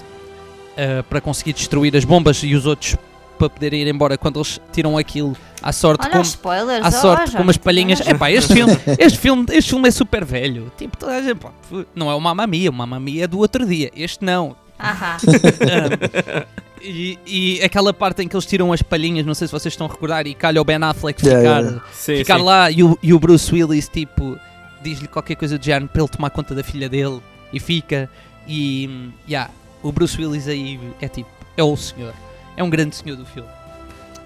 ah, 0.81 1.03
para 1.03 1.21
conseguir 1.21 1.53
destruir 1.53 1.95
as 1.95 2.05
bombas 2.05 2.43
e 2.43 2.55
os 2.55 2.65
outros 2.65 2.97
para 3.39 3.51
poderem 3.51 3.83
ir 3.83 3.89
embora. 3.89 4.17
Quando 4.17 4.39
eles 4.39 4.61
tiram 4.73 4.97
aquilo 4.97 5.37
à 5.63 5.73
sorte, 5.73 6.03
Olha 6.03 6.11
como, 6.11 6.23
os 6.23 6.29
spoilers. 6.29 6.85
à 6.85 6.89
oh, 6.89 6.93
sorte, 6.93 7.33
já 7.33 7.39
como 7.39 7.51
as 7.51 7.59
me 7.59 7.63
palhinhas. 7.63 7.99
tiveram. 7.99 8.17
Epá, 8.17 8.31
este 8.31 8.53
filme, 8.55 8.79
este 8.99 9.19
filme, 9.19 9.47
este 9.51 9.71
filme 9.71 9.89
é 9.89 9.91
super 9.91 10.25
velho. 10.25 10.73
Tipo, 10.79 10.97
toda 10.97 11.17
a 11.17 11.23
gente, 11.23 11.37
pá, 11.37 11.51
não 11.95 12.11
é 12.11 12.15
o 12.15 12.21
Mamma 12.21 12.47
Mia, 12.47 12.71
o 12.71 12.73
Mamma 12.73 12.99
Mia 12.99 13.25
é 13.25 13.27
do 13.27 13.39
outro 13.39 13.67
dia. 13.67 13.91
Este 13.95 14.25
não. 14.25 14.57
Ahá. 14.79 15.19
Um, 15.23 16.81
e, 16.83 17.19
e 17.27 17.63
aquela 17.63 17.93
parte 17.93 18.23
em 18.23 18.29
que 18.29 18.35
eles 18.35 18.47
tiram 18.47 18.73
as 18.73 18.81
palhinhas, 18.81 19.27
não 19.27 19.35
sei 19.35 19.49
se 19.49 19.53
vocês 19.53 19.73
estão 19.73 19.87
a 19.87 19.91
recordar, 19.91 20.27
e 20.27 20.35
calha 20.35 20.61
o 20.61 20.65
Ben 20.65 20.83
Affleck 20.83 21.23
Yeah, 21.25 21.43
ficar, 21.43 21.63
yeah. 21.63 21.85
Sim, 21.93 22.17
ficar 22.17 22.39
sim. 22.39 22.45
lá 22.45 22.71
e 22.71 22.83
o, 22.83 22.99
e 23.03 23.13
o 23.13 23.19
Bruce 23.19 23.53
Willis, 23.55 23.89
tipo, 23.89 24.39
diz-lhe 24.83 25.09
qualquer 25.09 25.35
coisa 25.35 25.59
do 25.59 25.65
género 25.65 25.89
para 25.89 26.03
ele 26.03 26.11
tomar 26.11 26.31
conta 26.31 26.55
da 26.55 26.63
filha 26.63 26.89
dele 26.89 27.21
e 27.53 27.61
fica. 27.61 28.09
E, 28.49 28.89
hum, 28.91 29.11
yeah, 29.29 29.51
o 29.83 29.93
Bruce 29.93 30.21
Willis 30.21 30.47
aí 30.49 30.79
é 31.01 31.09
tipo, 31.09 31.31
é 31.57 31.63
o 31.63 31.77
senhor. 31.77 32.13
É 32.57 32.63
um 32.63 32.71
grande 32.71 32.97
senhor 32.97 33.17
do 33.17 33.25
filme. 33.25 33.49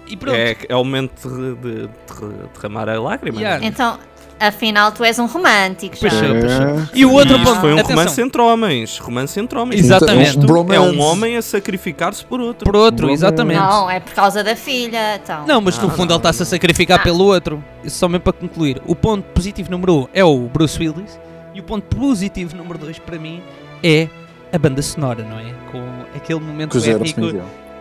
E 0.07 0.15
pronto. 0.15 0.35
É, 0.35 0.55
é 0.69 0.75
o 0.75 0.83
momento 0.83 1.27
de, 1.29 1.55
de- 1.55 1.87
de 1.87 2.47
derramar 2.53 2.87
a 2.89 2.99
lágrima. 3.01 3.39
Yeah. 3.39 3.59
né? 3.61 3.67
Então, 3.67 3.97
afinal, 4.39 4.91
tu 4.91 5.03
és 5.03 5.17
um 5.17 5.25
romântico 5.25 5.95
já. 5.97 6.07
É. 6.09 6.11
É. 6.11 6.89
E 6.93 7.05
o 7.05 7.11
outro 7.13 7.39
ponto, 7.39 7.59
foi 7.59 7.73
um 7.73 7.79
atenção, 7.79 7.95
romance 7.95 8.21
entre 8.21 8.41
homens. 8.41 8.97
Romance 8.99 9.39
entre 9.39 9.57
homens. 9.57 9.79
Exatamente. 9.81 10.37
Um 10.37 10.41
bromance. 10.45 10.75
É 10.75 10.79
um 10.79 11.01
homem 11.01 11.37
a 11.37 11.41
sacrificar-se 11.41 12.23
por 12.23 12.39
outro. 12.39 12.65
por 12.65 12.75
outro, 12.75 12.97
Bromance. 13.07 13.23
exatamente. 13.23 13.57
Não, 13.59 13.89
é 13.89 13.99
por 13.99 14.13
causa 14.13 14.43
da 14.43 14.55
filha. 14.55 15.15
Então. 15.15 15.47
Não, 15.47 15.59
mas 15.61 15.77
no 15.79 15.87
Ah, 15.87 15.91
fundo 15.91 16.09
não, 16.09 16.15
ele 16.15 16.19
está-se 16.19 16.43
a 16.43 16.45
sacrificar 16.45 16.99
Ah. 16.99 17.03
pelo 17.03 17.23
outro. 17.23 17.63
Isso 17.83 17.97
só 17.97 18.07
mesmo 18.07 18.21
para 18.25 18.33
concluir. 18.33 18.79
O 18.85 18.95
ponto 18.95 19.23
positivo 19.33 19.71
número 19.71 19.95
1 19.95 19.99
um 20.01 20.07
é 20.13 20.23
o 20.23 20.37
Bruce 20.49 20.77
Willis 20.79 21.19
e 21.53 21.59
o 21.59 21.63
ponto 21.63 21.83
positivo 21.95 22.55
número 22.55 22.77
2 22.77 22.99
para 22.99 23.17
mim 23.17 23.41
é 23.81 24.07
a 24.55 24.59
banda 24.59 24.81
sonora, 24.81 25.23
não 25.23 25.37
é? 25.37 25.53
Com 25.71 26.17
aquele 26.17 26.39
momento 26.39 26.77
os 26.77 26.87
épico 26.87 27.21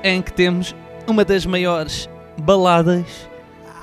em 0.02 0.20
que 0.20 0.32
temos 0.32 0.74
uma 1.06 1.24
das 1.24 1.46
maiores 1.46 2.08
baladas 2.37 3.28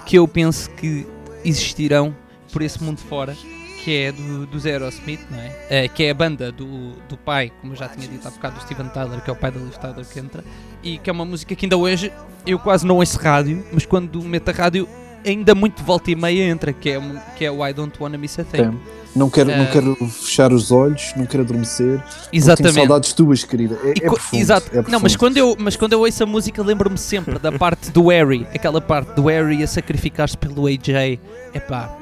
que 0.06 0.17
eu 0.17 0.27
penso 0.27 0.69
que 0.71 1.08
existirão 1.43 2.15
por 2.51 2.62
esse 2.62 2.84
mundo 2.84 2.99
fora, 2.99 3.36
que 3.84 3.95
é 3.95 4.12
do, 4.12 4.45
dos 4.45 4.65
Aerosmith, 4.65 5.21
não 5.32 5.39
é? 5.39 5.67
Eh, 5.69 5.88
que 5.88 6.04
é 6.04 6.12
a 6.12 6.13
banda 6.13 6.51
do, 6.51 6.91
do 7.08 7.17
pai, 7.17 7.51
como 7.62 7.73
eu 7.73 7.77
já 7.77 7.88
tinha 7.88 8.08
dito 8.08 8.27
há 8.27 8.32
bocado, 8.32 8.56
do 8.56 8.62
Steven 8.62 8.89
Tyler, 8.89 9.21
que 9.23 9.30
é 9.30 9.34
o 9.34 9.36
pai 9.36 9.51
da 9.51 9.60
Liv 9.60 9.75
Tyler 9.77 10.06
que 10.06 10.19
entra, 10.19 10.43
e 10.84 10.97
que 10.97 11.10
é 11.10 11.13
uma 11.13 11.25
música 11.25 11.56
que 11.56 11.65
ainda 11.65 11.77
hoje 11.77 12.12
eu 12.45 12.60
quase 12.60 12.86
não 12.86 12.97
ouço 12.97 13.17
rádio, 13.17 13.65
mas 13.71 13.86
quando 13.86 14.21
meto 14.21 14.49
a 14.49 14.51
rádio 14.51 14.88
ainda 15.25 15.56
muito 15.56 15.82
volta 15.84 16.12
e 16.12 16.15
meia 16.15 16.43
entra, 16.43 16.73
que 16.73 16.89
é, 16.89 16.99
que 17.38 17.45
é 17.45 17.51
o 17.51 17.65
I 17.65 17.73
Don't 17.73 17.95
Wanna 18.01 18.17
Miss 18.17 18.38
a 18.38 18.43
Thing. 18.43 18.69
Tem. 18.69 18.80
Não 19.15 19.30
quero, 19.30 19.50
não 19.50 19.63
Eh, 19.65 19.69
quero 19.71 19.95
fechar 20.08 20.54
os 20.54 20.71
olhos, 20.71 21.12
não 21.17 21.26
quero 21.26 21.43
adormecer. 21.43 22.00
Tenho 22.00 22.04
Exatamente. 22.32 22.76
saudades 22.76 23.12
tuas, 23.13 23.43
querida. 23.43 23.78
É, 23.84 23.89
E 23.89 23.91
é 24.04 24.06
profundo, 24.06 24.39
Exato. 24.39 24.69
é 24.78 24.84
não, 24.89 25.00
mas 25.02 25.15
quando, 25.17 25.36
eu, 25.38 25.56
mas 25.60 25.76
quando 25.76 25.93
eu 25.93 26.00
ouço 26.00 26.24
a 26.24 26.26
música 26.26 26.63
lembro-me 26.63 26.97
sempre 26.97 27.38
da 27.38 27.52
parte 27.52 27.91
do 27.91 28.08
Harry, 28.08 28.47
aquela 28.56 28.80
parte 28.80 29.13
do 29.13 29.26
Harry 29.28 29.62
a 29.63 29.67
sacrificar-se 29.67 30.38
pelo 30.38 30.65
AJ. 30.65 31.19
Epá, 31.54 31.93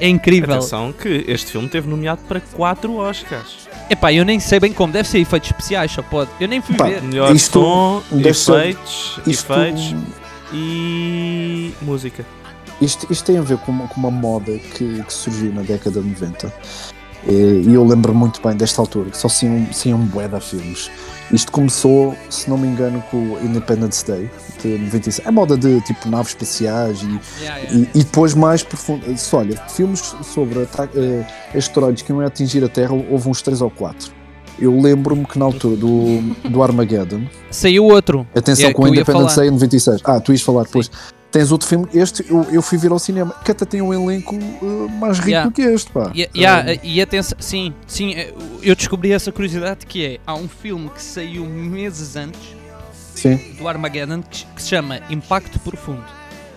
é 0.00 0.08
incrível. 0.08 0.54
Atenção 0.54 0.90
que 0.92 1.24
este 1.28 1.52
filme 1.52 1.68
teve 1.68 1.86
nomeado 1.88 2.22
para 2.26 2.40
4 2.40 2.94
Oscars. 2.96 3.68
Epá, 3.90 4.10
eu 4.14 4.24
nem 4.24 4.40
sei 4.40 4.58
bem 4.58 4.72
como, 4.72 4.90
deve 4.90 5.06
ser 5.06 5.18
efeitos 5.18 5.50
especiais, 5.50 5.90
só 5.92 6.00
pode. 6.00 6.30
Eu 6.40 6.48
nem 6.48 6.62
fui 6.62 6.74
Pá, 6.76 6.84
ver. 6.86 7.02
Melhor 7.02 7.34
Isto 7.36 7.60
som, 7.60 8.02
ser- 8.10 8.26
efeitos, 8.26 9.20
Isto, 9.26 9.52
efeitos 9.52 9.94
e 10.52 11.72
música. 11.82 12.24
Isto, 12.80 13.06
isto 13.10 13.24
tem 13.24 13.38
a 13.38 13.42
ver 13.42 13.58
com 13.58 13.72
uma, 13.72 13.88
com 13.88 14.00
uma 14.00 14.10
moda 14.10 14.52
que, 14.58 15.02
que 15.02 15.12
surgiu 15.12 15.52
na 15.52 15.62
década 15.62 16.00
de 16.00 16.08
90. 16.08 16.52
Eh, 17.26 17.32
E 17.66 17.74
eu 17.74 17.84
lembro 17.86 18.14
muito 18.14 18.40
bem 18.46 18.56
desta 18.56 18.82
altura, 18.82 19.10
que 19.10 19.16
só 19.16 19.28
saíam, 19.28 19.66
saíam 19.72 19.98
bué 19.98 20.28
de 20.28 20.40
filmes. 20.40 20.90
Isto 21.32 21.50
começou, 21.52 22.14
se 22.28 22.50
não 22.50 22.58
me 22.58 22.68
engano, 22.68 23.02
com 23.10 23.16
o 23.16 23.38
Independence 23.42 24.04
Day 24.06 24.30
de 24.62 24.76
96. 24.78 25.26
A 25.26 25.32
moda 25.32 25.56
de 25.56 25.80
tipo 25.80 26.06
naves 26.08 26.28
espaciais 26.32 27.00
e, 27.02 27.06
Yeah, 27.42 27.60
yeah. 27.62 27.88
e, 27.94 28.00
e 28.00 28.04
depois 28.04 28.34
mais 28.34 28.62
profundo. 28.62 29.04
Se 29.16 29.34
olha, 29.34 29.56
filmes 29.68 30.14
sobre 30.22 30.60
eh, 30.60 31.26
asteroides 31.56 32.02
que 32.02 32.12
iam 32.12 32.20
atingir 32.20 32.62
a 32.62 32.68
Terra, 32.68 32.92
houve 32.92 33.28
uns 33.28 33.40
3 33.40 33.62
ou 33.62 33.70
4. 33.70 34.12
Eu 34.58 34.78
lembro-me 34.80 35.24
que 35.24 35.36
na 35.38 35.46
altura 35.46 35.76
do, 35.76 36.20
do 36.48 36.62
Armageddon, 36.62 37.22
Saiu 37.50 37.86
outro. 37.86 38.24
atenção 38.36 38.68
É, 38.70 38.72
com 38.72 38.84
o 38.84 38.88
Independence. 38.88 39.34
Day 39.36 39.48
em 39.48 39.50
96. 39.50 40.00
Ah, 40.04 40.20
tu 40.20 40.30
ias 40.30 40.42
falar 40.42 40.62
depois. 40.64 40.90
Tens 41.34 41.50
outro 41.50 41.66
filme, 41.66 41.88
este 41.92 42.24
eu, 42.30 42.44
eu 42.44 42.62
fui 42.62 42.78
ver 42.78 42.92
ao 42.92 42.98
cinema, 43.00 43.34
que 43.44 43.50
até 43.50 43.64
tem 43.64 43.82
um 43.82 43.92
elenco 43.92 44.36
eh, 44.36 44.92
mais 45.00 45.18
rico 45.18 45.30
Yeah. 45.30 45.50
do 45.50 45.52
que 45.52 45.62
este, 45.62 45.90
pá. 45.90 46.12
E, 46.14 46.30
yeah, 46.32 46.78
e 46.80 47.02
atenção, 47.02 47.36
sim, 47.40 47.74
sim, 47.88 48.14
eh, 48.14 48.32
eu 48.62 48.76
descobri 48.76 49.10
essa 49.10 49.32
curiosidade 49.32 49.84
que 49.84 50.06
é, 50.06 50.18
há 50.24 50.32
um 50.36 50.46
filme 50.46 50.88
que 50.90 51.02
saiu 51.02 51.44
meses 51.44 52.14
antes 52.14 52.40
Sim. 53.16 53.34
do 53.58 53.66
Armageddon 53.66 54.22
que, 54.22 54.46
que 54.46 54.62
se 54.62 54.68
chama 54.68 55.00
Impacto 55.10 55.58
Profundo 55.58 56.04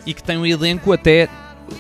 e 0.06 0.14
que 0.14 0.22
tem 0.22 0.38
um 0.38 0.46
elenco 0.46 0.94
até, 0.94 1.28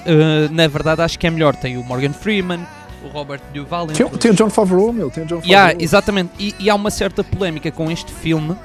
eh, 0.03 0.49
na 0.49 0.67
verdade 0.67 1.03
acho 1.03 1.19
que 1.19 1.27
é 1.27 1.29
melhor, 1.29 1.55
tem 1.55 1.77
o 1.77 1.83
Morgan 1.83 2.13
Freeman, 2.13 2.65
o 3.05 3.09
Robert 3.09 3.41
Duval, 3.53 3.85
Tem, 3.85 4.09
tem 4.09 4.31
o 4.31 4.33
John 4.33 4.49
Favreau, 4.49 4.91
meu, 4.91 5.11
tem 5.11 5.23
o 5.23 5.27
John 5.27 5.35
Favreau. 5.35 5.51
Yeah, 5.51 5.75
exatamente. 5.79 6.31
E, 6.39 6.55
e 6.59 6.67
há 6.67 6.73
uma 6.73 6.89
certa 6.89 7.23
polémica 7.23 7.71
com 7.71 7.91
este 7.91 8.11
filme, 8.11 8.55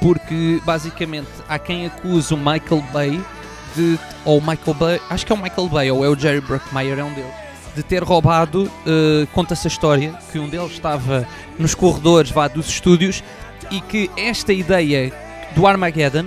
porque 0.00 0.58
basicamente 0.64 1.28
há 1.46 1.58
quem 1.58 1.84
acusa 1.84 2.34
o 2.34 2.38
Michael 2.38 2.82
Bay 2.90 3.20
de. 3.74 3.98
Ou 4.24 4.40
Michael 4.40 4.74
Bay, 4.74 5.00
acho 5.10 5.26
que 5.26 5.32
é 5.32 5.34
o 5.34 5.38
Michael 5.38 5.68
Bay, 5.68 5.90
ou 5.90 6.04
é 6.04 6.08
o 6.08 6.18
Jerry 6.18 6.40
Bruckheimer, 6.40 6.98
é 6.98 7.04
um 7.04 7.12
deles, 7.12 7.30
de 7.76 7.82
ter 7.82 8.02
roubado. 8.02 8.70
eh, 8.86 9.26
Conta-se 9.32 9.66
a 9.66 9.70
história 9.70 10.18
que 10.32 10.38
um 10.38 10.48
deles 10.48 10.72
estava 10.72 11.26
nos 11.58 11.74
corredores 11.74 12.30
vá, 12.30 12.48
dos 12.48 12.68
estúdios 12.68 13.22
e 13.70 13.80
que 13.80 14.10
esta 14.16 14.52
ideia 14.52 15.12
do 15.54 15.66
Armageddon 15.66 16.26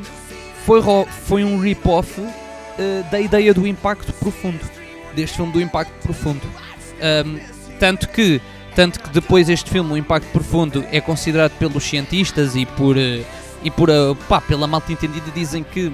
foi, 0.65 0.81
foi 1.25 1.43
um 1.43 1.59
rip-off 1.59 2.21
eh, 2.77 3.03
da 3.11 3.19
ideia 3.19 3.53
do 3.53 3.65
impacto 3.65 4.13
profundo, 4.13 4.61
deste 5.15 5.37
filme 5.37 5.51
do 5.51 5.61
impacto 5.61 5.93
profundo. 6.03 6.41
Um, 7.25 7.39
tanto 7.79 8.09
que 8.09 8.41
tanto 8.77 8.99
que 8.99 9.09
depois 9.09 9.49
este 9.49 9.71
filme, 9.71 9.91
o 9.93 9.97
Impacto 9.97 10.27
Profundo, 10.31 10.85
é 10.91 11.01
considerado 11.01 11.53
pelos 11.57 11.83
cientistas 11.83 12.55
e 12.55 12.63
por, 12.63 12.95
eh, 12.95 13.23
e 13.63 13.71
por, 13.71 13.89
uh, 13.89 14.15
pá, 14.29 14.39
pela 14.39 14.67
malta 14.67 14.91
entendida 14.91 15.31
dizem 15.33 15.63
que, 15.63 15.91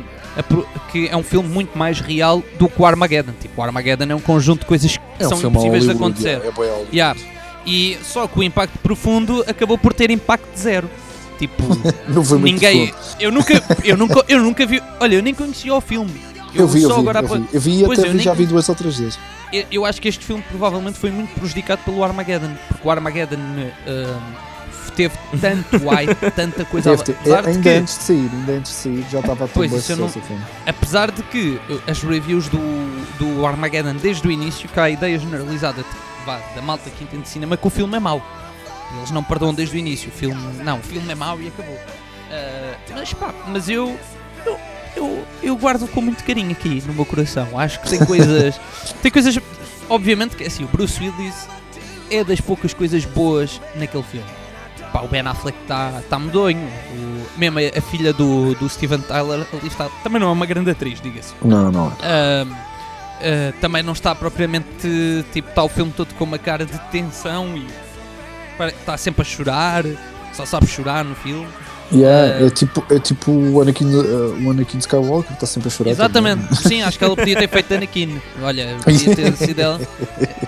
que 0.92 1.08
é 1.08 1.16
um 1.18 1.24
filme 1.24 1.48
muito 1.50 1.78
mais 1.78 2.00
real 2.00 2.44
do 2.58 2.68
que 2.68 2.82
o 2.82 2.86
Armageddon. 2.86 3.34
Tipo, 3.40 3.62
o 3.62 3.64
Armageddon 3.64 4.06
é 4.10 4.16
um 4.16 4.20
conjunto 4.20 4.62
de 4.62 4.66
coisas 4.66 4.96
que 4.98 5.04
É 5.20 5.24
são 5.28 5.38
impossíveis 5.50 5.84
de 5.86 5.92
acontecer. 5.92 6.42
é 6.44 6.50
Hollywood. 6.50 6.88
Yeah. 6.92 7.20
E 7.66 7.98
só 8.04 8.28
que 8.28 8.40
o 8.40 8.44
impacto 8.44 8.78
profundo 8.80 9.44
acabou 9.48 9.78
por 9.78 9.94
ter 9.94 10.10
impacto 10.12 10.48
zero. 10.58 10.90
Tipo, 11.40 11.64
Não 12.08 12.24
foi 12.24 12.38
muito 12.38 12.54
ninguém. 12.54 12.88
profundo. 12.88 13.16
Eu 13.22 13.32
nunca, 13.32 13.64
eu 13.84 13.98
nunca, 13.98 14.26
eu 14.28 14.40
nunca 14.42 14.66
vi. 14.66 14.82
Olha, 15.00 15.16
eu 15.16 15.22
nem 15.24 15.34
conhecia 15.34 15.74
o 15.74 15.82
filme. 15.82 16.12
Eu 16.56 16.68
vi, 16.68 16.84
eu 16.84 16.90
vi, 16.90 17.00
agora 17.00 17.20
eu 17.22 17.28
vi. 17.28 17.48
Eu 17.54 17.62
vi 17.62 17.84
Pois, 17.86 18.00
até 18.00 18.10
eu 18.10 18.14
vi, 18.14 18.20
já 18.20 18.34
vi 18.34 18.46
duas 18.46 18.68
ou 18.70 18.76
três 18.76 18.98
vezes. 19.00 19.18
eu, 19.52 19.64
eu 19.72 19.86
acho 19.86 20.00
que 20.00 20.08
este 20.08 20.24
filme 20.24 20.44
provavelmente 20.50 21.00
foi 21.00 21.10
muito 21.10 21.34
prejudicado 21.34 21.82
pelo 21.84 22.04
Armageddon, 22.04 22.52
porque 22.68 22.88
o 22.88 22.92
Armageddon 22.92 23.38
ah, 23.88 24.20
teve 24.92 25.16
tanto 25.42 25.78
hype, 25.90 26.32
tanta 26.32 26.66
coisa. 26.66 26.94
Apesar, 26.94 27.42
de 27.44 27.50
ainda 27.50 27.62
que, 27.62 27.70
antes 27.70 27.98
de 27.98 28.04
sair, 28.04 28.30
ainda 28.34 28.52
antes 28.54 28.72
de 28.72 28.78
sair, 28.78 29.06
já 29.12 29.20
estava 29.20 29.46
a 29.46 29.48
Pois, 29.48 29.72
isso 29.72 29.96
não- 29.96 30.10
filme. 30.10 30.42
apesar 30.66 31.12
de 31.12 31.24
que 31.24 31.60
uh, 31.70 31.82
as 31.88 32.02
reviews 32.04 32.48
do, 32.50 32.60
do 33.18 33.46
Armageddon 33.46 33.96
desde 33.96 34.28
o 34.28 34.32
início, 34.32 34.68
que 34.70 34.80
há 34.80 34.84
a 34.84 34.90
ideia 34.90 35.18
generalizada 35.18 35.84
de- 35.84 36.56
da 36.56 36.62
malta 36.62 36.90
que 36.90 37.04
entende 37.04 37.24
de 37.24 37.30
cinema 37.30 37.58
que 37.58 37.68
o 37.68 37.70
filme 37.70 37.96
é 37.98 38.00
mau. 38.00 38.22
Eles 38.98 39.12
não 39.12 39.24
perdoam 39.24 39.54
desde 39.54 39.76
o 39.76 39.80
início. 39.80 40.10
O 40.10 40.12
filme, 40.12 40.40
não, 40.64 40.78
o 40.80 40.82
filme 40.84 41.12
é 41.12 41.16
mau 41.16 41.40
e 41.42 41.48
acabou. 41.48 41.78
Ah, 42.32 42.76
mas 42.96 43.14
pá, 43.14 43.34
mas 43.48 43.68
eu, 43.68 43.98
eu, 44.46 44.60
eu, 44.96 45.28
eu 45.42 45.58
guardo 45.58 45.88
com 45.88 46.00
muito 46.02 46.24
carinho 46.24 46.52
aqui 46.52 46.82
no 46.86 46.94
meu 46.94 47.06
coração. 47.06 47.60
Acho 47.60 47.80
que 47.82 47.90
tem 47.90 48.00
coisas. 48.06 48.60
tem 49.02 49.12
coisas. 49.12 49.38
Obviamente 49.90 50.36
que 50.36 50.44
assim, 50.46 50.64
o 50.64 50.68
Bruce 50.68 51.00
Willis 51.04 51.48
é 52.10 52.24
das 52.24 52.40
poucas 52.40 52.74
coisas 52.74 53.04
boas 53.04 53.60
naquele 53.76 54.04
filme. 54.04 54.28
Pá, 54.94 55.02
o 55.02 55.08
Ben 55.08 55.22
Affleck 55.22 55.58
está 55.64 56.02
tá 56.10 56.20
medonho. 56.20 56.60
O, 56.96 57.40
mesmo 57.40 57.58
a, 57.60 57.80
a 57.80 57.82
filha 57.82 58.14
do, 58.14 58.54
do 58.56 58.70
Steven 58.70 59.00
Tyler 59.00 59.46
ali 59.52 59.68
está. 59.68 59.90
Também 60.04 60.22
não 60.22 60.30
é 60.30 60.32
uma 60.32 60.46
grande 60.46 60.70
atriz, 60.70 61.02
diga-se. 61.02 61.34
Não, 61.44 61.72
não. 61.72 61.88
Ahm, 61.88 62.54
ah, 63.24 63.54
também 63.62 63.82
não 63.82 63.94
está 63.94 64.14
propriamente 64.14 65.26
tipo 65.32 65.50
está 65.50 65.64
o 65.64 65.70
filme 65.70 65.94
todo 65.96 66.14
com 66.16 66.26
uma 66.26 66.38
cara 66.38 66.66
de 66.66 66.78
tensão 66.92 67.58
e 67.58 67.66
está 68.68 68.98
sempre 68.98 69.22
a 69.22 69.26
chorar, 69.26 69.84
só 70.34 70.46
sabe 70.46 70.68
chorar 70.68 71.04
no 71.04 71.16
filme. 71.16 71.48
Yeah, 71.92 72.40
Eh, 72.40 72.48
é, 72.48 72.50
tipo, 72.50 72.84
é 72.90 73.00
tipo 73.00 73.32
o 73.32 73.62
Anakin, 73.62 73.86
uh, 73.86 74.46
o 74.46 74.52
Anakin 74.52 74.80
Skywalker 74.80 75.28
que 75.28 75.34
está 75.34 75.46
sempre 75.46 75.68
a 75.68 75.72
chorar. 75.72 75.92
Exatamente, 75.92 76.56
sim, 76.68 76.82
acho 76.82 76.98
que 76.98 77.04
ela 77.04 77.16
podia 77.16 77.38
ter 77.38 77.48
feito 77.48 77.74
Anakin. 77.74 78.22
Olha, 78.42 78.78
podia 78.84 79.16
ter 79.16 79.36
sido 79.38 79.60
ela. 79.60 79.80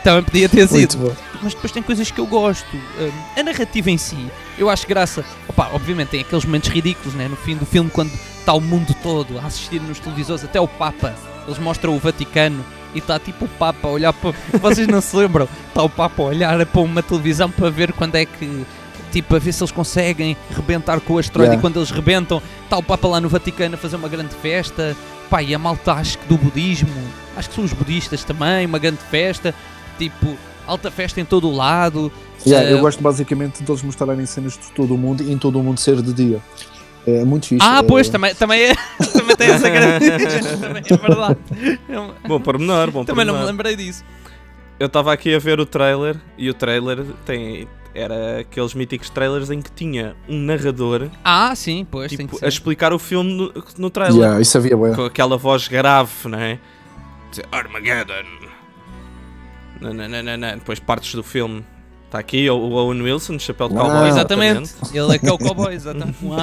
Também 0.03 0.23
podia 0.23 0.49
ter 0.49 0.67
também. 0.67 0.81
sido. 0.81 1.15
Mas 1.45 1.53
depois 1.53 1.71
tem 1.71 1.83
coisas 1.83 2.09
que 2.09 2.19
eu 2.19 2.25
gosto. 2.25 2.75
Ahm, 2.75 3.39
a 3.39 3.43
narrativa 3.43 3.91
em 3.91 3.99
si, 3.99 4.31
eu 4.57 4.67
acho 4.67 4.87
graça. 4.87 5.23
Opa, 5.47 5.69
obviamente 5.73 6.09
tem 6.09 6.21
aqueles 6.21 6.43
momentos 6.43 6.69
ridículos, 6.69 7.13
né? 7.13 7.27
No 7.27 7.35
fim 7.35 7.55
do 7.55 7.67
filme, 7.67 7.87
quando 7.87 8.11
está 8.39 8.51
o 8.51 8.59
mundo 8.59 8.95
todo 9.03 9.37
a 9.37 9.45
assistir 9.45 9.79
nos 9.79 9.99
televisores, 9.99 10.43
até 10.43 10.59
o 10.59 10.67
Papa. 10.67 11.13
Eles 11.45 11.59
mostram 11.59 11.95
o 11.95 11.99
Vaticano 11.99 12.65
e 12.95 12.97
está 12.97 13.19
tipo 13.19 13.45
o 13.45 13.47
Papa 13.47 13.87
a 13.87 13.91
olhar 13.91 14.11
para. 14.11 14.33
Vocês 14.59 14.87
não 14.87 14.99
se 15.01 15.15
lembram? 15.15 15.47
Está 15.67 15.83
o 15.83 15.89
Papa 15.89 16.23
a 16.23 16.25
olhar 16.25 16.65
para 16.65 16.81
uma 16.81 17.03
televisão 17.03 17.51
para 17.51 17.69
ver 17.69 17.93
quando 17.93 18.15
é 18.15 18.25
que. 18.25 18.65
Tipo, 19.11 19.35
a 19.35 19.39
ver 19.39 19.53
se 19.53 19.61
eles 19.61 19.71
conseguem 19.71 20.35
rebentar 20.49 20.99
com 20.99 21.13
o 21.13 21.19
asteroide 21.19 21.51
Yeah. 21.51 21.59
e 21.59 21.61
quando 21.61 21.77
eles 21.77 21.91
rebentam, 21.91 22.41
está 22.63 22.75
o 22.75 22.81
Papa 22.81 23.07
lá 23.07 23.21
no 23.21 23.29
Vaticano 23.29 23.75
a 23.75 23.77
fazer 23.77 23.97
uma 23.97 24.09
grande 24.09 24.33
festa. 24.33 24.97
Pá, 25.29 25.43
e 25.43 25.53
a 25.53 25.59
malta 25.59 25.93
acho 25.93 26.17
que 26.17 26.27
do 26.27 26.39
budismo, 26.39 26.89
acho 27.37 27.49
que 27.49 27.55
são 27.55 27.63
os 27.63 27.71
budistas 27.71 28.23
também, 28.23 28.65
uma 28.65 28.79
grande 28.79 29.01
festa. 29.11 29.53
Tipo, 29.99 30.35
alta 30.67 30.89
festa 30.91 31.19
em 31.21 31.25
todo 31.25 31.49
o 31.49 31.55
lado. 31.55 32.11
Yeah, 32.45 32.69
Eh, 32.69 32.73
eu 32.73 32.79
gosto 32.79 33.01
basicamente 33.01 33.63
deles 33.63 33.81
mostrarem 33.81 34.25
cenas 34.25 34.53
de 34.53 34.71
todo 34.71 34.93
o 34.93 34.97
mundo 34.97 35.23
e 35.23 35.31
em 35.31 35.37
todo 35.37 35.59
o 35.59 35.63
mundo 35.63 35.79
ser 35.79 36.01
de 36.01 36.13
dia. 36.13 36.39
É 37.07 37.23
muito 37.23 37.47
fixe. 37.47 37.65
Ah, 37.65 37.79
é- 37.79 37.83
pois, 37.83 38.09
também, 38.09 38.33
também, 38.35 38.61
é, 38.63 38.75
também 39.13 39.35
tem 39.35 39.49
essa 39.51 39.69
característica. 39.69 40.57
também 40.57 40.83
é 40.89 40.97
verdade. 40.97 41.39
Bom 42.27 42.39
pormenor, 42.39 42.91
bom 42.91 43.05
também 43.05 43.25
não 43.25 43.33
me 43.33 43.39
pormenor. 43.39 43.45
lembrei 43.51 43.75
disso. 43.75 44.03
Eu 44.79 44.87
estava 44.87 45.13
aqui 45.13 45.33
a 45.33 45.39
ver 45.39 45.59
o 45.59 45.65
trailer 45.65 46.17
e 46.37 46.49
o 46.49 46.53
trailer 46.53 47.03
tem 47.25 47.67
era 47.93 48.41
aqueles 48.41 48.73
míticos 48.73 49.09
trailers 49.09 49.49
em 49.49 49.61
que 49.61 49.71
tinha 49.71 50.17
um 50.27 50.37
narrador 50.37 51.07
Ah, 51.23 51.55
sim, 51.55 51.87
pois, 51.89 52.09
tem 52.09 52.17
que 52.17 52.23
tipo, 52.25 52.37
ser. 52.39 52.45
a 52.45 52.49
explicar 52.49 52.91
o 52.91 52.99
filme 52.99 53.31
no, 53.33 53.53
no 53.77 53.89
trailer. 53.89 54.17
Yeah, 54.17 54.41
isso 54.41 54.57
havia. 54.57 54.75
Com 54.75 55.05
aquela 55.05 55.37
voz 55.37 55.69
grave, 55.69 56.11
não 56.25 56.37
é? 56.37 56.59
Armageddon. 57.51 58.25
Depois 60.55 60.79
partes 60.79 61.13
do 61.15 61.23
filme. 61.23 61.63
Está 62.05 62.19
aqui 62.19 62.49
o 62.49 62.55
o 62.55 62.71
Owen 62.73 63.01
Wilson, 63.01 63.37
chapéu 63.39 63.67
de 63.67 63.75
cowboy. 63.75 64.07
Exatamente, 64.07 64.73
ele 64.93 65.15
é 65.15 65.17
que 65.19 65.27
é 65.27 65.31
o 65.33 65.37
cowboy, 65.37 65.73
exatamente. 65.73 66.17
Uau. 66.23 66.37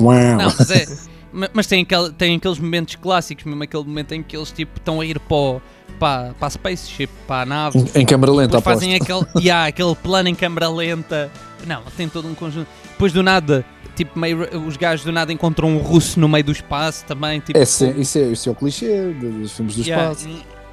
Uau. 0.00 0.14
Não, 0.36 0.54
mas 0.58 0.70
é. 0.70 0.86
ma- 1.32 1.48
Mas 1.52 1.66
tem, 1.66 1.82
aquele, 1.82 2.12
tem 2.12 2.36
aqueles 2.36 2.58
momentos 2.58 2.94
clássicos, 2.96 3.44
mesmo 3.44 3.62
aquele 3.62 3.82
momento 3.84 4.12
em 4.12 4.22
que 4.22 4.36
eles 4.36 4.52
tipo, 4.52 4.78
estão 4.78 5.00
a 5.00 5.06
ir 5.06 5.18
para, 5.18 5.36
o- 5.36 5.62
para, 5.98 6.34
para 6.34 6.46
a 6.46 6.50
spaceship, 6.50 7.08
para 7.26 7.42
a 7.42 7.46
nave, 7.46 7.78
Em, 7.94 8.02
em 8.02 8.06
câmera 8.06 8.30
lenta, 8.32 8.60
fazem 8.60 8.94
aquele, 8.94 9.24
yeah, 9.40 9.66
aquele 9.66 9.94
plano 9.96 10.28
em 10.28 10.34
câmera 10.34 10.68
lenta. 10.68 11.30
Não, 11.66 11.82
tem 11.96 12.08
todo 12.08 12.28
um 12.28 12.34
conjunto. 12.34 12.68
Depois 12.92 13.12
do 13.12 13.22
nada, 13.22 13.64
tipo, 13.96 14.16
meio, 14.18 14.46
os 14.66 14.76
gajos 14.76 15.04
do 15.04 15.10
nada 15.10 15.32
encontram 15.32 15.68
um 15.70 15.78
russo 15.78 16.20
no 16.20 16.28
meio 16.28 16.44
do 16.44 16.52
espaço 16.52 17.04
também. 17.06 17.40
Tipo, 17.40 17.58
É, 17.58 17.64
sim, 17.64 17.98
isso, 17.98 18.18
é, 18.18 18.22
isso 18.22 18.48
é 18.48 18.52
o 18.52 18.54
clichê 18.54 19.08
dos 19.14 19.52
filmes 19.52 19.74
do 19.76 19.82
yeah, 19.82 20.12
espaço. 20.12 20.28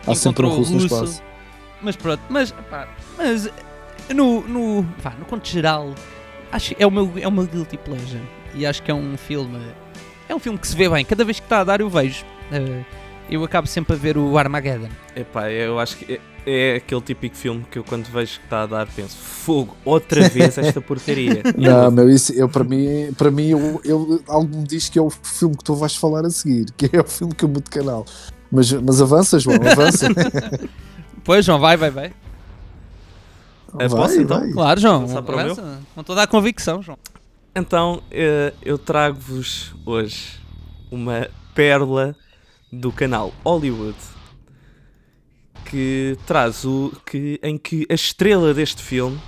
Há 0.05 0.13
sempre 0.13 0.45
um 0.45 0.49
encontrou 0.49 0.51
o 0.51 0.55
russo 0.57 0.73
no 0.73 0.79
russo. 0.83 0.93
espaço. 0.95 1.23
Mas 1.83 1.95
pronto, 1.95 2.21
mas, 2.29 2.51
pá, 2.69 2.87
mas 3.17 3.49
no, 4.13 4.41
no, 4.47 4.85
pá, 5.03 5.13
no 5.19 5.25
conto 5.25 5.47
geral, 5.47 5.93
acho 6.51 6.73
que 6.73 6.81
é 6.81 6.87
o 6.87 6.91
meu, 6.91 7.11
é 7.17 7.27
o 7.27 7.31
meu 7.31 7.45
guilty 7.45 7.77
pleasure. 7.77 8.23
E 8.55 8.65
acho 8.65 8.81
que 8.81 8.89
é 8.89 8.93
um 8.93 9.17
filme, 9.17 9.59
é 10.29 10.33
um 10.33 10.39
filme 10.39 10.57
que 10.57 10.67
se 10.67 10.75
vê 10.75 10.87
bem. 10.87 11.03
Cada 11.03 11.25
vez 11.25 11.39
que 11.39 11.45
está 11.45 11.59
a 11.59 11.63
dar 11.63 11.81
eu 11.81 11.89
vejo. 11.89 12.23
Eh, 12.51 12.83
eu 13.29 13.43
acabo 13.43 13.67
sempre 13.67 13.95
a 13.95 13.97
ver 13.97 14.17
o 14.17 14.37
Armageddon. 14.37 14.89
Epá, 15.15 15.49
eu 15.49 15.79
acho 15.79 15.97
que 15.97 16.13
é, 16.45 16.73
é 16.73 16.75
aquele 16.75 17.01
típico 17.01 17.35
filme 17.35 17.65
que 17.71 17.79
eu 17.79 17.83
quando 17.83 18.05
vejo 18.05 18.39
que 18.39 18.45
está 18.45 18.63
a 18.63 18.65
dar 18.65 18.87
penso, 18.87 19.17
fogo, 19.17 19.75
outra 19.83 20.29
vez 20.29 20.57
esta 20.57 20.79
porcaria. 20.79 21.41
Não, 21.57 21.89
meu, 21.89 22.09
isso 22.09 22.33
eu, 22.33 22.47
para 22.47 22.63
mim, 22.63 23.11
para 23.17 23.31
mim 23.31 23.47
eu, 23.47 23.81
eu, 23.83 24.21
algo 24.27 24.57
me 24.57 24.67
diz 24.67 24.89
que 24.89 24.99
é 24.99 25.01
o 25.01 25.09
filme 25.09 25.57
que 25.57 25.63
tu 25.63 25.73
vais 25.73 25.95
falar 25.95 26.25
a 26.25 26.29
seguir, 26.29 26.65
que 26.77 26.95
é 26.95 26.99
o 26.99 27.05
filme 27.05 27.33
que 27.33 27.43
eu 27.43 27.49
mudo 27.49 27.63
de 27.63 27.71
canal. 27.71 28.05
Mas, 28.51 28.71
mas 28.71 29.01
avança, 29.01 29.39
João, 29.39 29.57
avança. 29.57 30.07
Pois, 31.23 31.45
João, 31.45 31.59
vai, 31.59 31.77
vai, 31.77 31.89
vai. 31.89 32.13
É, 33.79 33.87
posso, 33.87 34.21
então? 34.21 34.51
Claro, 34.51 34.79
João. 34.79 35.01
Passar 35.01 35.21
para 35.23 35.53
o. 35.53 35.55
Com 35.95 36.03
toda 36.03 36.23
a 36.23 36.27
convicção, 36.27 36.81
João. 36.81 36.97
Então, 37.55 38.01
eh, 38.11 38.53
eu 38.61 38.77
trago-vos 38.77 39.73
hoje 39.85 40.39
uma 40.91 41.27
pérola 41.53 42.15
do 42.71 42.91
canal 42.91 43.31
Hollywood 43.43 43.97
que 45.65 46.17
traz 46.25 46.65
o 46.65 46.91
que 47.05 47.39
em 47.43 47.57
que 47.57 47.85
a 47.89 47.93
estrela 47.93 48.53
deste 48.53 48.81
filme 48.81 49.19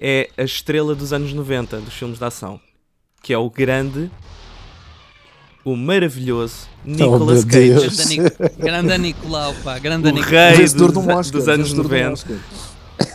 é 0.00 0.30
a 0.36 0.42
estrela 0.42 0.94
dos 0.94 1.12
anos 1.12 1.32
90 1.32 1.80
dos 1.80 1.94
filmes 1.94 2.18
de 2.18 2.24
ação, 2.24 2.60
que 3.22 3.32
é 3.32 3.38
o 3.38 3.50
grande 3.50 4.10
o 5.72 5.76
maravilhoso 5.76 6.68
Nicolas 6.84 7.20
Oh, 7.20 7.24
meu 7.26 7.42
Deus. 7.44 7.84
Cage, 7.84 7.96
Grande, 7.96 8.08
Nic- 8.18 8.58
grande 8.58 8.98
Nicolau, 8.98 9.54
pá. 9.62 9.78
Grande 9.78 10.08
o 10.08 10.12
Nicolau. 10.12 10.50
rei 10.50 10.58
dos, 10.64 10.74
de 10.74 10.82
Oscar, 10.82 11.40
dos 11.40 11.48
anos 11.48 11.68
vencedor 11.68 11.88
de 11.88 11.94
um 11.94 11.98
90. 12.00 12.12
Oscar. 12.12 12.36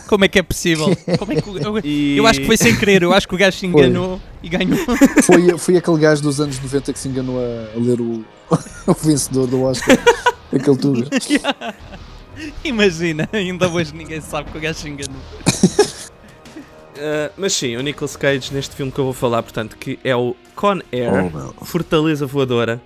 Como 0.06 0.24
é 0.24 0.28
que 0.28 0.38
é 0.38 0.42
possível? 0.42 0.96
Como 1.18 1.32
é 1.32 1.40
que 1.40 1.48
o- 1.50 1.58
eu, 1.58 1.78
E- 1.84 2.16
eu 2.16 2.26
acho 2.26 2.40
que 2.40 2.46
foi 2.46 2.56
sem 2.56 2.74
querer. 2.76 3.02
Eu 3.02 3.12
acho 3.12 3.26
que 3.28 3.34
o 3.34 3.38
gajo 3.38 3.56
se 3.58 3.66
enganou 3.66 4.20
e 4.42 4.48
ganhou. 4.48 4.78
Foi, 5.24 5.58
foi 5.58 5.76
aquele 5.78 5.98
gajo 5.98 6.22
dos 6.22 6.40
anos 6.40 6.58
90 6.60 6.92
que 6.92 6.98
se 6.98 7.08
enganou 7.08 7.38
a, 7.40 7.76
a 7.76 7.80
ler 7.80 8.00
o, 8.00 8.24
o 8.86 8.94
vencedor 9.02 9.46
do 9.46 9.62
Oscar. 9.62 9.98
Aquele 10.52 10.76
tuga. 10.76 11.06
Imagina, 12.64 13.28
ainda 13.32 13.68
hoje 13.68 13.94
ninguém 13.94 14.20
sabe 14.20 14.50
que 14.50 14.58
o 14.58 14.60
gajo 14.60 14.78
se 14.78 14.88
enganou. 14.88 15.16
Uh, 16.96 17.32
mas 17.36 17.52
sim, 17.52 17.76
o 17.76 17.80
Nicolas 17.82 18.16
Cage 18.16 18.52
neste 18.54 18.74
filme 18.76 18.92
que 18.92 18.98
eu 18.98 19.04
vou 19.04 19.12
falar, 19.12 19.42
portanto, 19.42 19.76
que 19.76 19.98
é 20.04 20.14
o 20.14 20.36
Con 20.54 20.78
Air, 20.92 21.30
Oh. 21.60 21.64
Fortaleza 21.64 22.26
Voadora. 22.26 22.80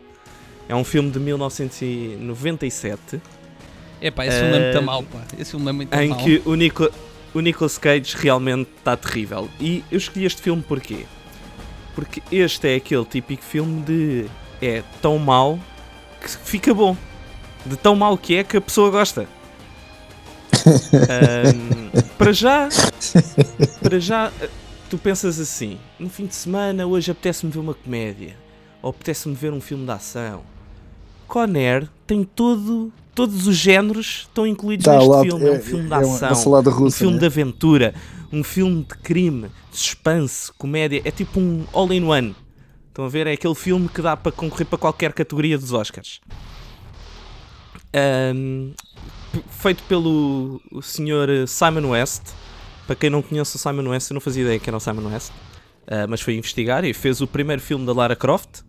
É 0.69 0.75
um 0.75 0.85
filme 0.85 1.11
de 1.11 1.19
1997 1.19 3.21
Epá, 4.01 4.27
esse 4.27 4.39
filme 4.39 4.57
é 4.57 4.61
muito 4.61 4.79
Eh, 4.79 4.81
mal, 4.81 5.03
pá. 5.03 5.21
Esse 5.39 5.51
filme 5.53 5.69
é 5.69 5.73
muito 5.73 5.95
em 5.95 6.09
mal. 6.11 6.19
que 6.19 6.43
o, 6.45 6.55
Nico, 6.55 6.89
o 7.35 7.41
Nicolas 7.41 7.79
Cage 7.79 8.17
realmente 8.17 8.69
está 8.79 8.97
terrível. 8.97 9.49
E 9.61 9.83
eu 9.91 9.99
escolhi 9.99 10.25
este 10.25 10.41
filme 10.41 10.63
porquê? 10.63 11.05
Porque 11.95 12.23
este 12.31 12.69
é 12.69 12.77
aquele 12.77 13.05
típico 13.05 13.43
filme 13.43 13.83
de 13.83 14.27
é 14.63 14.83
tão 15.03 15.19
mau 15.19 15.59
que 16.21 16.31
fica 16.31 16.73
bom. 16.73 16.97
De 17.67 17.77
tão 17.77 17.97
mau 17.97 18.17
que 18.17 18.37
é 18.37 18.45
que 18.45 18.57
a 18.57 18.61
pessoa 18.61 18.89
gosta. 18.91 19.27
Para 22.17 22.33
já, 22.33 22.69
para 23.81 23.99
já, 24.01 24.33
eh, 24.41 24.49
tu 24.91 24.99
pensas 24.99 25.39
assim: 25.39 25.79
no 25.99 26.09
fim 26.09 26.27
de 26.27 26.35
semana, 26.35 26.87
hoje 26.87 27.11
apetece-me 27.11 27.51
ver 27.53 27.59
uma 27.61 27.75
comédia, 27.75 28.37
ou 28.83 28.91
apetece-me 28.91 29.35
ver 29.35 29.53
um 29.53 29.61
filme 29.61 29.85
de 29.85 29.91
ação. 29.93 30.43
Conner 31.27 31.89
tem 32.07 32.25
todo, 32.25 32.93
todos 33.15 33.47
os 33.47 33.57
géneros 33.57 34.27
estão 34.29 34.47
incluídos 34.47 34.85
Tá, 34.85 34.95
neste 34.95 35.09
lá, 35.09 35.23
filme. 35.23 35.47
É, 35.47 35.53
um 35.53 35.61
filme 35.61 35.87
de 35.89 35.93
é 35.93 35.97
ação, 35.97 36.35
salada 36.35 36.71
um 36.71 36.73
russa. 36.73 36.99
filme 36.99 37.15
né? 37.15 37.21
de 37.21 37.27
aventura, 37.27 37.95
um 38.33 38.43
filme 38.43 38.83
de 38.83 38.95
crime, 38.99 39.49
de 39.71 39.77
suspense, 39.79 40.51
comédia. 40.57 41.03
É 41.05 41.11
tipo 41.11 41.39
um 41.39 41.65
all-in-one. 41.73 42.35
Estão 42.89 43.05
a 43.05 43.09
ver? 43.09 43.27
É 43.27 43.33
aquele 43.33 43.55
filme 43.55 43.89
que 43.89 44.03
dá 44.03 44.17
para 44.17 44.33
concorrer 44.33 44.67
para 44.67 44.79
qualquer 44.79 45.13
categoria 45.13 45.57
dos 45.57 45.73
Oscars. 45.73 46.21
P- 49.33 49.43
feito 49.51 49.83
pelo 49.85 50.61
o 50.73 50.83
senhor 50.83 51.29
Simon 51.47 51.91
West. 51.91 52.23
Para 52.87 52.97
quem 52.97 53.11
não 53.11 53.21
conhece 53.23 53.57
o 53.57 53.59
Simon 53.59 53.89
West, 53.91 54.11
eu 54.11 54.15
não 54.15 54.21
fazia 54.21 54.43
ideia 54.43 54.59
que 54.59 54.69
era 54.71 54.77
o 54.77 54.81
Simon 54.81 55.11
West. 55.13 55.31
Ah, 55.87 56.07
mas 56.07 56.21
foi 56.21 56.35
investigar 56.37 56.85
e 56.85 56.93
fez 56.95 57.21
o 57.21 57.27
primeiro 57.27 57.61
filme 57.63 57.85
da 57.87 57.93
Lara 57.93 58.17
Croft. 58.17 58.61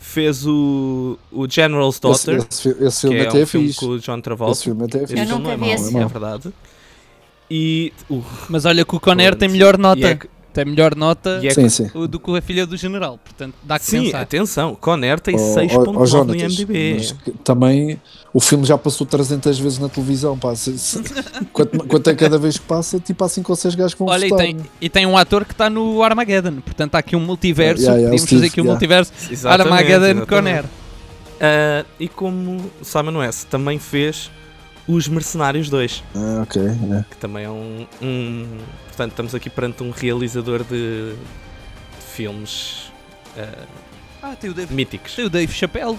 Fez 0.00 0.46
o, 0.46 1.18
o 1.30 1.48
General's 1.50 1.96
Esse, 1.96 2.00
Daughter, 2.00 2.46
esse, 2.50 2.68
esse 2.68 3.00
que 3.08 3.08
filme 3.08 3.18
é 3.18 3.28
até 3.28 3.38
um 3.38 3.42
é 3.42 3.46
filme 3.46 3.66
fixe. 3.68 3.80
com 3.80 3.86
o 3.86 3.98
John 3.98 4.20
Travolta. 4.20 4.52
Esse 4.52 4.64
filme 4.64 4.84
até 4.84 4.98
é 5.00 5.02
Esse 5.02 5.12
fixe. 5.14 5.22
Eu 5.22 5.26
filme 5.26 5.42
nunca 5.42 5.56
não 5.56 5.64
é 5.64 5.66
mau, 5.66 5.74
esse 5.74 5.84
é 5.84 5.90
filme. 5.90 6.06
verdade. 6.06 6.52
E, 7.50 7.92
uh, 8.10 8.22
Mas 8.48 8.64
olha 8.64 8.84
que 8.84 8.94
o 8.96 9.00
Conner 9.00 9.34
tem 9.34 9.48
melhor 9.48 9.74
e 9.74 9.78
nota. 9.78 10.18
É 10.60 10.64
Tem 10.64 10.72
melhor 10.72 10.94
nota 10.94 11.40
e 11.42 11.48
é 11.48 11.50
Sim, 11.50 11.68
sim. 11.68 11.88
do 12.08 12.18
que 12.20 12.36
a 12.36 12.40
filha 12.40 12.66
do 12.66 12.76
general. 12.76 13.18
Portanto, 13.22 13.54
dá 13.62 13.78
que 13.78 13.84
Sim, 13.84 14.04
pensar. 14.04 14.20
atenção, 14.20 14.74
Conner 14.74 15.20
tem 15.20 15.34
Ó, 15.36 15.38
ó, 15.38 15.54
6.9 15.54 16.14
ó, 16.20 16.24
no 16.24 16.34
IMDb. 16.34 17.14
também 17.44 18.00
o 18.32 18.40
filme 18.40 18.64
já 18.64 18.76
passou 18.76 19.06
300 19.06 19.58
vezes 19.58 19.78
na 19.78 19.88
televisão. 19.88 20.38
Pá. 20.38 20.54
Se- 20.54 20.78
se- 20.78 21.02
quanto, 21.52 21.78
quanto 21.86 22.10
é 22.10 22.14
cada 22.14 22.38
vez 22.38 22.58
que 22.58 22.64
passa, 22.64 22.98
tipo 23.00 23.24
há 23.24 23.28
5 23.28 23.50
ou 23.52 23.56
6 23.56 23.74
gajos 23.74 23.94
que 23.94 23.98
vão 24.00 24.08
Olha, 24.08 24.26
e 24.26 24.36
tem, 24.36 24.56
e 24.80 24.88
tem 24.88 25.06
um 25.06 25.16
ator 25.16 25.44
que 25.44 25.52
está 25.52 25.68
no 25.70 26.02
Armageddon. 26.02 26.60
Portanto, 26.60 26.94
há 26.94 26.98
aqui 26.98 27.16
um 27.16 27.20
multiverso. 27.20 27.82
Yeah, 27.82 27.98
yeah, 28.00 28.14
o 28.14 28.18
Podíamos 28.18 28.22
Steve, 28.22 28.40
fazer 28.40 28.52
aqui 28.52 28.60
um 28.60 28.64
yeah. 28.64 28.72
multiverso. 28.72 29.12
Exatamente, 29.30 29.66
Armageddon 29.72 30.06
exatamente. 30.22 30.28
Conner. 30.28 30.64
Ah, 31.40 31.84
e 32.00 32.08
como 32.08 32.70
o 32.80 32.84
Simon 32.84 33.18
West 33.18 33.46
também 33.48 33.78
fez 33.78 34.30
Os 34.88 35.06
Mercenários 35.06 35.68
2, 35.68 36.02
Ah, 36.14 36.42
ok. 36.42 36.62
é. 36.62 37.04
que 37.10 37.16
também 37.18 37.44
é 37.44 37.50
um, 37.50 37.86
um- 38.02 38.58
Portanto, 38.86 39.10
estamos 39.10 39.34
aqui 39.34 39.50
perante 39.50 39.82
um 39.82 39.90
realizador 39.90 40.64
de, 40.64 41.12
de 41.12 41.16
filmes 42.14 42.90
ah, 43.36 43.66
Ah, 44.22 44.36
tem 44.36 44.48
o 44.50 44.54
Dave, 44.54 44.74
míticos. 44.74 45.14
tem 45.14 45.26
o 45.26 45.30
Dave 45.30 45.52
Chappelle. 45.52 45.98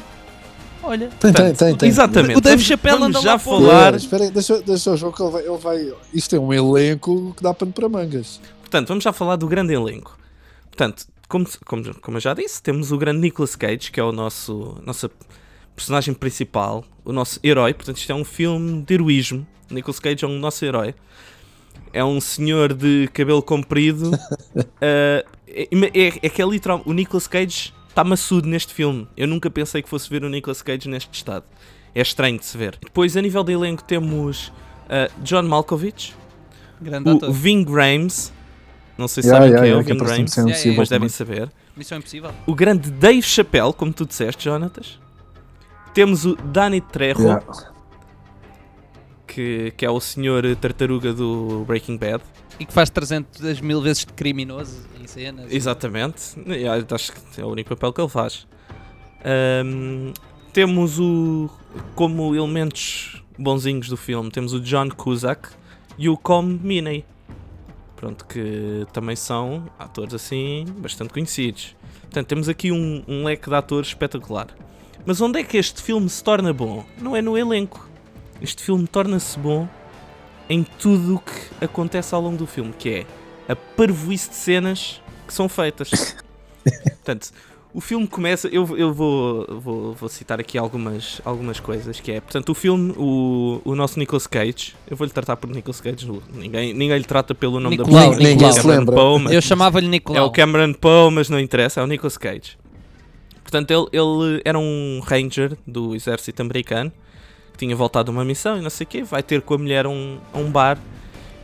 Olha. 0.81 1.07
Tem, 1.09 1.31
tem, 1.31 1.33
Portanto, 1.33 1.57
tem. 1.59 1.75
tem. 1.75 1.89
Exatamente. 1.89 2.37
O 2.37 2.41
Dave 2.41 2.63
Chappelle 2.63 2.97
vamos 2.99 3.17
anda 3.17 3.23
já 3.23 3.33
lá 3.33 3.39
fora. 3.39 3.65
falar. 3.65 3.93
É, 3.93 3.97
espera 3.97 4.23
aí, 4.23 4.31
deixa, 4.31 4.61
deixa 4.61 4.91
o 4.91 4.97
jogo 4.97 5.15
que 5.15 5.21
ele 5.21 5.31
vai, 5.31 5.41
ele 5.47 5.57
vai. 5.57 5.93
Isto 6.13 6.35
é 6.35 6.39
um 6.39 6.51
elenco 6.53 7.33
que 7.37 7.43
dá 7.43 7.53
pano 7.53 7.71
para 7.71 7.87
mangas. 7.87 8.41
Portanto, 8.61 8.87
vamos 8.87 9.03
já 9.03 9.13
falar 9.13 9.35
do 9.35 9.47
grande 9.47 9.73
elenco. 9.73 10.17
Portanto, 10.65 11.05
como, 11.27 11.45
como, 11.65 11.93
como 12.01 12.17
eu 12.17 12.21
já 12.21 12.33
disse, 12.33 12.61
temos 12.63 12.91
o 12.91 12.97
grande 12.97 13.19
Nicolas 13.19 13.55
Cage, 13.55 13.91
que 13.91 13.99
é 13.99 14.03
o 14.03 14.11
nosso 14.11 14.77
nossa 14.85 15.11
personagem 15.79 16.13
principal, 16.13 16.83
o 17.05 17.13
nosso 17.13 17.39
herói. 17.41 17.73
Portanto, 17.73 17.97
isto 17.97 18.11
é 18.11 18.15
um 18.15 18.25
filme 18.25 18.83
de 18.83 18.93
heroísmo. 18.93 19.47
Nicolas 19.71 19.99
Cage 19.99 20.25
é 20.25 20.27
um 20.27 20.37
nosso 20.37 20.65
herói. 20.65 20.93
É 21.93 22.03
um 22.03 22.19
senhor 22.19 22.73
de 22.73 23.09
cabelo 23.13 23.41
comprido. 23.41 24.11
Ah, 24.81 25.25
é, 25.47 25.67
é, 25.73 26.07
é 26.21 26.29
que 26.29 26.41
é 26.41 26.45
literal. 26.45 26.81
O 26.85 26.93
Nicolas 26.93 27.27
Cage 27.27 27.73
está 27.89 28.03
maçudo 28.03 28.47
neste 28.47 28.73
filme. 28.73 29.07
Eu 29.17 29.27
nunca 29.27 29.49
pensei 29.49 29.81
que 29.81 29.89
fosse 29.89 30.09
ver 30.09 30.23
o 30.23 30.29
Nicolas 30.29 30.61
Cage 30.61 30.87
neste 30.87 31.09
estado. 31.13 31.43
É 31.93 32.01
estranho 32.01 32.39
de 32.39 32.45
se 32.45 32.57
ver. 32.57 32.77
Depois, 32.81 33.17
a 33.17 33.21
nível 33.21 33.43
de 33.43 33.51
elenco, 33.51 33.83
temos 33.83 34.53
ah, 34.89 35.09
John 35.21 35.43
Malkovich, 35.43 36.13
Grande 36.81 37.09
o 37.09 37.17
ator. 37.17 37.31
Ving 37.31 37.65
Rhames. 37.65 38.31
Não 38.97 39.07
sei 39.07 39.23
se 39.23 39.29
Yeah, 39.29 39.45
sabem 39.45 39.53
yeah, 39.53 39.61
quem 39.61 39.93
é 39.93 39.93
yeah, 39.93 40.05
o 40.05 40.17
Ving 40.17 40.35
Rhames, 40.35 40.77
mas 40.77 40.89
devem 40.89 41.09
saber. 41.09 41.51
Missão 41.75 41.97
Impossível. 41.97 42.31
O 42.45 42.55
grande 42.55 42.89
Dave 42.91 43.21
Chappelle, 43.21 43.73
como 43.73 43.91
tu 43.91 44.05
disseste, 44.05 44.45
Jonatas. 44.45 44.99
Temos 45.93 46.25
o 46.25 46.35
Danny 46.35 46.81
Trejo, 46.81 47.21
Yeah. 47.23 47.45
que, 49.27 49.73
que 49.77 49.85
é 49.85 49.89
o 49.89 49.99
senhor 49.99 50.43
tartaruga 50.55 51.13
do 51.13 51.63
Breaking 51.67 51.97
Bad. 51.97 52.23
E 52.59 52.65
que 52.65 52.73
faz 52.73 52.89
300 52.89 53.61
mil 53.61 53.81
vezes 53.81 54.05
de 54.05 54.13
criminoso 54.13 54.85
em 55.01 55.07
cenas. 55.07 55.51
Exatamente. 55.51 56.37
Yeah, 56.47 56.85
acho 56.93 57.11
que 57.13 57.41
é 57.41 57.45
o 57.45 57.49
único 57.49 57.69
papel 57.69 57.93
que 57.93 58.01
ele 58.01 58.09
faz. 58.09 58.47
Ahm, 59.23 60.13
temos 60.53 60.99
o. 60.99 61.49
Como 61.95 62.35
elementos 62.35 63.23
bonzinhos 63.37 63.87
do 63.87 63.95
filme, 63.95 64.29
temos 64.31 64.53
o 64.53 64.59
John 64.59 64.89
Cusack 64.89 65.49
e 65.97 66.09
o 66.09 66.17
Com 66.17 66.41
Miney. 66.41 67.05
Pronto, 67.95 68.25
que 68.25 68.85
também 68.91 69.15
são 69.15 69.69
atores 69.77 70.13
assim 70.13 70.65
bastante 70.79 71.13
conhecidos. 71.13 71.75
Portanto, 72.01 72.27
temos 72.27 72.49
aqui 72.49 72.71
um, 72.71 73.03
um 73.07 73.23
leque 73.25 73.49
de 73.49 73.55
atores 73.55 73.89
espetacular. 73.89 74.47
Mas 75.09 75.19
onde 75.21 75.39
é 75.39 75.43
que 75.43 75.57
este 75.57 75.81
filme 75.81 76.07
se 76.07 76.23
torna 76.23 76.53
bom? 76.53 76.85
Não 77.01 77.15
é 77.15 77.21
no 77.23 77.35
elenco. 77.35 77.89
Este 78.39 78.61
filme 78.61 78.85
torna-se 78.85 79.39
bom 79.39 79.67
em 80.47 80.63
tudo 80.63 81.15
o 81.15 81.19
que 81.19 81.65
acontece 81.65 82.13
ao 82.13 82.21
longo 82.21 82.37
do 82.37 82.45
filme, 82.45 82.71
que 82.77 82.89
é 82.89 83.05
a 83.51 83.55
parvoíce 83.55 84.29
de 84.29 84.35
cenas 84.35 85.01
que 85.27 85.33
são 85.33 85.49
feitas. 85.49 86.15
Portanto, 86.63 87.31
o 87.73 87.81
filme 87.81 88.05
começa. 88.05 88.47
Eu, 88.49 88.77
eu 88.77 88.93
vou, 88.93 89.47
vou, 89.59 89.93
vou 89.95 90.09
citar 90.09 90.39
aqui 90.39 90.59
algumas, 90.59 91.19
algumas 91.25 91.59
coisas. 91.59 91.99
Que 91.99 92.11
é, 92.11 92.21
portanto, 92.21 92.49
o 92.49 92.53
filme, 92.53 92.93
o, 92.95 93.61
o 93.65 93.73
nosso 93.73 93.97
Nicolas 93.97 94.27
Cage. 94.27 94.75
Eu 94.87 94.95
vou-lhe 94.95 95.11
tratar 95.11 95.37
por 95.37 95.49
Nicolas 95.49 95.81
Cage. 95.81 96.07
Ninguém, 96.31 96.71
ninguém 96.71 96.99
lhe 96.99 97.03
trata 97.03 97.33
pelo 97.33 97.59
nome 97.59 97.77
Nicolau, 97.77 98.11
da 98.11 98.17
pessoa. 98.17 98.29
Nicolau. 98.29 98.51
É 98.51 98.53
o 98.53 98.61
Cameron 98.61 98.79
lembra. 98.79 98.95
Poe, 98.95 99.19
mas- 99.23 99.33
Eu 99.33 99.41
chamava-lhe 99.41 99.87
é 99.87 99.89
Nicolau. 99.89 100.27
o 100.27 100.31
Cameron 100.31 100.73
Poe, 100.73 101.11
mas 101.11 101.29
não 101.31 101.39
interessa, 101.39 101.81
é 101.81 101.83
o 101.83 101.87
Nicolas 101.87 102.15
Cage. 102.15 102.59
Portanto, 103.49 103.71
ele, 103.71 103.87
ele 103.91 104.41
era 104.45 104.59
um 104.59 105.01
ranger 105.03 105.57
do 105.65 105.95
exército 105.95 106.39
americano 106.39 106.91
tinha 107.57 107.75
voltado 107.75 108.09
uma 108.09 108.23
missão 108.23 108.57
e 108.57 108.61
não 108.61 108.69
sei 108.69 108.85
o 108.85 108.87
quê. 108.87 109.03
Vai 109.03 109.21
ter 109.21 109.41
com 109.41 109.55
a 109.55 109.57
mulher 109.57 109.85
a 109.85 109.89
um, 109.89 110.19
um 110.33 110.49
bar 110.49 110.79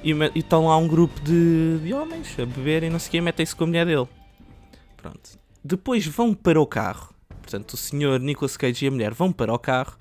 e, 0.01 0.11
e 0.11 0.39
estão 0.39 0.67
lá 0.67 0.77
um 0.77 0.87
grupo 0.87 1.19
de, 1.19 1.79
de 1.79 1.93
homens 1.93 2.39
a 2.39 2.45
beber 2.45 2.83
e 2.83 2.89
não 2.89 2.99
sei 2.99 3.09
o 3.09 3.11
quê. 3.11 3.21
Metem-se 3.21 3.55
com 3.55 3.65
a 3.65 3.67
mulher 3.67 3.85
dele. 3.85 4.07
Pronto. 4.95 5.37
Depois 5.63 6.05
vão 6.05 6.33
para 6.33 6.61
o 6.61 6.65
carro. 6.65 7.13
Portanto, 7.41 7.73
o 7.73 7.77
senhor 7.77 8.19
Nicolas 8.19 8.55
Cage 8.55 8.85
e 8.85 8.87
a 8.87 8.91
mulher 8.91 9.13
vão 9.13 9.31
para 9.31 9.53
o 9.53 9.59
carro. 9.59 9.97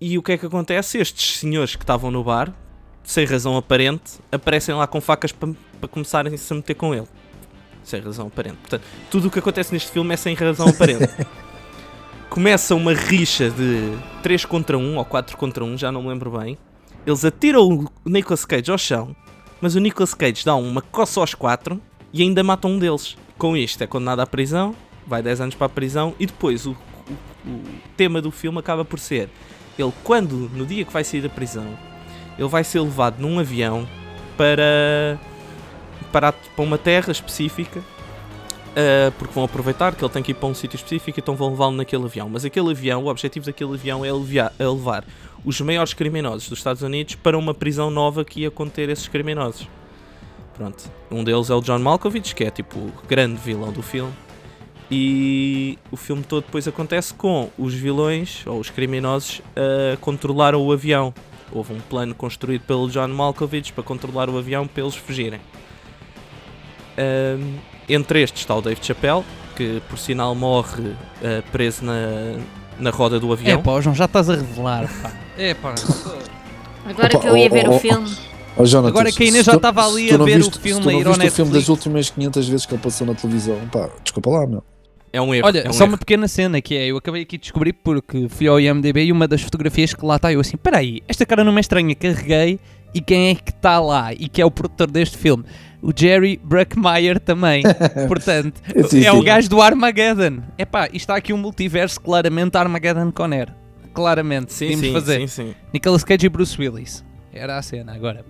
E 0.00 0.18
o 0.18 0.22
que 0.22 0.32
é 0.32 0.38
que 0.38 0.46
acontece? 0.46 0.98
Estes 0.98 1.38
senhores 1.38 1.76
que 1.76 1.82
estavam 1.82 2.10
no 2.10 2.24
bar, 2.24 2.52
sem 3.04 3.24
razão 3.24 3.56
aparente, 3.56 4.18
aparecem 4.32 4.74
lá 4.74 4.86
com 4.86 5.00
facas 5.00 5.32
para 5.32 5.54
para 5.78 5.88
começarem 5.88 6.36
-se 6.36 6.52
a 6.52 6.56
meter 6.56 6.74
com 6.74 6.94
ele. 6.94 7.06
Sem 7.88 8.00
razão 8.02 8.26
aparente. 8.26 8.56
Portanto, 8.58 8.82
tudo 9.10 9.28
o 9.28 9.30
que 9.30 9.38
acontece 9.38 9.72
neste 9.72 9.90
filme 9.90 10.12
é 10.12 10.16
sem 10.16 10.34
razão 10.34 10.68
aparente. 10.68 11.08
Começa 12.28 12.74
uma 12.74 12.92
rixa 12.92 13.48
de 13.50 13.90
3 14.22 14.44
contra 14.44 14.76
1 14.76 14.96
ou 14.98 15.04
4 15.04 15.36
contra 15.38 15.64
1, 15.64 15.78
já 15.78 15.90
não 15.90 16.02
me 16.02 16.08
lembro 16.08 16.30
bem. 16.38 16.58
Eles 17.06 17.24
atiram 17.24 17.66
o 17.66 17.88
Nicolas 18.04 18.44
Cage 18.44 18.70
ao 18.70 18.76
chão, 18.76 19.16
mas 19.60 19.74
o 19.74 19.80
Nicolas 19.80 20.12
Cage 20.12 20.44
dá 20.44 20.54
uma 20.54 20.82
coça 20.82 21.18
aos 21.20 21.34
4 21.34 21.80
e 22.12 22.20
ainda 22.22 22.44
mata 22.44 22.68
um 22.68 22.78
deles. 22.78 23.16
Com 23.38 23.56
isto 23.56 23.82
é 23.82 23.86
condenado 23.86 24.20
à 24.20 24.26
prisão, 24.26 24.74
vai 25.06 25.22
10 25.22 25.40
anos 25.40 25.54
para 25.54 25.66
a 25.66 25.70
prisão 25.70 26.14
e 26.20 26.26
depois 26.26 26.66
o, 26.66 26.72
o- 27.46 27.50
o 27.50 27.62
tema 27.96 28.20
do 28.20 28.30
filme 28.30 28.58
acaba 28.58 28.84
por 28.84 28.98
ser 28.98 29.30
ele 29.78 29.92
quando, 30.04 30.50
no 30.54 30.66
dia 30.66 30.84
que 30.84 30.92
vai 30.92 31.02
sair 31.04 31.22
da 31.22 31.28
prisão, 31.30 31.66
ele 32.38 32.48
vai 32.48 32.62
ser 32.64 32.80
levado 32.80 33.18
num 33.20 33.38
avião 33.38 33.88
para, 34.36 35.18
para, 36.12 36.32
para 36.32 36.64
uma 36.64 36.78
terra 36.78 37.10
específica 37.12 37.82
Uh, 38.78 39.10
porque 39.18 39.34
vão 39.34 39.42
aproveitar 39.42 39.92
que 39.92 40.04
ele 40.04 40.12
tem 40.12 40.22
que 40.22 40.30
ir 40.30 40.34
para 40.34 40.48
um 40.48 40.54
sítio 40.54 40.76
específico, 40.76 41.18
então 41.18 41.34
vão 41.34 41.50
levá-lo 41.50 41.72
naquele 41.72 42.04
avião. 42.04 42.28
Mas 42.28 42.44
aquele 42.44 42.70
avião, 42.70 43.02
o 43.02 43.08
objetivo 43.08 43.46
daquele 43.46 43.74
avião 43.74 44.04
é 44.04 44.12
levar, 44.12 44.52
é 44.56 44.68
levar 44.68 45.04
os 45.44 45.60
maiores 45.60 45.94
criminosos 45.94 46.48
dos 46.48 46.58
Estados 46.60 46.82
Unidos 46.82 47.16
para 47.16 47.36
uma 47.36 47.52
prisão 47.52 47.90
nova 47.90 48.24
que 48.24 48.42
ia 48.42 48.52
conter 48.52 48.88
esses 48.88 49.08
criminosos. 49.08 49.66
Pronto. 50.54 50.90
Um 51.10 51.24
deles 51.24 51.50
é 51.50 51.54
o 51.54 51.60
John 51.60 51.80
Malkovich, 51.80 52.34
que 52.36 52.44
é 52.44 52.50
tipo 52.50 52.78
o 52.78 52.92
grande 53.08 53.36
vilão 53.36 53.72
do 53.72 53.82
filme. 53.82 54.12
E 54.90 55.76
o 55.90 55.96
filme 55.96 56.22
todo 56.22 56.44
depois 56.44 56.68
acontece 56.68 57.12
com 57.12 57.50
os 57.58 57.74
vilões, 57.74 58.46
ou 58.46 58.60
os 58.60 58.70
criminosos, 58.70 59.42
a 59.56 59.96
controlar 59.96 60.54
o 60.54 60.72
avião. 60.72 61.12
Houve 61.50 61.74
um 61.74 61.80
plano 61.80 62.14
construído 62.14 62.62
pelo 62.62 62.88
John 62.88 63.08
Malkovich 63.08 63.72
para 63.72 63.82
controlar 63.82 64.30
o 64.30 64.38
avião 64.38 64.68
para 64.68 64.82
eles 64.84 64.94
fugirem. 64.94 65.40
Um, 66.98 67.54
entre 67.88 68.22
estes 68.22 68.42
está 68.42 68.54
o 68.54 68.60
Dave 68.60 68.80
Chappelle, 68.82 69.24
que 69.56 69.80
por 69.88 69.98
sinal 69.98 70.34
morre 70.34 70.82
uh, 70.82 70.96
preso 71.52 71.84
na, 71.84 71.94
na 72.78 72.90
roda 72.90 73.18
do 73.18 73.30
É 73.30 73.32
avião. 73.32 73.62
pá, 73.62 73.80
João, 73.80 73.94
já 73.94 74.04
estás 74.04 74.28
a 74.28 74.34
revelar, 74.34 74.88
pá. 75.02 75.12
É 75.36 75.54
pá. 75.54 75.74
Agora 76.84 77.08
Opa, 77.08 77.18
que 77.20 77.26
eu 77.28 77.36
ia 77.36 77.46
oh, 77.46 77.54
ver 77.54 77.68
oh, 77.68 77.72
o 77.72 77.76
oh. 77.76 77.78
filme. 77.78 78.16
Ó, 78.56 78.64
Jonatas, 78.64 78.90
Agora 78.90 79.12
que 79.12 79.22
a 79.22 79.26
Inês 79.26 79.46
já 79.46 79.54
estava 79.54 79.86
ali 79.86 80.12
a 80.12 80.16
ver 80.16 80.22
o 80.22 80.24
viste- 80.24 80.58
filme 80.58 80.82
se 80.82 80.82
tu 80.82 80.88
a 80.88 80.92
não 80.92 81.00
ir 81.00 81.06
ao 81.06 81.12
viste 81.14 81.28
o 81.28 81.32
filme 81.32 81.52
das 81.52 81.68
últimas 81.68 82.10
500 82.10 82.48
vezes 82.48 82.66
que 82.66 82.74
ele 82.74 82.82
passou 82.82 83.06
na 83.06 83.14
televisão, 83.14 83.56
pá, 83.70 83.88
desculpa 84.02 84.30
lá, 84.30 84.46
meu. 84.46 84.64
É 85.12 85.20
um 85.20 85.34
erro. 85.34 85.46
Olha, 85.46 85.60
é 85.60 85.70
um 85.70 85.72
só 85.72 85.84
erro. 85.84 85.92
uma 85.92 85.98
pequena 85.98 86.28
cena 86.28 86.60
que 86.60 86.76
é, 86.76 86.86
eu 86.86 86.96
acabei 86.96 87.22
aqui 87.22 87.38
de 87.38 87.42
descobrir 87.42 87.72
porque 87.72 88.28
fui 88.28 88.46
ao 88.46 88.60
IMDB 88.60 89.04
e 89.04 89.12
uma 89.12 89.26
das 89.28 89.40
fotografias 89.42 89.94
que 89.94 90.04
lá 90.04 90.16
está, 90.16 90.32
eu 90.32 90.40
assim, 90.40 90.56
peraí, 90.56 91.02
esta 91.08 91.24
cara 91.24 91.44
não 91.44 91.52
me 91.52 91.58
é 91.58 91.60
estranha, 91.60 91.94
carreguei 91.94 92.58
e 92.92 93.00
quem 93.00 93.30
é 93.30 93.34
que 93.34 93.50
está 93.50 93.78
lá 93.78 94.12
e 94.12 94.28
que 94.28 94.42
é 94.42 94.44
o 94.44 94.50
produtor 94.50 94.90
deste 94.90 95.16
filme? 95.16 95.44
O 95.80 95.92
Jerry 95.94 96.40
Bruckheimer 96.42 97.20
também. 97.20 97.62
Portanto, 98.08 98.60
Sim, 98.88 99.04
é 99.04 99.12
o 99.12 99.18
sim. 99.18 99.24
gajo 99.24 99.48
do 99.48 99.62
Armageddon. 99.62 100.42
Epá, 100.58 100.86
isto 100.86 100.96
está 100.96 101.16
aqui 101.16 101.32
um 101.32 101.36
multiverso 101.38 102.00
claramente 102.00 102.56
Armageddon 102.56 103.12
Conner. 103.12 103.54
Claramente, 103.94 104.52
Sim, 104.52 104.66
tínhamos 104.66 104.86
sim, 104.86 104.92
fazer. 104.92 105.20
sim, 105.20 105.26
sim. 105.26 105.54
Nicolas 105.72 106.04
Cage 106.04 106.26
e 106.26 106.28
Bruce 106.28 106.60
Willis. 106.60 107.04
Era 107.32 107.58
a 107.58 107.62
cena 107.62 107.94
agora. 107.94 108.24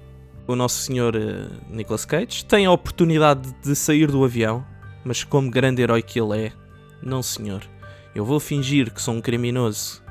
O 0.46 0.56
nosso 0.56 0.78
senhor 0.82 1.14
uh, 1.14 1.50
Nicolas 1.70 2.04
Cage 2.04 2.44
tem 2.44 2.64
a 2.66 2.70
oportunidade 2.70 3.54
de 3.62 3.74
sair 3.76 4.10
do 4.10 4.24
avião, 4.24 4.64
mas 5.04 5.24
como 5.24 5.50
grande 5.50 5.82
herói 5.82 6.00
que 6.02 6.18
ele 6.20 6.46
é, 6.46 6.52
não 7.02 7.22
senhor. 7.22 7.62
Eu 8.14 8.24
vou 8.24 8.40
fingir 8.40 8.92
que 8.92 9.00
sou 9.00 9.14
um 9.14 9.20
criminoso 9.20 10.02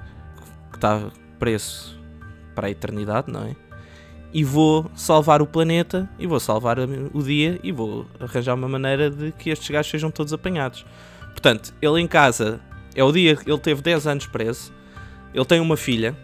que 0.69 0.77
está 0.77 1.09
preso 1.39 1.99
para 2.55 2.67
a 2.67 2.69
eternidade, 2.69 3.31
não 3.31 3.45
é? 3.45 3.55
E 4.33 4.43
vou 4.43 4.89
salvar 4.95 5.41
o 5.41 5.47
planeta, 5.47 6.07
e 6.19 6.27
vou 6.27 6.39
salvar 6.39 6.77
o 6.79 7.23
dia, 7.23 7.59
e 7.63 7.71
vou 7.71 8.05
arranjar 8.19 8.53
uma 8.55 8.67
maneira 8.67 9.09
de 9.09 9.31
que 9.31 9.49
estes 9.49 9.69
gajos 9.69 9.89
sejam 9.89 10.11
todos 10.11 10.33
apanhados. 10.33 10.85
Portanto, 11.31 11.73
ele 11.81 12.01
em 12.01 12.07
casa, 12.07 12.59
é 12.93 13.03
o 13.03 13.11
dia 13.11 13.35
que 13.35 13.49
ele 13.49 13.59
teve 13.59 13.81
10 13.81 14.05
anos 14.07 14.25
preso, 14.27 14.71
ele 15.33 15.45
tem 15.45 15.59
uma 15.59 15.77
filha, 15.77 16.15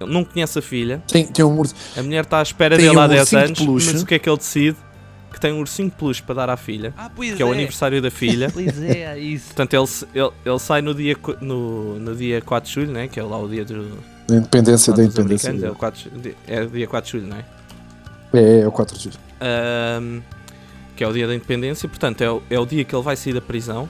ele 0.00 0.10
não 0.12 0.24
conhece 0.24 0.58
a 0.58 0.62
filha, 0.62 1.02
Tem, 1.06 1.26
tem 1.26 1.44
um 1.44 1.58
urso. 1.58 1.74
a 1.96 2.02
mulher 2.02 2.24
está 2.24 2.38
à 2.38 2.42
espera 2.42 2.76
Tem 2.76 2.86
dele 2.86 2.98
há 2.98 3.04
um 3.04 3.08
10 3.08 3.20
ursinho 3.20 3.40
de 3.40 3.46
anos, 3.46 3.58
peluche. 3.58 3.92
mas 3.92 4.02
o 4.02 4.06
que 4.06 4.14
é 4.14 4.18
que 4.18 4.28
ele 4.28 4.36
decide? 4.38 4.76
Que 5.32 5.40
tem 5.40 5.52
um 5.52 5.60
ursinho 5.60 5.90
de 5.90 5.96
peluche 5.96 6.22
para 6.22 6.34
dar 6.34 6.50
à 6.50 6.56
filha, 6.56 6.92
Ah, 6.96 7.10
pois 7.14 7.34
que 7.34 7.42
é 7.42 7.44
o 7.46 7.52
aniversário 7.52 8.00
da 8.02 8.10
filha. 8.10 8.50
Pois 8.52 8.82
é, 8.82 9.18
isso. 9.18 9.46
Portanto, 9.54 9.74
ele, 9.74 9.86
ele, 10.20 10.30
ele 10.44 10.58
sai 10.58 10.82
no 10.82 10.94
dia, 10.94 11.16
no, 11.40 11.98
no 11.98 12.14
dia 12.16 12.40
4 12.42 12.68
de 12.68 12.74
julho, 12.74 12.92
né? 12.92 13.08
que 13.08 13.18
é 13.18 13.22
lá 13.22 13.38
o 13.38 13.48
dia 13.48 13.64
do, 13.64 13.98
Da 14.32 14.38
independência, 14.38 14.92
da 14.92 15.04
independência. 15.04 15.66
é 15.66 15.70
o, 15.70 15.74
4, 15.74 16.10
de- 16.10 16.36
é 16.46 16.64
dia 16.66 16.86
4 16.86 17.06
de 17.12 17.18
julho, 17.18 17.28
não 17.30 17.36
é? 17.36 17.44
É, 18.34 18.60
é 18.60 18.68
o 18.68 18.72
4 18.72 18.96
de 18.96 19.04
julho. 19.04 19.16
Ahm, 19.40 20.20
que 20.96 21.04
é 21.04 21.08
o 21.08 21.12
dia 21.12 21.26
da 21.26 21.34
independência, 21.34 21.88
portanto, 21.88 22.20
é 22.22 22.30
o, 22.30 22.42
é 22.50 22.58
o 22.58 22.66
dia 22.66 22.84
que 22.84 22.94
ele 22.94 23.02
vai 23.02 23.16
sair 23.16 23.32
da 23.34 23.40
prisão 23.40 23.88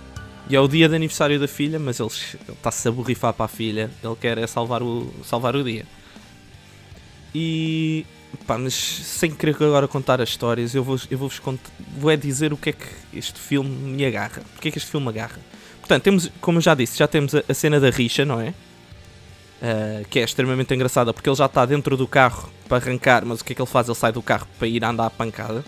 e 0.48 0.56
é 0.56 0.60
o 0.60 0.66
dia 0.68 0.88
de 0.88 0.94
aniversário 0.96 1.38
da 1.38 1.46
filha, 1.48 1.78
mas 1.78 2.00
ele 2.00 2.10
está-se 2.48 2.88
a 2.88 2.90
borrifar 2.90 3.32
para 3.32 3.44
a 3.44 3.48
filha, 3.48 3.90
ele 4.02 4.16
quer 4.20 4.38
é 4.38 4.46
salvar 4.46 4.82
o, 4.82 5.12
salvar 5.24 5.54
o 5.56 5.62
dia. 5.62 5.84
E 7.34 8.04
pá, 8.46 8.58
mas 8.58 8.74
sem 8.74 9.30
querer 9.30 9.54
agora 9.56 9.86
contar 9.88 10.20
as 10.20 10.28
histórias, 10.28 10.74
eu 10.74 10.82
vou, 10.84 10.98
eu 11.10 11.18
vou-vos 11.18 11.38
cont- 11.38 11.60
vou 11.98 12.10
é 12.10 12.16
dizer 12.16 12.52
o 12.52 12.56
que 12.56 12.70
é 12.70 12.72
que 12.72 12.86
este 13.14 13.38
filme 13.38 13.70
me 13.70 14.04
agarra. 14.04 14.42
Porque 14.54 14.68
é 14.68 14.70
que 14.70 14.78
este 14.78 14.90
filme 14.90 15.08
agarra? 15.08 15.38
Portanto, 15.80 16.02
temos, 16.02 16.30
como 16.40 16.58
eu 16.58 16.62
já 16.62 16.74
disse, 16.74 16.98
já 16.98 17.06
temos 17.08 17.34
a, 17.34 17.42
a 17.48 17.54
cena 17.54 17.80
da 17.80 17.90
rixa, 17.90 18.24
não 18.24 18.40
é? 18.40 18.52
Ah, 19.64 20.02
que 20.10 20.18
é 20.18 20.24
extremamente 20.24 20.74
engraçada 20.74 21.12
porque 21.14 21.28
ele 21.28 21.36
já 21.36 21.46
está 21.46 21.64
dentro 21.64 21.96
do 21.96 22.08
carro 22.08 22.50
para 22.68 22.78
arrancar, 22.84 23.24
mas 23.24 23.40
o 23.40 23.44
que 23.44 23.52
é 23.52 23.56
que 23.56 23.62
ele 23.62 23.70
faz? 23.70 23.86
Ele 23.88 23.96
sai 23.96 24.10
do 24.10 24.20
carro 24.20 24.46
para 24.58 24.66
ir 24.66 24.82
andar 24.84 25.06
à 25.06 25.10
pancada, 25.10 25.64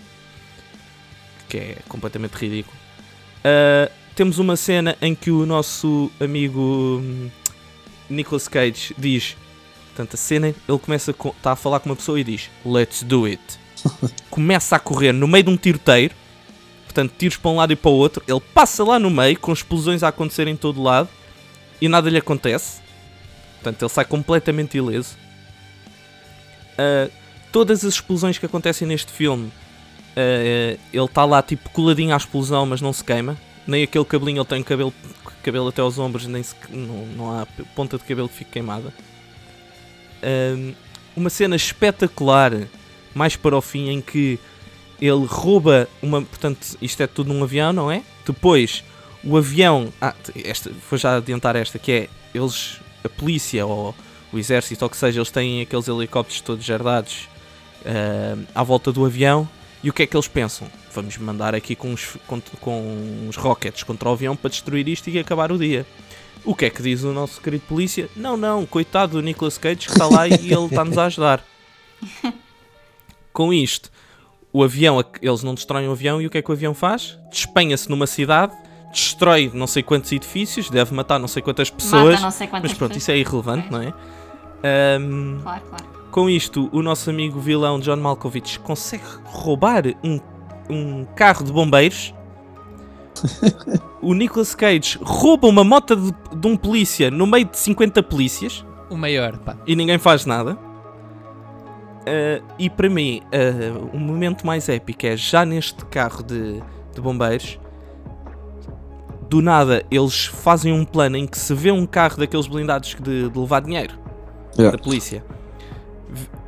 que 1.47 1.57
é 1.57 1.77
completamente 1.87 2.33
ridículo. 2.33 2.75
Ah, 3.43 3.89
temos 4.15 4.37
uma 4.37 4.55
cena 4.57 4.97
em 5.01 5.13
que 5.15 5.31
o 5.31 5.45
nosso 5.45 6.11
amigo 6.19 6.99
hum, 7.01 7.29
Nicolas 8.09 8.47
Cage 8.47 8.93
diz: 8.97 9.37
Portanto, 9.87 10.15
a 10.15 10.17
cena, 10.17 10.47
ele 10.47 10.79
começa 10.79 11.11
a, 11.11 11.13
co- 11.13 11.35
tá 11.41 11.53
a 11.53 11.55
falar 11.55 11.79
com 11.79 11.89
uma 11.89 11.95
pessoa 11.95 12.19
e 12.19 12.23
diz: 12.23 12.49
Let's 12.65 13.01
do 13.03 13.25
it. 13.25 13.41
começa 14.29 14.75
a 14.75 14.79
correr 14.79 15.13
no 15.13 15.27
meio 15.27 15.43
de 15.45 15.49
um 15.51 15.55
tiroteio, 15.57 16.11
portanto, 16.85 17.13
tiros 17.17 17.37
para 17.37 17.51
um 17.51 17.55
lado 17.57 17.71
e 17.71 17.75
para 17.77 17.91
o 17.91 17.93
outro. 17.93 18.21
Ele 18.27 18.41
passa 18.53 18.83
lá 18.83 18.99
no 18.99 19.09
meio, 19.09 19.39
com 19.39 19.53
explosões 19.53 20.03
a 20.03 20.09
acontecer 20.09 20.47
em 20.47 20.55
todo 20.55 20.81
lado, 20.83 21.07
e 21.79 21.87
nada 21.87 22.09
lhe 22.09 22.17
acontece. 22.17 22.83
Portanto, 23.55 23.81
ele 23.81 23.89
sai 23.89 24.05
completamente 24.05 24.77
ileso. 24.77 25.15
Ah, 26.77 27.09
todas 27.51 27.83
as 27.85 27.93
explosões 27.95 28.37
que 28.37 28.45
acontecem 28.45 28.87
neste 28.87 29.11
filme, 29.11 29.51
ah, 30.15 30.77
ele 30.93 31.05
está 31.05 31.25
lá 31.25 31.41
tipo 31.41 31.69
coladinho 31.69 32.13
à 32.13 32.17
explosão, 32.17 32.65
mas 32.65 32.81
não 32.81 32.93
se 32.93 33.03
queima. 33.03 33.37
Nem 33.67 33.83
aquele 33.83 34.05
cabelinho, 34.05 34.39
ele 34.39 34.45
tem 34.47 34.61
cabelo, 34.61 34.93
cabelo 35.41 35.67
até 35.69 35.81
aos 35.81 35.97
ombros, 35.97 36.27
nem 36.27 36.43
se- 36.43 36.55
não, 36.69 37.05
não 37.07 37.39
há 37.39 37.47
ponta 37.75 37.97
de 37.97 38.03
cabelo 38.03 38.29
que 38.29 38.35
fique 38.35 38.51
queimada. 38.51 38.93
Ahm, 40.21 40.73
uma 41.15 41.29
cena 41.29 41.55
espetacular, 41.55 42.51
mais 43.13 43.35
para 43.35 43.57
o 43.57 43.61
fim, 43.61 43.89
em 43.89 44.01
que 44.01 44.37
ele 45.01 45.25
rouba 45.25 45.87
uma. 46.01 46.21
Portanto, 46.21 46.77
isto 46.81 47.01
é 47.01 47.07
tudo 47.07 47.33
num 47.33 47.43
avião, 47.43 47.73
não 47.73 47.89
é? 47.91 48.03
Depois, 48.25 48.83
o 49.23 49.35
avião. 49.37 49.91
Ah, 50.01 50.13
esta, 50.43 50.71
vou 50.89 50.97
já 50.99 51.17
adiantar 51.17 51.55
esta, 51.55 51.79
que 51.79 51.91
é. 51.91 52.09
Eles. 52.33 52.79
A 53.05 53.09
polícia 53.09 53.65
ou 53.65 53.95
o 54.33 54.37
exército, 54.39 54.83
ou 54.83 54.89
que 54.89 54.97
seja, 54.97 55.19
eles 55.19 55.31
têm 55.31 55.61
aqueles 55.61 55.87
helicópteros 55.87 56.41
todos 56.41 56.65
jardados 56.65 57.29
ah, 57.85 58.35
à 58.53 58.63
volta 58.63 58.91
do 58.91 59.05
avião. 59.05 59.47
E 59.83 59.89
o 59.89 59.93
que 59.93 60.03
é 60.03 60.07
que 60.07 60.15
eles 60.17 60.27
pensam? 60.27 60.67
Vamos 60.93 61.17
mandar 61.17 61.53
aqui 61.53 61.75
com 61.75 61.91
uns, 61.91 62.17
com, 62.25 62.41
com 62.59 63.27
uns 63.27 63.35
rockets 63.35 63.83
contra 63.83 64.09
o 64.09 64.13
avião 64.13 64.35
para 64.35 64.49
destruir 64.49 64.87
isto 64.87 65.09
e 65.09 65.19
acabar 65.19 65.51
o 65.51 65.57
dia. 65.57 65.85
O 66.43 66.55
que 66.55 66.65
é 66.65 66.69
que 66.69 66.81
diz 66.81 67.03
o 67.03 67.11
nosso 67.11 67.39
querido 67.41 67.63
polícia? 67.67 68.09
Não, 68.15 68.35
não, 68.35 68.65
coitado 68.65 69.13
do 69.13 69.21
Nicolas 69.21 69.57
Cage 69.57 69.87
que 69.87 69.91
está 69.91 70.07
lá 70.07 70.27
e 70.27 70.33
ele 70.33 70.65
está-nos 70.65 70.97
a 70.97 71.05
ajudar. 71.05 71.45
Com 73.33 73.53
isto, 73.53 73.91
o 74.53 74.63
avião, 74.63 75.03
eles 75.21 75.43
não 75.43 75.53
destroem 75.53 75.87
o 75.87 75.91
avião 75.91 76.21
e 76.21 76.27
o 76.27 76.29
que 76.29 76.37
é 76.37 76.41
que 76.41 76.49
o 76.49 76.53
avião 76.53 76.73
faz? 76.73 77.19
Despenha-se 77.29 77.89
numa 77.89 78.07
cidade, 78.07 78.55
destrói 78.95 79.51
não 79.53 79.67
sei 79.67 79.83
quantos 79.83 80.11
edifícios, 80.11 80.69
deve 80.69 80.93
matar 80.93 81.19
não 81.19 81.27
sei 81.27 81.41
quantas 81.41 81.69
pessoas. 81.69 82.13
Mata 82.15 82.21
não 82.23 82.31
sei 82.31 82.47
quantas 82.47 82.71
Mas 82.71 82.77
pronto, 82.77 82.89
pessoas. 82.91 83.03
isso 83.03 83.11
é 83.11 83.17
irrelevante, 83.17 83.71
não 83.71 83.81
é? 83.81 83.93
Ahm, 84.63 85.39
Claro, 85.43 85.61
claro. 85.69 85.85
com 86.11 86.29
isto, 86.29 86.69
o 86.71 86.81
nosso 86.81 87.09
amigo 87.09 87.39
vilão 87.39 87.79
John 87.79 87.97
Malkovich 87.97 88.59
consegue 88.59 89.03
roubar 89.25 89.83
um, 90.03 90.19
um 90.69 91.05
carro 91.15 91.43
de 91.43 91.51
bombeiros. 91.51 92.13
o 94.01 94.13
Nicolas 94.13 94.53
Cage 94.55 94.99
rouba 95.01 95.47
uma 95.47 95.63
moto 95.63 95.95
de, 95.95 96.11
de 96.37 96.47
um 96.47 96.57
polícia 96.57 97.09
no 97.09 97.25
meio 97.25 97.45
de 97.45 97.57
50 97.57 98.03
polícias 98.03 98.65
O 98.89 98.97
maior, 98.97 99.37
pá. 99.37 99.55
e 99.65 99.75
ninguém 99.75 99.97
faz 99.97 100.25
nada. 100.25 100.57
Ah, 102.07 102.41
e 102.59 102.69
para 102.69 102.89
mim, 102.89 103.21
ah, 103.31 103.89
o 103.93 103.97
momento 103.99 104.45
mais 104.45 104.67
épico 104.69 105.05
é 105.05 105.15
já 105.17 105.45
neste 105.45 105.83
carro 105.85 106.23
de, 106.23 106.61
de 106.93 107.01
bombeiros. 107.01 107.57
Do 109.29 109.41
nada, 109.41 109.83
eles 109.89 110.25
fazem 110.25 110.71
um 110.71 110.85
plano 110.85 111.17
em 111.17 111.25
que 111.25 111.37
se 111.37 111.53
vê 111.53 111.71
um 111.71 111.85
carro 111.85 112.17
daqueles 112.17 112.47
blindados 112.47 112.95
de, 113.01 113.29
de 113.29 113.39
levar 113.39 113.61
dinheiro 113.61 114.05
Yeah. 114.57 114.77
da 114.77 114.81
polícia. 114.81 115.21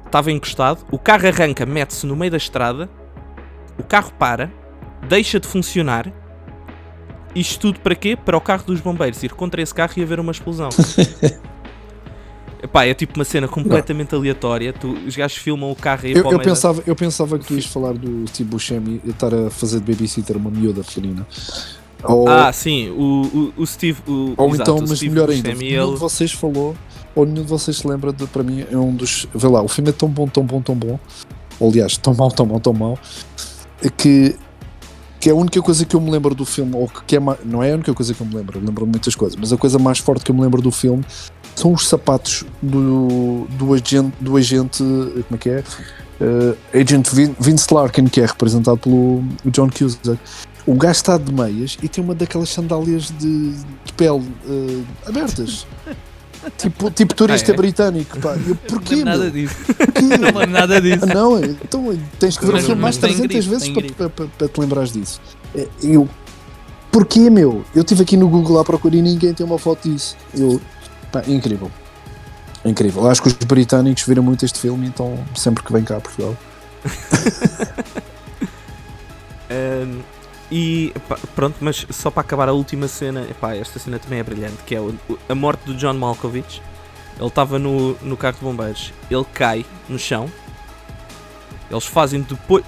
Estava 0.06 0.32
encostado, 0.32 0.86
o 0.90 0.98
carro 0.98 1.28
arranca, 1.28 1.66
mete-se 1.66 2.06
no 2.06 2.16
meio 2.16 2.32
da 2.32 2.38
estrada, 2.38 2.90
o 3.78 3.84
carro 3.84 4.14
para, 4.18 4.50
deixa 5.10 5.42
de 5.42 5.48
funcionar. 5.48 6.10
Isto 7.36 7.60
tudo 7.60 7.82
para 7.82 7.94
quê? 7.94 8.16
Para 8.16 8.38
o 8.38 8.42
carro 8.42 8.64
dos 8.66 8.80
bombeiros 8.80 9.22
ir 9.24 9.34
contra 9.34 9.62
esse 9.62 9.74
carro 9.74 9.92
e 9.98 10.04
haver 10.04 10.22
uma 10.22 10.32
explosão. 10.32 10.70
Epá, 12.64 12.86
é 12.86 12.94
tipo 12.94 13.16
uma 13.20 13.26
cena 13.26 13.48
completamente 13.48 14.16
aleatória. 14.16 14.74
Tu, 14.74 14.90
os 15.06 15.16
gajos 15.16 15.38
filmam 15.38 15.70
o 15.70 15.76
carro 15.76 16.08
e 16.08 16.14
Eu, 16.14 16.32
eu 16.32 16.40
pensava, 16.40 16.82
eu 16.88 16.96
pensava 16.96 17.38
que 17.38 17.46
tu 17.46 17.54
ias 17.54 17.66
falar 17.66 17.94
do 17.94 18.26
Steve 18.28 18.50
Buscemi 18.50 19.02
estar 19.06 19.34
a 19.34 19.50
fazer 19.50 19.80
de 19.80 19.92
babysitter 19.92 20.38
uma 20.38 20.50
miúda 20.50 20.82
pequenina. 20.84 21.28
Ou, 22.04 22.28
Ah, 22.30 22.52
sim, 22.54 22.90
o, 22.92 23.54
o, 23.58 23.62
o 23.62 23.68
Steve. 23.68 24.00
O, 24.08 24.34
ou 24.38 24.50
exato, 24.50 24.72
então, 24.72 24.86
mas 24.88 24.98
Steve 24.98 25.10
melhor 25.14 25.30
ainda, 25.30 25.50
Buscemi, 25.52 25.72
nenhum 25.72 25.94
de 25.94 26.00
vocês 26.00 26.32
falou, 26.32 26.76
ou 27.16 27.26
nenhum 27.26 27.44
de 27.44 27.50
vocês 27.50 27.78
se 27.78 27.88
lembra 27.88 28.14
de, 28.14 28.26
para 28.28 28.44
mim, 28.44 28.66
é 28.72 28.78
um 28.78 28.94
dos. 28.96 29.28
Vê 29.34 29.48
lá, 29.48 29.62
o 29.62 29.68
filme 29.68 29.90
é 29.90 29.94
tão 29.94 30.08
bom, 30.10 30.28
tão 30.28 30.44
bom, 30.44 30.62
tão 30.62 30.76
bom. 30.76 31.00
Ou, 31.60 31.70
aliás, 31.70 31.98
tão 31.98 32.14
mau, 32.14 32.30
tão 32.32 32.46
mau, 32.46 32.60
tão 32.60 32.74
mau. 32.74 33.00
é 33.84 33.90
Que, 33.90 34.36
que 35.20 35.30
é 35.30 35.32
a 35.32 35.36
única 35.36 35.60
coisa 35.62 35.84
que 35.86 35.96
eu 35.96 36.02
me 36.02 36.12
lembro 36.12 36.36
do 36.36 36.46
filme, 36.46 36.76
ou 36.76 36.88
que 36.88 37.16
é 37.18 37.20
não 37.44 37.64
é 37.64 37.72
a 37.72 37.76
única 37.76 37.94
coisa 37.94 38.14
que 38.14 38.22
eu 38.22 38.28
me 38.28 38.36
lembro, 38.36 38.60
eu 38.60 38.64
lembro 38.64 38.86
muitas 38.86 39.16
coisas, 39.16 39.36
mas 39.36 39.52
a 39.52 39.58
coisa 39.58 39.80
mais 39.80 39.98
forte 39.98 40.24
que 40.24 40.30
eu 40.32 40.36
me 40.36 40.42
lembro 40.42 40.62
do 40.62 40.72
filme 40.72 41.04
são 41.56 41.74
os 41.74 41.88
sapatos 41.88 42.46
do, 42.62 43.48
do, 43.58 43.74
agente, 43.74 44.14
do 44.22 44.38
agente, 44.38 44.84
como 44.84 45.26
é 45.34 45.38
que 45.40 45.50
é? 45.50 45.64
Eh, 46.22 46.80
agent 46.82 47.10
Vin- 47.12 47.36
Vince 47.40 47.74
Larkin, 47.74 48.06
que 48.06 48.22
é 48.22 48.26
representado 48.28 48.78
pelo 48.78 49.24
John 49.46 49.68
Cusack. 49.70 50.20
O 50.68 50.76
gajo 50.76 50.92
está 50.92 51.18
de 51.18 51.34
meias 51.34 51.78
e 51.82 51.88
tem 51.88 52.04
uma 52.04 52.14
daquelas 52.14 52.50
sandálias 52.50 53.06
de, 53.18 53.52
de 53.54 53.94
pele 53.96 54.30
eh, 54.48 54.84
abertas. 55.08 55.66
tipo, 56.58 56.92
tipo 56.92 57.16
turista 57.16 57.52
Ah, 57.52 57.54
é? 57.54 57.58
britânico. 57.58 58.20
Pá. 58.20 58.34
Eu, 58.34 58.50
Não 58.50 58.56
porquê, 58.58 58.96
lembro 58.96 59.06
nada 59.12 59.24
meu? 59.24 59.32
disso. 59.32 59.56
Porquê? 59.66 60.02
Não 60.20 60.28
lembro 60.28 60.48
nada 60.52 60.82
disso. 60.82 61.06
Ah, 61.10 61.14
não, 61.14 61.40
então 61.44 61.98
tens 62.20 62.38
que 62.38 62.46
ver 62.46 62.56
o 62.56 62.60
filme 62.62 62.82
mais 62.82 62.98
mas 62.98 63.16
tem 63.18 63.28
300 63.28 63.48
grito, 63.48 63.50
vezes 63.50 63.70
para, 63.96 64.10
para, 64.10 64.10
para- 64.10 64.28
para 64.38 64.48
te 64.50 64.60
lembrares 64.60 64.92
disso. 64.92 65.22
É, 65.56 65.68
Eu, 65.82 66.08
porquê, 66.92 67.30
meu? 67.30 67.64
Eu 67.74 67.82
estive 67.82 68.04
aqui 68.04 68.18
no 68.18 68.28
Google 68.28 68.60
à 68.60 68.66
procura 68.66 68.96
e 68.98 69.02
ninguém 69.02 69.34
tem 69.34 69.46
uma 69.46 69.58
foto 69.58 69.90
disso. 69.90 70.18
Eu, 70.38 70.60
pá, 71.14 71.24
incrível. 71.28 71.72
Incrível. 72.66 73.08
Acho 73.10 73.22
que 73.22 73.30
os 73.30 73.34
britânicos 73.34 74.04
viram 74.04 74.22
muito 74.22 74.44
este 74.44 74.60
filme, 74.60 74.86
então 74.86 75.18
sempre 75.34 75.64
que 75.64 75.72
vem 75.72 75.84
cá 75.86 75.96
a 75.96 76.02
Portugal. 76.02 76.36
Um, 79.50 80.02
e 80.52 80.94
pronto, 81.36 81.58
mas 81.60 81.86
só 81.90 82.10
para 82.10 82.22
acabar 82.22 82.48
a 82.50 82.54
última 82.54 82.88
cena, 82.88 83.22
epá, 83.30 83.56
esta 83.56 83.80
cena 83.80 84.00
também 84.00 84.20
é 84.20 84.24
brilhante, 84.24 84.58
que 84.66 84.76
é 84.76 84.80
a 85.30 85.36
morte 85.36 85.62
do 85.66 85.74
John 85.76 85.94
Malkovich. 85.94 86.62
Ele 87.20 87.28
estava 87.28 87.58
no, 87.58 87.94
no 88.02 88.16
carro 88.16 88.36
de 88.38 88.42
bombeiros, 88.42 88.94
ele 89.10 89.26
cai 89.34 89.66
no 89.90 89.98
chão. 89.98 90.32
Eles 91.70 91.86
fazem 91.86 92.22
depois. 92.22 92.64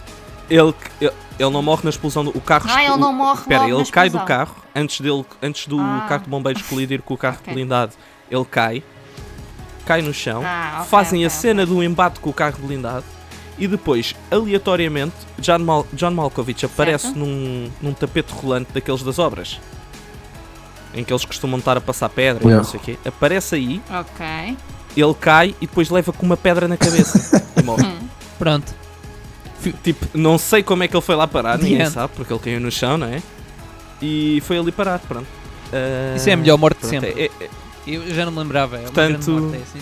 Ele, 0.49 0.73
ele, 0.99 1.13
ele 1.37 1.49
não 1.51 1.61
morre 1.61 1.81
na 1.83 1.89
explosão 1.91 2.25
do 2.25 2.31
o 2.35 2.41
carro. 2.41 2.65
Ah, 2.67 2.83
ele 2.83 2.97
não 2.97 3.13
morre 3.13 3.41
Espera, 3.41 3.69
ele 3.69 3.85
cai 3.85 4.09
do 4.09 4.19
carro 4.21 4.55
antes, 4.75 4.99
dele, 4.99 5.23
antes 5.41 5.67
do 5.67 5.79
Ah. 5.79 6.05
carro 6.09 6.23
de 6.23 6.29
bombeiros 6.29 6.61
colidir 6.63 7.01
com 7.01 7.13
o 7.13 7.17
carro 7.17 7.37
Ok. 7.41 7.53
blindado. 7.53 7.93
Ele 8.29 8.45
cai, 8.45 8.83
cai 9.85 10.01
no 10.01 10.13
chão, 10.13 10.41
Ah, 10.43 10.77
ok, 10.79 10.89
fazem 10.89 11.19
ok, 11.19 11.27
a 11.27 11.29
cena 11.29 11.65
do 11.65 11.83
embate 11.83 12.19
com 12.19 12.29
o 12.29 12.33
carro 12.33 12.57
blindado 12.59 13.05
E 13.59 13.67
depois, 13.67 14.15
aleatoriamente, 14.31 15.13
John, 15.37 15.59
Mal 15.59 15.85
John 15.93 16.11
Malkovich 16.11 16.65
aparece 16.65 17.07
num, 17.09 17.69
num 17.81 17.93
tapete 17.93 18.31
rolante 18.33 18.71
daqueles 18.73 19.03
das 19.03 19.19
obras. 19.19 19.59
Em 20.93 21.03
que 21.03 21.11
eles 21.13 21.25
costumam 21.25 21.59
estar 21.59 21.77
a 21.77 21.81
passar 21.81 22.09
pedra 22.09 22.41
e 22.43 22.47
Yeah. 22.47 22.63
não 22.63 22.69
sei 22.71 22.79
o 22.79 22.83
quê. 22.83 22.97
Aparece 23.05 23.55
aí, 23.55 23.81
Ok. 23.91 24.57
ele 24.97 25.13
cai 25.19 25.55
e 25.61 25.67
depois 25.67 25.89
leva 25.89 26.11
com 26.13 26.25
uma 26.25 26.37
pedra 26.37 26.67
na 26.67 26.77
cabeça. 26.77 27.45
e 27.59 27.63
morre. 27.63 27.85
Pronto. 28.39 28.73
Tipo, 29.83 30.07
não 30.17 30.37
sei 30.37 30.63
como 30.63 30.83
é 30.83 30.87
que 30.87 30.95
ele 30.95 31.01
foi 31.03 31.15
lá 31.15 31.27
parar, 31.27 31.57
The 31.57 31.63
ninguém 31.65 31.81
end. 31.81 31.91
sabe, 31.91 32.13
porque 32.15 32.31
ele 32.31 32.39
caiu 32.39 32.59
no 32.61 32.71
chão, 32.71 32.97
não 32.97 33.07
é? 33.07 33.21
E 34.01 34.41
foi 34.45 34.57
ali 34.57 34.71
parar, 34.71 34.99
pronto. 34.99 35.27
Ah, 35.73 36.15
Isso 36.15 36.29
é 36.29 36.33
a 36.33 36.37
melhor 36.37 36.57
morte 36.57 36.75
de 36.81 36.87
pronto, 36.87 37.05
sempre. 37.05 37.23
é- 37.23 37.43
é- 37.43 37.49
Eu 37.85 38.13
já 38.15 38.23
não 38.25 38.31
me 38.31 38.39
lembrava. 38.39 38.77
É 38.77 38.79
uma 38.79 38.85
Portanto, 38.85 39.25
grande 39.25 39.31
morte, 39.31 39.57
é 39.57 39.61
assim. 39.63 39.79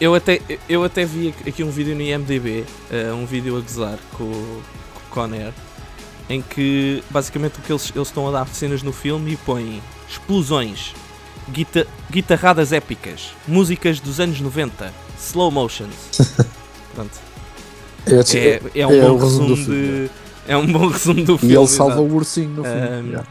Eu, 0.00 0.14
até, 0.14 0.40
eu 0.68 0.84
até 0.84 1.04
vi 1.04 1.34
aqui 1.46 1.62
um 1.64 1.70
vídeo 1.70 1.94
no 1.94 2.02
IMDB, 2.02 2.64
ah, 2.90 3.14
um 3.14 3.24
vídeo 3.26 3.56
a 3.56 3.60
gozar 3.60 3.98
com, 4.16 4.24
o- 4.24 4.62
Conair, 5.10 5.52
em 6.28 6.42
que 6.42 7.02
basicamente 7.10 7.58
o 7.58 7.62
que 7.62 7.72
eles, 7.72 7.90
eles 7.94 8.08
estão 8.08 8.28
a 8.28 8.30
dar 8.30 8.46
cenas 8.48 8.82
no 8.82 8.92
filme 8.92 9.32
e 9.32 9.36
põem 9.36 9.82
explosões, 10.08 10.92
guita- 11.50 11.86
guitarradas 12.10 12.72
épicas, 12.72 13.30
músicas 13.48 13.98
dos 14.00 14.20
anos 14.20 14.40
90, 14.40 14.92
slow 15.18 15.50
motions. 15.50 15.94
Pronto. 16.94 17.12
É, 18.06 18.38
É, 18.74 18.80
é 18.82 18.86
um 18.86 18.92
é 18.92 19.00
bom 19.00 19.14
o 19.14 19.18
resumo 19.18 19.56
filme, 19.56 19.64
de. 20.06 20.10
É 20.48 20.56
um 20.56 20.66
bom 20.66 20.86
resumo 20.88 21.24
do 21.24 21.34
E 21.34 21.38
filme. 21.38 21.56
ele 21.56 21.66
salva 21.66 22.00
o 22.00 22.14
ursinho 22.14 22.50
no 22.50 22.62
fim. 22.62 22.70
Ahm, 22.70 23.06
yeah. 23.08 23.26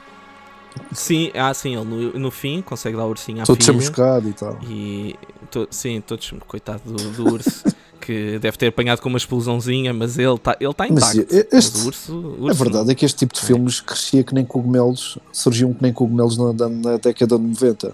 Sim, 0.94 1.32
ah, 1.36 1.54
sim, 1.54 1.76
ele 1.76 2.18
no, 2.20 2.32
fim 2.32 2.62
consegue 2.62 2.96
dar 2.98 3.06
o 3.06 3.10
ursinho 3.10 3.42
à 3.42 3.46
Todo 3.46 3.58
filha. 3.58 3.66
chamuscado 3.74 4.30
e 4.30 4.34
tal. 4.34 4.58
E 4.64 5.16
to, 5.52 5.68
sim, 5.72 6.02
todos, 6.02 6.34
coitado 6.48 6.82
do, 6.86 7.12
do 7.12 7.34
urso, 7.34 7.64
que 8.02 8.38
deve 8.40 8.58
ter 8.58 8.68
apanhado 8.68 9.02
com 9.02 9.10
uma 9.10 9.18
explosãozinha, 9.18 9.94
mas 9.94 10.18
ele 10.18 10.34
está 10.34 10.56
ele 10.60 10.74
tá 10.74 10.88
intacto. 10.88 11.20
este- 11.22 11.48
Mas 11.54 11.86
urso, 11.86 12.14
o 12.14 12.44
A 12.44 12.46
urso 12.52 12.64
verdade 12.64 12.92
é 12.92 12.96
que 12.96 13.06
este 13.06 13.18
tipo 13.20 13.34
de 13.34 13.42
filmes 13.42 13.82
crescia 13.82 14.24
que 14.24 14.34
nem 14.34 14.46
cogumelos, 14.46 15.18
surgiam 15.34 15.74
que 15.74 15.82
nem 15.82 15.92
cogumelos 15.94 16.38
na, 16.38 16.54
na- 16.70 16.98
década 16.98 17.38
de 17.38 17.44
90. 17.44 17.94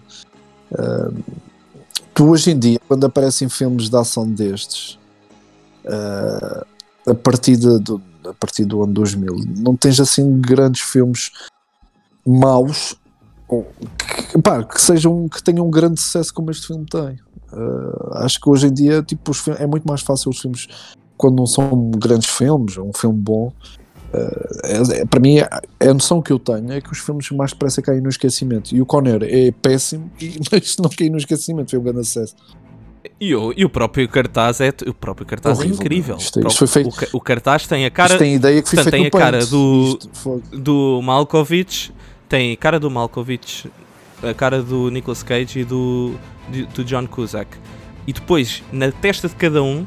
Ah, 0.78 1.12
tu 2.14 2.30
hoje 2.30 2.52
em 2.52 2.60
dia, 2.60 2.80
quando 2.88 3.06
aparecem 3.06 3.48
filmes 3.50 3.90
de 3.90 3.96
ação 3.98 4.30
destes, 4.30 5.00
ah, 5.88 6.66
a, 7.08 7.14
partir 7.16 7.58
de- 7.58 7.80
do, 7.80 8.02
a 8.28 8.34
partir 8.34 8.66
do 8.66 8.84
ano 8.84 8.94
2000, 8.94 9.36
não 9.58 9.76
tens 9.76 10.00
assim 10.00 10.40
grandes 10.40 10.82
filmes 10.82 11.32
maus 12.26 12.96
que, 14.32 14.42
pá, 14.42 14.64
que 14.64 14.82
sejam 14.82 15.28
que 15.28 15.44
tenham 15.44 15.68
um 15.68 15.72
grande 15.72 16.00
sucesso 16.00 16.34
como 16.34 16.52
este 16.52 16.68
filme 16.68 16.86
tem. 16.86 17.18
Ah, 17.52 18.24
acho 18.26 18.40
que 18.40 18.50
hoje 18.50 18.68
em 18.68 18.74
dia 18.74 19.02
tipo, 19.04 19.32
os 19.32 19.40
fi- 19.40 19.52
é 19.58 19.68
muito 19.68 19.84
mais 19.86 20.02
fácil 20.02 20.30
os 20.32 20.40
filmes 20.40 20.68
quando 21.18 21.36
não 21.38 21.46
são 21.46 21.92
grandes 21.98 22.30
filmes, 22.30 22.78
um 22.78 22.92
filme 22.94 23.18
bom. 23.20 23.52
É- 24.14 25.02
é- 25.02 25.06
para 25.06 25.20
mim, 25.20 25.38
é- 25.40 25.50
é 25.80 25.90
a 25.90 25.94
noção 25.94 26.22
que 26.22 26.32
eu 26.34 26.40
tenho 26.40 26.72
é 26.72 26.82
que 26.82 26.92
os 26.92 26.98
filmes 27.00 27.30
mais 27.32 27.52
depressa 27.52 27.82
caem 27.82 28.02
no 28.02 28.10
esquecimento. 28.10 28.74
E 28.76 28.82
o 28.82 28.86
Conner 28.86 29.22
é 29.24 29.52
péssimo, 29.52 30.10
mas 30.52 30.78
não 30.78 30.90
caiu 30.90 31.12
no 31.12 31.18
esquecimento, 31.18 31.70
foi 31.72 31.80
um 31.80 31.84
grande 31.84 32.00
acesso. 32.00 32.36
E 33.20 33.36
o, 33.36 33.54
e 33.56 33.64
o 33.66 33.70
próprio 33.70 34.08
cartaz 34.10 34.60
é, 34.62 34.70
o 34.88 34.94
próprio 34.94 35.26
cartaz 35.28 35.58
é 35.58 35.62
Horrível, 35.62 35.76
incrível. 35.80 36.18
isto 36.18 36.40
é- 36.40 36.44
O 36.44 36.48
isto 36.48 36.58
foi 36.60 36.68
feito- 36.68 36.90
O, 37.14 37.18
o 37.18 37.22
cartaz 37.22 37.68
tem 37.68 37.86
a 37.86 37.92
cara 37.92 38.18
tem 38.18 38.36
ideia 38.36 38.62
que 38.62 38.70
portanto, 38.76 38.92
tem 38.92 39.02
no 39.02 39.08
a 39.08 39.12
cara 39.12 39.46
do- 39.46 40.00
Isto 40.00 40.42
do 40.58 41.02
Malkovich, 41.04 41.92
tem 42.32 42.54
a 42.54 42.58
cara 42.58 42.80
do 42.80 42.90
Malkovich, 42.90 43.70
a 44.24 44.34
cara 44.34 44.64
do 44.64 44.90
Nicolas 44.90 45.22
Cage 45.22 45.60
e 45.60 45.64
do, 45.66 46.16
do 46.74 46.84
John 46.86 47.06
Cusack. 47.06 47.58
E 48.08 48.14
depois, 48.14 48.64
na 48.72 48.90
testa 48.90 49.28
de 49.28 49.36
cada 49.36 49.62
um, 49.62 49.86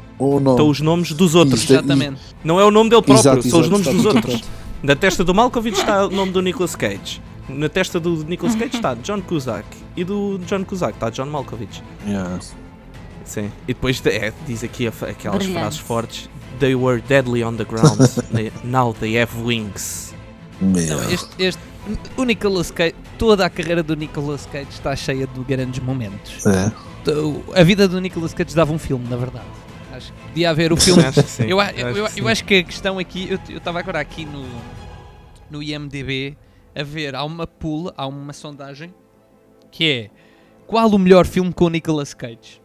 estão 0.51 0.69
os 0.69 0.79
nomes 0.79 1.11
dos 1.11 1.33
outros. 1.33 1.61
Isto 1.61 1.73
é- 1.73 1.77
Exatamente. 1.77 2.21
Não 2.43 2.59
é 2.59 2.63
o 2.63 2.69
nome 2.69 2.91
dele 2.91 3.01
próprio, 3.01 3.19
Exato, 3.19 3.49
são 3.49 3.59
os 3.61 3.69
nomes 3.69 3.87
dos 3.87 4.05
outros. 4.05 4.23
pronto. 4.25 4.47
Na 4.83 4.95
testa 4.95 5.23
do 5.23 5.33
Malkovich 5.33 5.79
está 5.79 6.05
o 6.05 6.11
nome 6.11 6.31
do 6.31 6.41
Nicolas 6.41 6.75
Cage. 6.75 7.19
Na 7.49 7.67
testa 7.67 7.99
do 7.99 8.23
Nicolas 8.23 8.55
Cage 8.55 8.75
está 8.75 8.93
John 8.93 9.21
Cusack. 9.21 9.65
E 9.97 10.03
do 10.03 10.39
John 10.45 10.63
Cusack 10.63 10.93
está 10.93 11.09
John 11.09 11.25
Malkovich. 11.25 11.81
Yeah. 12.07 12.39
Sim. 13.23 13.51
E 13.67 13.73
depois 13.73 14.01
é, 14.05 14.31
diz 14.45 14.63
aqui 14.63 14.85
aquelas 14.87 15.37
Brilhante. 15.39 15.51
frases 15.59 15.79
fortes. 15.79 16.29
They 16.59 16.75
were 16.75 17.01
deadly 17.01 17.43
on 17.43 17.55
the 17.55 17.65
ground. 17.65 17.97
now 18.63 18.93
they 18.93 19.19
have 19.19 19.35
wings. 19.41 20.13
Não, 20.61 20.79
Yeah. 20.79 21.11
este, 21.13 21.29
este, 21.43 21.61
o 22.17 22.23
Nicolas 22.23 22.71
Cage, 22.71 22.95
toda 23.17 23.45
a 23.45 23.49
carreira 23.49 23.83
do 23.83 23.95
Nicolas 23.95 24.45
Cage 24.45 24.69
está 24.69 24.95
cheia 24.95 25.27
de 25.27 25.39
grandes 25.41 25.79
momentos. 25.83 26.45
É. 26.45 26.71
A 27.59 27.63
vida 27.63 27.87
do 27.87 27.99
Nicolas 28.01 28.33
Cage 28.33 28.55
dava 28.55 28.73
um 28.73 28.79
filme, 28.79 29.07
na 29.07 29.15
verdade. 29.15 29.45
Acho 29.91 30.11
que 30.11 30.19
podia 30.29 30.49
haver 30.49 30.73
o 30.73 30.77
filme. 30.77 31.03
Acho 31.03 31.23
que 31.23 31.29
sim. 31.29 31.43
eu, 31.43 31.59
Acho 31.59 31.79
eu, 31.79 31.93
que 31.93 31.99
eu, 31.99 32.07
sim. 32.07 32.19
eu 32.21 32.27
acho 32.27 32.45
que 32.45 32.55
a 32.55 32.63
questão 32.63 32.99
aqui, 32.99 33.27
eu 33.29 33.39
eu 33.49 33.57
estava 33.57 33.79
agora 33.79 33.99
aqui 33.99 34.25
no, 34.25 34.45
no 35.49 35.61
IMDB 35.61 36.37
a 36.75 36.83
ver, 36.83 37.15
há 37.15 37.23
uma 37.23 37.47
pool, 37.47 37.93
há 37.95 38.05
uma 38.05 38.33
sondagem 38.33 38.93
que 39.71 39.89
é 39.89 40.09
qual 40.67 40.89
o 40.89 40.99
melhor 40.99 41.25
filme 41.25 41.53
com 41.53 41.65
o 41.65 41.69
Nicolas 41.69 42.13
Cage? 42.13 42.61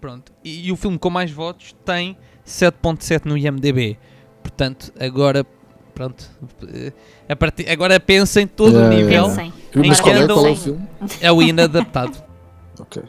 Pronto, 0.00 0.32
e, 0.42 0.66
e 0.66 0.72
o 0.72 0.76
filme 0.76 0.98
com 0.98 1.10
mais 1.10 1.30
votos 1.30 1.74
tem 1.84 2.16
7.7 2.46 3.24
no 3.24 3.36
IMDB. 3.36 3.98
Portanto, 4.42 4.92
agora, 4.98 5.46
pronto, 5.94 6.24
eh, 6.72 6.92
a 7.28 7.36
partir, 7.36 7.68
agora 7.70 7.98
pensem 8.00 8.46
todo 8.46 8.72
Yeah, 8.76 8.94
o 8.94 8.98
nível, 8.98 9.26
yeah. 9.28 9.52
Mas 9.88 10.00
qual 10.00 10.14
é, 10.14 10.26
qual 10.26 10.46
é 10.46 10.50
o 10.50 10.56
filme? 10.56 10.88
é 11.20 11.32
o 11.32 11.42
inadaptado. 11.42 12.22
Ok. 12.80 13.02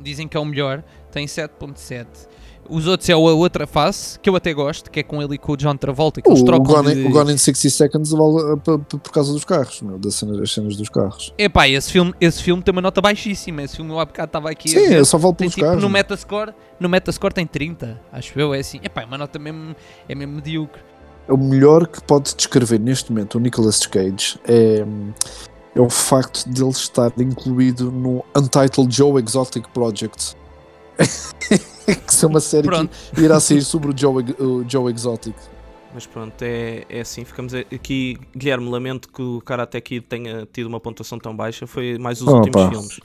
dizem 0.00 0.26
que 0.26 0.34
é 0.36 0.40
o 0.40 0.44
melhor, 0.46 0.82
tem 1.10 1.26
7.7. 1.26 2.06
Os 2.70 2.86
outros 2.86 3.06
é 3.10 3.12
a 3.12 3.18
outra 3.18 3.66
face, 3.66 4.18
que 4.18 4.30
eu 4.30 4.36
até 4.36 4.54
gosto, 4.54 4.90
que 4.90 5.00
é 5.00 5.02
com 5.02 5.20
ele 5.20 5.34
e 5.34 5.38
com 5.38 5.52
o 5.52 5.56
John 5.56 5.76
Travolta, 5.76 6.22
que 6.22 6.28
O, 6.28 6.32
eles 6.32 6.40
o, 6.42 6.44
trocam 6.46 6.64
Gone, 6.76 6.94
de... 6.94 7.02
o 7.06 7.10
Gone 7.10 7.32
in 7.32 7.36
60 7.36 7.68
Seconds 7.68 8.12
vale, 8.12 8.52
uh, 8.54 8.56
p- 8.56 8.78
p- 8.78 8.96
por 8.98 9.12
causa 9.12 9.32
dos 9.32 9.44
carros, 9.44 9.82
meu, 9.82 9.98
das 9.98 10.14
cenas, 10.14 10.38
das 10.38 10.50
cenas 10.52 10.76
dos 10.76 10.88
carros. 10.88 11.34
Epá, 11.36 11.68
esse 11.68 11.92
filme, 11.92 12.14
esse 12.20 12.42
filme 12.42 12.62
tem 12.62 12.72
uma 12.72 12.80
nota 12.80 13.00
baixíssima. 13.02 13.62
Esse 13.62 13.76
filme 13.76 13.90
eu 13.90 13.98
há 14.00 14.06
bocado 14.06 14.28
estava 14.28 14.48
aqui 14.50 14.68
a 14.74 14.80
Sim, 14.80 14.88
ver. 14.88 15.04
só 15.04 15.18
vale 15.18 15.34
Tem 15.34 15.38
pelos 15.48 15.54
tipo, 15.54 15.66
carros. 15.66 15.82
no. 15.82 15.90
Metascore, 15.90 16.54
no 16.80 16.88
Metascore 16.88 17.34
tem 17.34 17.46
30, 17.46 18.00
acho 18.12 18.38
eu, 18.38 18.54
é 18.54 18.60
assim. 18.60 18.80
Epá, 18.82 19.02
é 19.02 19.04
uma 19.06 19.18
nota 19.18 19.38
mesmo, 19.38 19.74
é 20.08 20.14
mesmo 20.14 20.36
medíocre. 20.36 20.80
O 21.28 21.36
melhor 21.36 21.86
que 21.86 22.02
pode 22.02 22.34
descrever 22.34 22.80
neste 22.80 23.12
momento 23.12 23.36
o 23.36 23.40
Nicolas 23.40 23.86
Cage 23.86 24.38
é, 24.44 24.84
é 25.74 25.80
o 25.80 25.88
facto 25.88 26.48
de 26.48 26.62
ele 26.62 26.70
estar 26.70 27.12
incluído 27.18 27.90
no 27.90 28.24
Untitled 28.36 28.94
Joe 28.94 29.22
Exotic 29.22 29.68
Project. 29.68 30.36
que 31.86 32.24
é 32.24 32.26
uma 32.26 32.40
série 32.40 32.66
Pronto. 32.66 32.90
que 33.14 33.20
irá 33.20 33.40
sair 33.40 33.62
sobre 33.62 33.92
o 33.92 33.96
Joe, 33.96 34.24
o 34.38 34.64
Joe 34.68 34.92
Exotic. 34.92 35.34
Mas 35.94 36.06
pronto, 36.06 36.32
é, 36.40 36.84
é 36.88 37.00
assim. 37.02 37.22
Ficamos 37.24 37.52
aqui. 37.54 38.16
Guilherme, 38.34 38.68
lamento 38.70 39.08
que 39.10 39.20
o 39.20 39.42
Karate 39.42 39.78
Kid 39.80 40.06
tenha 40.08 40.48
tido 40.50 40.66
uma 40.66 40.80
pontuação 40.80 41.18
tão 41.18 41.36
baixa. 41.36 41.66
Foi 41.66 41.98
mais 41.98 42.22
os 42.22 42.28
últimos 42.38 42.62
filmes. 42.70 43.00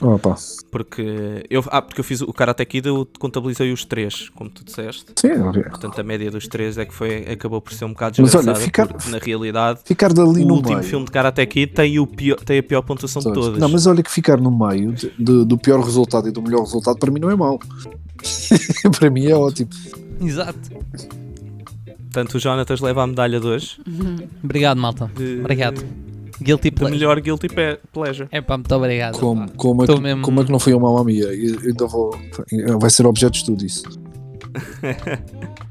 Porque 0.71 1.43
eu, 1.49 1.61
ah, 1.67 1.81
porque 1.81 1.99
eu 1.99 2.03
fiz 2.05 2.21
o 2.21 2.31
Karate 2.31 2.65
Kid, 2.65 2.87
eu 2.87 3.05
contabilizei 3.19 3.73
os 3.73 3.83
três, 3.83 4.29
como 4.29 4.49
tu 4.49 4.63
disseste. 4.63 5.05
Sim. 5.17 5.29
Portanto, 5.69 5.99
a 5.99 6.03
média 6.03 6.31
dos 6.31 6.47
três 6.47 6.77
é 6.77 6.85
que 6.85 6.93
foi, 6.93 7.25
acabou 7.29 7.59
por 7.59 7.73
ser 7.73 7.83
um 7.85 7.89
bocado 7.89 8.21
Mas 8.21 8.33
olha, 8.33 8.53
desgraçada. 8.53 8.65
ficar- 8.65 8.87
porque, 8.87 9.09
na 9.11 9.17
realidade, 9.17 9.79
Ficar 9.83 10.13
dali 10.13 10.43
o 10.43 10.47
no 10.47 10.53
último 10.55 10.77
meio. 10.77 10.87
filme 10.87 11.05
de 11.05 11.11
Karate 11.11 11.45
Kid 11.45 11.73
tem, 11.73 11.99
o 11.99 12.07
pior, 12.07 12.37
tem 12.37 12.59
a 12.59 12.63
pior 12.63 12.81
pontuação 12.83 13.21
de 13.21 13.33
todas. 13.33 13.59
Não, 13.59 13.67
mas 13.67 13.85
olha 13.85 14.01
que 14.01 14.09
ficar 14.11 14.39
no 14.39 14.49
meio 14.49 14.93
de- 14.93 15.11
de- 15.19 15.43
do 15.45 15.57
pior 15.57 15.81
resultado 15.83 16.29
e 16.29 16.31
do 16.31 16.41
melhor 16.41 16.61
resultado 16.61 16.97
para 16.97 17.11
mim 17.11 17.19
não 17.19 17.29
é 17.29 17.35
mau. 17.35 17.59
para 18.97 19.09
mim 19.09 19.25
é 19.25 19.35
ótimo. 19.35 19.69
Exato. 20.21 20.57
Portanto, 22.17 22.33
o 22.33 22.39
Jonatas 22.39 22.79
leva 22.81 23.03
a 23.03 23.07
medalha 23.07 23.39
de 23.39 23.45
hoje. 23.45 23.79
Obrigado, 24.43 24.79
malta. 24.81 25.07
De, 25.15 25.39
Obrigado. 25.39 25.85
Guilty 26.41 26.71
De 26.71 26.75
pleasure. 26.75 26.97
melhor 26.99 27.21
Guilty 27.21 27.47
Pe- 27.47 27.79
Pleasure. 27.93 28.27
Epá, 28.31 28.57
muito 28.57 28.73
obrigado. 28.73 29.19
Como, 29.19 29.45
pá. 29.45 29.53
como, 29.55 29.83
é 29.83 29.85
Tô 29.85 29.95
que, 29.97 30.01
mesmo- 30.01 30.23
como 30.23 30.41
é 30.41 30.43
que 30.45 30.51
não 30.51 30.57
foi 30.59 30.73
uma 30.73 30.89
mamma 30.91 31.03
mia? 31.03 31.25
Eu 31.25 31.59
ainda 31.59 31.85
vou, 31.85 32.17
vai 32.79 32.89
ser 32.89 33.05
objeto 33.05 33.33
de 33.33 33.37
estudo 33.37 33.63
isso. 33.63 33.83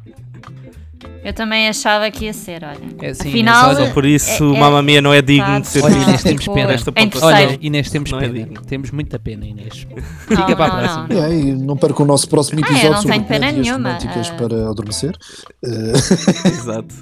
Eu 1.27 1.33
também 1.33 1.67
achava 1.67 2.09
que 2.09 2.27
ia 2.27 2.33
ser, 2.33 2.63
olha. 2.63 2.79
É 3.03 3.09
assim, 3.11 3.31
Afinal, 3.31 3.67
mas 3.67 3.79
olha, 3.81 3.91
por 3.93 4.05
isso, 4.07 4.45
é- 4.45 4.57
é- 4.57 4.61
Mamma 4.61 4.81
Mia 4.81 5.03
não 5.03 5.13
é 5.13 5.21
digno 5.21 5.61
de 5.61 5.67
ser 5.67 5.83
Olha, 5.83 5.95
Inês, 5.97 6.23
temos 6.23 6.47
pena. 6.47 6.67
nesta. 6.69 6.93
Olha, 7.21 7.59
Inês, 7.61 7.91
temos 7.91 8.13
Não 8.13 8.19
é 8.19 8.21
pena. 8.23 8.35
digno. 8.35 8.63
temos 8.63 8.91
muita 8.93 9.19
pena, 9.19 9.45
Inês. 9.45 9.89
Não, 10.31 10.37
Fica 10.37 10.55
para 10.55 10.65
a 10.65 10.69
não, 10.69 10.79
próxima. 10.79 11.09
não. 11.11 11.25
É, 11.25 11.55
não 11.57 11.77
perca 11.77 12.01
o 12.05 12.07
nosso 12.07 12.29
próximo 12.29 12.61
Ah, 12.63 12.69
eu 12.69 12.73
episódio 12.73 12.91
não 12.93 13.03
sobre 13.03 13.13
tenho 13.17 13.25
pena 13.29 13.51
nenhuma, 13.51 13.99
ah. 14.01 14.35
para 14.39 14.71
adormecer. 14.71 15.17
Eh, 15.65 16.49
Exato. 16.49 16.95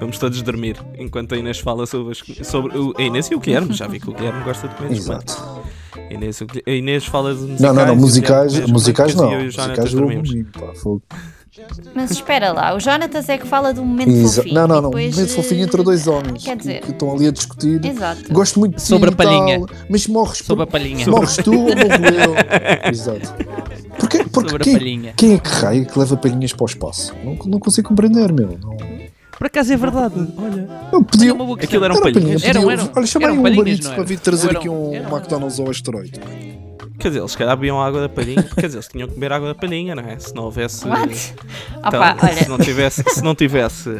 Vamos 0.00 0.18
todos 0.18 0.40
dormir 0.40 0.76
enquanto 0.98 1.34
a 1.34 1.38
Inês 1.38 1.58
fala 1.58 1.84
sobre, 1.86 2.12
as, 2.12 2.46
sobre 2.46 2.76
o, 2.78 2.94
a 2.98 3.02
Inês 3.02 3.30
e 3.30 3.34
o 3.34 3.40
Guilherme. 3.40 3.74
Já 3.74 3.86
vi 3.86 4.00
que 4.00 4.08
o 4.08 4.14
Guilherme 4.14 4.42
gosta 4.42 4.68
de 4.68 4.74
comédias 4.74 5.00
Exato. 5.04 5.34
A 5.94 6.14
Inês, 6.14 6.40
Inês 6.66 7.04
fala 7.04 7.34
de 7.34 7.42
musicais. 7.42 7.60
Não, 7.60 7.74
não, 7.74 7.86
não, 7.86 7.96
musicais, 7.96 8.52
de 8.54 8.72
musicais 8.72 9.14
não. 9.14 9.32
eu 9.32 9.44
Musicais 9.44 9.92
eu 9.92 10.00
dormimos. 10.00 10.28
dormir, 10.30 10.46
pá, 10.58 10.74
fogo. 10.74 11.02
Mas 11.94 12.10
espera 12.12 12.50
lá, 12.50 12.74
o 12.74 12.80
Jonatas 12.80 13.28
é 13.28 13.36
que 13.36 13.46
fala 13.46 13.74
do 13.74 13.84
momento 13.84 14.08
Exa- 14.10 14.36
fofinho. 14.42 14.54
não, 14.54 14.66
não, 14.66 14.76
não. 14.82 14.90
depois, 14.90 15.14
Momento 15.14 15.34
fofinho 15.34 15.64
entre 15.64 15.82
dois 15.82 16.06
homens 16.06 16.42
quer 16.44 16.52
que- 16.52 16.56
dizer- 16.56 16.80
que, 16.80 16.90
estão 16.92 17.12
ali 17.12 17.26
a 17.26 17.30
discutir. 17.30 17.84
Exato. 17.84 18.32
Gosto 18.32 18.58
muito 18.58 18.76
de 18.76 18.82
ti 18.82 18.88
Sobre 18.88 19.10
a 19.10 19.12
e 19.12 19.16
tal, 19.16 19.26
palhinha. 19.26 19.66
mas 19.90 20.06
morres, 20.06 20.38
Sobre 20.38 20.64
a 20.64 20.66
palhinha. 20.66 21.06
morres 21.06 21.36
tu 21.36 21.50
ou 21.52 21.58
morro 21.58 21.74
eu. 21.74 22.34
Exato. 22.90 23.34
Porque, 23.98 24.24
porque 24.24 24.48
Sobre 24.50 24.56
a 24.62 24.64
quem, 24.64 24.78
palhinha. 24.78 25.12
quem 25.14 25.34
é 25.34 25.38
que 25.38 25.48
raio 25.50 25.84
que 25.84 25.98
leva 25.98 26.16
palhinhas 26.16 26.52
para 26.54 26.64
o 26.64 26.66
espaço? 26.66 27.14
Não, 27.22 27.34
não 27.44 27.58
consigo 27.58 27.88
compreender, 27.88 28.32
meu. 28.32 28.58
Não, 28.58 28.74
Por 29.36 29.46
acaso 29.46 29.74
é 29.74 29.76
verdade. 29.76 30.14
Olha. 30.38 30.68
não 30.90 31.04
podia, 31.04 31.34
uma. 31.34 31.54
Aquilo 31.56 31.84
eram 31.84 31.96
Era 31.96 32.02
palhinhas. 32.04 32.40
palhinha, 32.42 32.48
Eram, 32.50 32.62
podia- 32.62 32.80
eram. 32.82 32.92
Olha, 32.96 33.06
chamar 33.06 33.24
Eram 33.26 33.34
um 33.34 33.42
não 33.42 33.94
para 33.94 34.04
vir 34.04 34.18
trazer 34.20 34.56
aqui 34.56 34.68
um 34.70 34.94
eram- 34.94 35.10
McDonald's 35.18 35.60
ao 35.60 35.68
asteroide. 35.68 36.18
Quer 37.02 37.08
dizer, 37.08 37.18
eles 37.20 37.32
se 37.32 37.36
calhar 37.38 37.56
bebiam 37.56 37.82
água 37.82 38.00
da 38.02 38.08
palhinha. 38.08 38.42
Quer 38.54 38.66
dizer, 38.66 38.76
eles 38.78 38.86
tinham 38.88 39.08
que 39.08 39.14
beber 39.14 39.32
água 39.32 39.48
da 39.48 39.54
palhinha, 39.56 39.94
não 39.94 40.04
é? 40.04 40.16
Se 40.20 40.32
não 40.34 40.44
houvesse. 40.44 40.86
What? 40.88 41.34
Então, 41.84 42.00
Opa, 42.00 42.28
se 42.28 42.48
não 42.48 42.58
tivesse, 42.58 43.02
se 43.08 43.22
não 43.24 43.34
tivesse, 43.34 43.90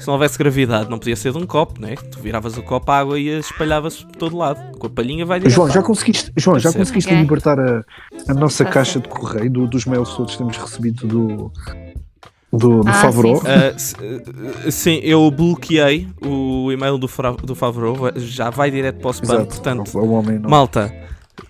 se 0.00 0.06
não 0.06 0.14
houvesse 0.14 0.38
gravidade, 0.38 0.88
não 0.88 0.98
podia 0.98 1.16
ser 1.16 1.32
de 1.32 1.38
um 1.38 1.46
copo, 1.46 1.80
né? 1.80 1.96
Tu 1.96 2.20
viravas 2.20 2.56
o 2.56 2.62
copo, 2.62 2.90
a 2.92 2.98
água 2.98 3.18
e 3.18 3.26
espalhava-se 3.38 4.04
por 4.06 4.14
todo 4.16 4.36
lado. 4.36 4.78
Com 4.78 4.86
a 4.86 4.90
palhinha 4.90 5.26
vai 5.26 5.40
direto. 5.40 5.54
João, 5.54 5.66
à 5.66 5.70
já 5.70 5.82
conseguiste, 5.82 6.32
João, 6.36 6.58
já 6.58 6.72
conseguiste 6.72 7.10
Ok. 7.10 7.20
libertar 7.20 7.58
a, 7.58 7.82
a 8.28 8.34
nossa 8.34 8.64
caixa 8.64 9.00
de 9.00 9.08
correio 9.08 9.50
do- 9.50 9.66
dos 9.66 9.84
mails 9.84 10.14
todos 10.14 10.32
que 10.32 10.38
temos 10.38 10.56
recebido 10.56 11.04
do, 11.08 11.52
do, 12.52 12.80
do 12.82 12.88
Ah, 12.88 12.92
Favreau? 12.92 13.40
sim, 13.76 13.96
ah, 14.66 14.70
sim, 14.70 15.00
eu 15.02 15.28
bloqueei 15.32 16.08
o 16.24 16.70
e-mail 16.70 16.96
do, 16.96 17.08
do 17.44 17.54
Favreau, 17.56 17.96
já 18.16 18.50
vai 18.50 18.70
direto 18.70 19.00
para 19.00 19.08
o 19.08 19.10
spam, 19.10 19.34
Exato. 19.34 19.46
portanto, 19.48 19.98
o 19.98 20.12
homem 20.12 20.38
não. 20.38 20.48
malta. 20.48 20.94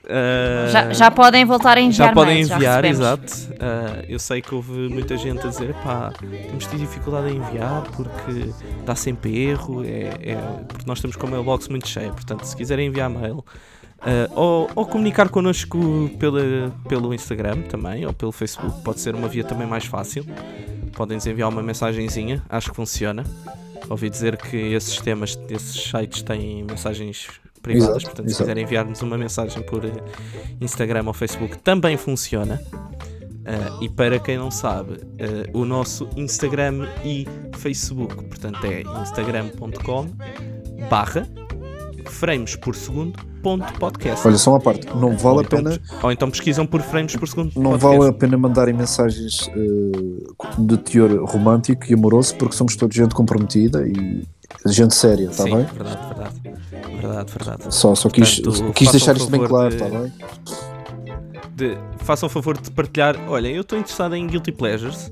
Ah, 0.09 0.69
já, 0.69 0.93
já 0.93 1.11
podem 1.11 1.45
voltar 1.45 1.77
a 1.77 1.81
enviar 1.81 2.09
já 2.09 2.15
podem 2.15 2.35
mails, 2.35 2.51
enviar, 2.51 2.83
já 2.83 2.89
exato. 2.89 3.33
Ah, 3.61 4.05
eu 4.09 4.19
sei 4.19 4.41
que 4.43 4.55
houve 4.55 4.73
muita 4.89 5.17
gente 5.17 5.45
a 5.47 5.51
dizer, 5.51 5.75
pá, 5.75 6.13
temos 6.21 6.67
tido 6.67 6.81
dificuldade 6.81 7.29
em 7.31 7.37
enviar 7.37 7.83
porque 7.95 8.51
dá 8.85 8.95
sempre 8.95 9.37
erro, 9.47 9.85
é, 9.85 10.11
é- 10.23 10.65
porque 10.69 10.85
nós 10.87 10.99
estamos 10.99 11.17
com 11.17 11.27
a 11.27 11.31
mailbox 11.31 11.69
muito 11.69 11.89
cheia, 11.89 12.11
portanto, 12.13 12.45
se 12.45 12.57
quiserem 12.57 12.87
enviar 12.89 13.11
mail, 13.11 13.45
ah, 14.01 14.29
ou, 14.35 14.71
ou 14.75 14.87
comunicar 14.87 15.29
connosco 15.29 16.11
pela, 16.19 16.73
pelo 16.89 17.13
Instagram 17.15 17.63
também, 17.63 18.07
ou 18.07 18.13
pelo 18.13 18.33
Facebook, 18.33 18.83
pode 18.83 19.01
ser 19.01 19.15
uma 19.15 19.29
via 19.29 19.45
também 19.45 19.67
mais 19.67 19.85
fácil. 19.85 20.25
Podem-nos 20.95 21.27
enviar 21.27 21.49
uma 21.51 21.63
mensagenzinha, 21.63 22.43
acho 22.49 22.71
que 22.71 22.77
funciona. 22.77 23.23
Ouvi 23.89 24.09
dizer 24.09 24.37
que 24.39 24.57
esses 24.57 24.99
temas, 25.01 25.39
esses 25.51 25.91
sites 25.91 26.23
têm 26.23 26.65
mensagens 26.65 27.29
privadas, 27.67 27.97
Exato, 27.97 28.07
portanto, 28.07 28.27
se 28.27 28.31
exato. 28.33 28.45
quiserem 28.45 28.65
enviar-nos 28.65 29.03
uma 29.03 29.19
mensagem 29.19 29.63
por 29.63 29.85
eh, 29.85 29.91
Instagram 30.61 31.05
ou 31.07 31.13
Facebook, 31.13 31.59
também 31.59 31.97
funciona. 31.97 32.61
Ah, 33.45 33.79
e 33.81 33.89
para 33.89 34.19
quem 34.19 34.39
não 34.39 34.51
sabe, 34.51 35.01
ah, 35.21 35.51
o 35.53 35.65
nosso 35.65 36.09
Instagram 36.17 36.89
e 37.05 37.27
Facebook, 37.57 38.15
portanto, 38.25 38.65
é 38.65 38.83
instagram.com 39.03 40.07
barra 40.89 41.27
frames 42.09 42.55
por 42.55 42.75
segundo 42.77 43.19
ponto 43.43 43.73
podcast. 43.81 44.27
Olha, 44.27 44.39
só 44.39 44.53
uma 44.53 44.61
parte, 44.61 44.87
não 44.89 45.17
vale 45.17 45.37
ou, 45.37 45.39
a 45.39 45.43
então, 45.43 45.63
pena, 45.63 45.81
ou 46.03 46.13
então 46.13 46.31
pesquisam 46.31 46.67
por 46.67 46.81
frames 46.83 47.17
por 47.17 47.29
segundo 47.29 47.53
não 47.57 47.73
podcast. 47.73 47.99
vale 47.99 48.11
a 48.11 48.13
pena 48.13 48.39
mandarem 48.39 48.75
mensagens 48.75 49.49
eh, 49.49 50.59
de 50.59 50.77
teor 50.79 51.25
romântico 51.25 51.85
e 51.89 51.95
amoroso 51.95 52.37
porque 52.37 52.55
somos 52.55 52.77
todos 52.77 52.97
gente 52.97 53.15
comprometida 53.15 53.87
e 53.87 54.25
gente 54.67 54.95
séria, 54.95 55.27
está 55.27 55.45
bem? 55.45 55.65
verdade, 55.65 56.07
verdade. 56.07 56.46
Verdade, 57.07 57.33
verdade. 57.33 57.75
Só, 57.75 57.95
só 57.95 58.09
quis, 58.09 58.41
Portanto, 58.41 58.73
quis 58.73 58.91
deixar 58.91 59.17
isto 59.17 59.31
bem 59.31 59.45
claro, 59.45 59.75
está 59.75 59.89
bem? 59.89 60.13
de- 61.55 61.77
façam 61.99 62.27
o 62.27 62.31
favor 62.31 62.59
de 62.61 62.71
partilhar. 62.71 63.17
Olha, 63.29 63.49
eu 63.49 63.63
estou 63.63 63.79
interessado 63.79 64.15
em 64.15 64.27
Guilty 64.27 64.53
Pleasures. 64.53 65.11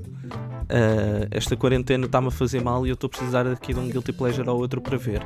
Ah, 0.69 1.27
esta 1.31 1.55
quarentena 1.55 2.05
está-me 2.05 2.27
a 2.27 2.31
fazer 2.31 2.61
mal 2.63 2.85
e 2.85 2.89
eu 2.89 2.93
estou 2.93 3.07
a 3.07 3.09
precisar 3.09 3.45
aqui 3.47 3.73
de 3.73 3.79
um 3.79 3.87
Guilty 3.87 4.11
Pleasure 4.13 4.47
ou 4.49 4.57
outro 4.59 4.81
para 4.81 4.97
ver. 4.97 5.25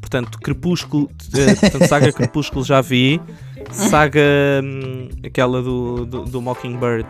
Portanto, 0.00 0.38
Crepúsculo, 0.38 1.10
eh, 1.34 1.54
portanto, 1.54 1.86
saga 1.88 2.12
Crepúsculo 2.12 2.64
já 2.64 2.80
vi. 2.80 3.20
Saga 3.70 4.20
hum, 4.64 5.08
aquela 5.24 5.60
do, 5.60 6.06
do, 6.06 6.24
do 6.24 6.40
Mockingbird, 6.40 7.08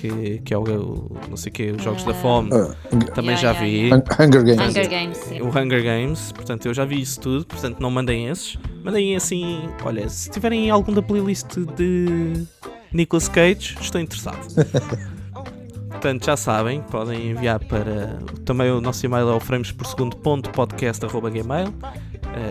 que, 0.00 0.38
que 0.44 0.54
é 0.54 0.58
o, 0.58 1.10
não 1.28 1.36
sei 1.36 1.50
o 1.50 1.52
que, 1.52 1.70
os 1.72 1.82
Jogos 1.82 2.04
da 2.04 2.14
Fome, 2.14 2.50
Ah, 2.52 2.74
também 3.14 3.34
Yeah, 3.36 3.36
já 3.36 3.50
yeah, 3.52 3.60
vi. 3.60 3.94
Hun- 3.94 4.24
Hunger 4.26 4.44
Games. 4.44 4.70
Hunger 4.70 4.88
Games, 4.88 5.16
sim. 5.18 5.40
O 5.40 5.48
Hunger 5.48 5.82
Games, 5.82 6.32
portanto 6.32 6.66
eu 6.66 6.74
já 6.74 6.84
vi 6.84 7.00
isso 7.00 7.20
tudo, 7.20 7.46
portanto 7.46 7.80
não 7.80 7.90
mandem 7.90 8.26
esses. 8.28 8.56
Mandem 8.84 9.16
assim, 9.16 9.68
olha, 9.84 10.08
se 10.08 10.30
tiverem 10.30 10.70
algum 10.70 10.92
da 10.92 11.02
playlist 11.02 11.56
de 11.76 12.44
Nicolas 12.92 13.28
Cage, 13.28 13.76
estou 13.80 14.00
interessado. 14.00 14.38
portanto 15.90 16.24
já 16.26 16.36
sabem, 16.36 16.80
podem 16.82 17.30
enviar 17.30 17.58
para. 17.64 18.18
Também 18.44 18.70
o 18.70 18.80
nosso 18.80 19.04
e-mail 19.04 19.28
é 19.28 19.34
o 19.34 19.40
frames 19.40 19.72
por 19.72 19.86
segundo 19.86 20.16
ponto 20.16 20.50
podcast.gmail. 20.50 21.74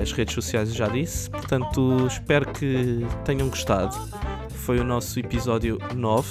As 0.02 0.12
redes 0.12 0.34
sociais 0.34 0.70
eu 0.70 0.76
já 0.76 0.88
disse. 0.88 1.30
Portanto, 1.30 2.06
espero 2.08 2.48
que 2.52 3.06
tenham 3.24 3.48
gostado. 3.48 3.96
Foi 4.50 4.80
o 4.80 4.84
nosso 4.84 5.18
episódio 5.20 5.78
9 5.96 6.28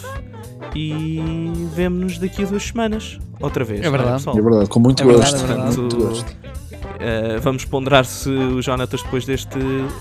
e 0.74 1.68
vemo-nos 1.74 2.18
daqui 2.18 2.42
a 2.42 2.46
duas 2.46 2.62
semanas. 2.64 3.18
Outra 3.40 3.64
vez. 3.64 3.80
É 3.80 3.84
não 3.84 3.90
verdade. 3.92 4.12
pessoal? 4.16 4.38
É 4.38 4.42
verdade, 4.42 4.68
com 4.68 4.80
muito 4.80 5.02
É 5.02 5.06
verdade, 5.06 5.30
gosto. 5.32 5.44
é 5.44 5.46
verdade. 5.48 5.76
Muito 5.78 5.96
gosto. 5.96 6.36
Uh, 6.96 7.40
vamos 7.42 7.64
ponderar 7.66 8.04
se 8.06 8.30
o 8.30 8.62
Jonatas, 8.62 9.02
depois 9.02 9.26
deste, 9.26 9.58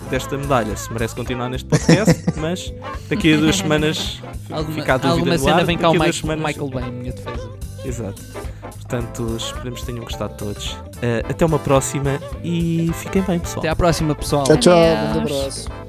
desta 0.10 0.38
medalha, 0.38 0.76
se 0.78 0.92
merece 0.94 1.14
continuar 1.14 1.50
neste 1.50 1.68
podcast, 1.68 2.24
mas 2.40 2.74
daqui 3.10 3.34
a 3.34 3.38
duas 3.38 3.58
semanas 3.58 4.22
Alguma, 4.50 4.76
fica 4.76 4.94
a 4.94 4.98
dúvida 4.98 5.14
alguma 5.14 5.38
cena 5.38 5.56
ar, 5.58 5.66
vem 5.66 5.78
cá 5.78 5.90
o 5.90 5.94
daqui 5.94 6.04
a 6.04 6.08
Michael, 6.08 6.12
duas 6.12 6.16
semanas- 6.16 6.46
Michael 6.46 6.70
Bay, 6.70 6.92
minha 6.92 7.12
defesa. 7.12 7.50
Exato. 7.84 8.22
Portanto, 8.62 9.36
esperemos 9.38 9.80
que 9.82 9.86
tenham 9.88 10.04
gostado 10.04 10.36
todos. 10.38 10.72
Uh, 10.74 11.30
até 11.30 11.46
uma 11.46 11.60
próxima 11.60 12.20
e 12.44 12.90
fiquem 12.96 13.22
bem, 13.24 13.40
pessoal. 13.40 13.60
Até 13.60 13.70
à 13.70 13.76
próxima, 13.76 14.16
pessoal. 14.16 14.44
Tchau, 14.46 14.58
tchau. 14.58 14.74
Um 14.78 15.20
abraço. 15.20 15.85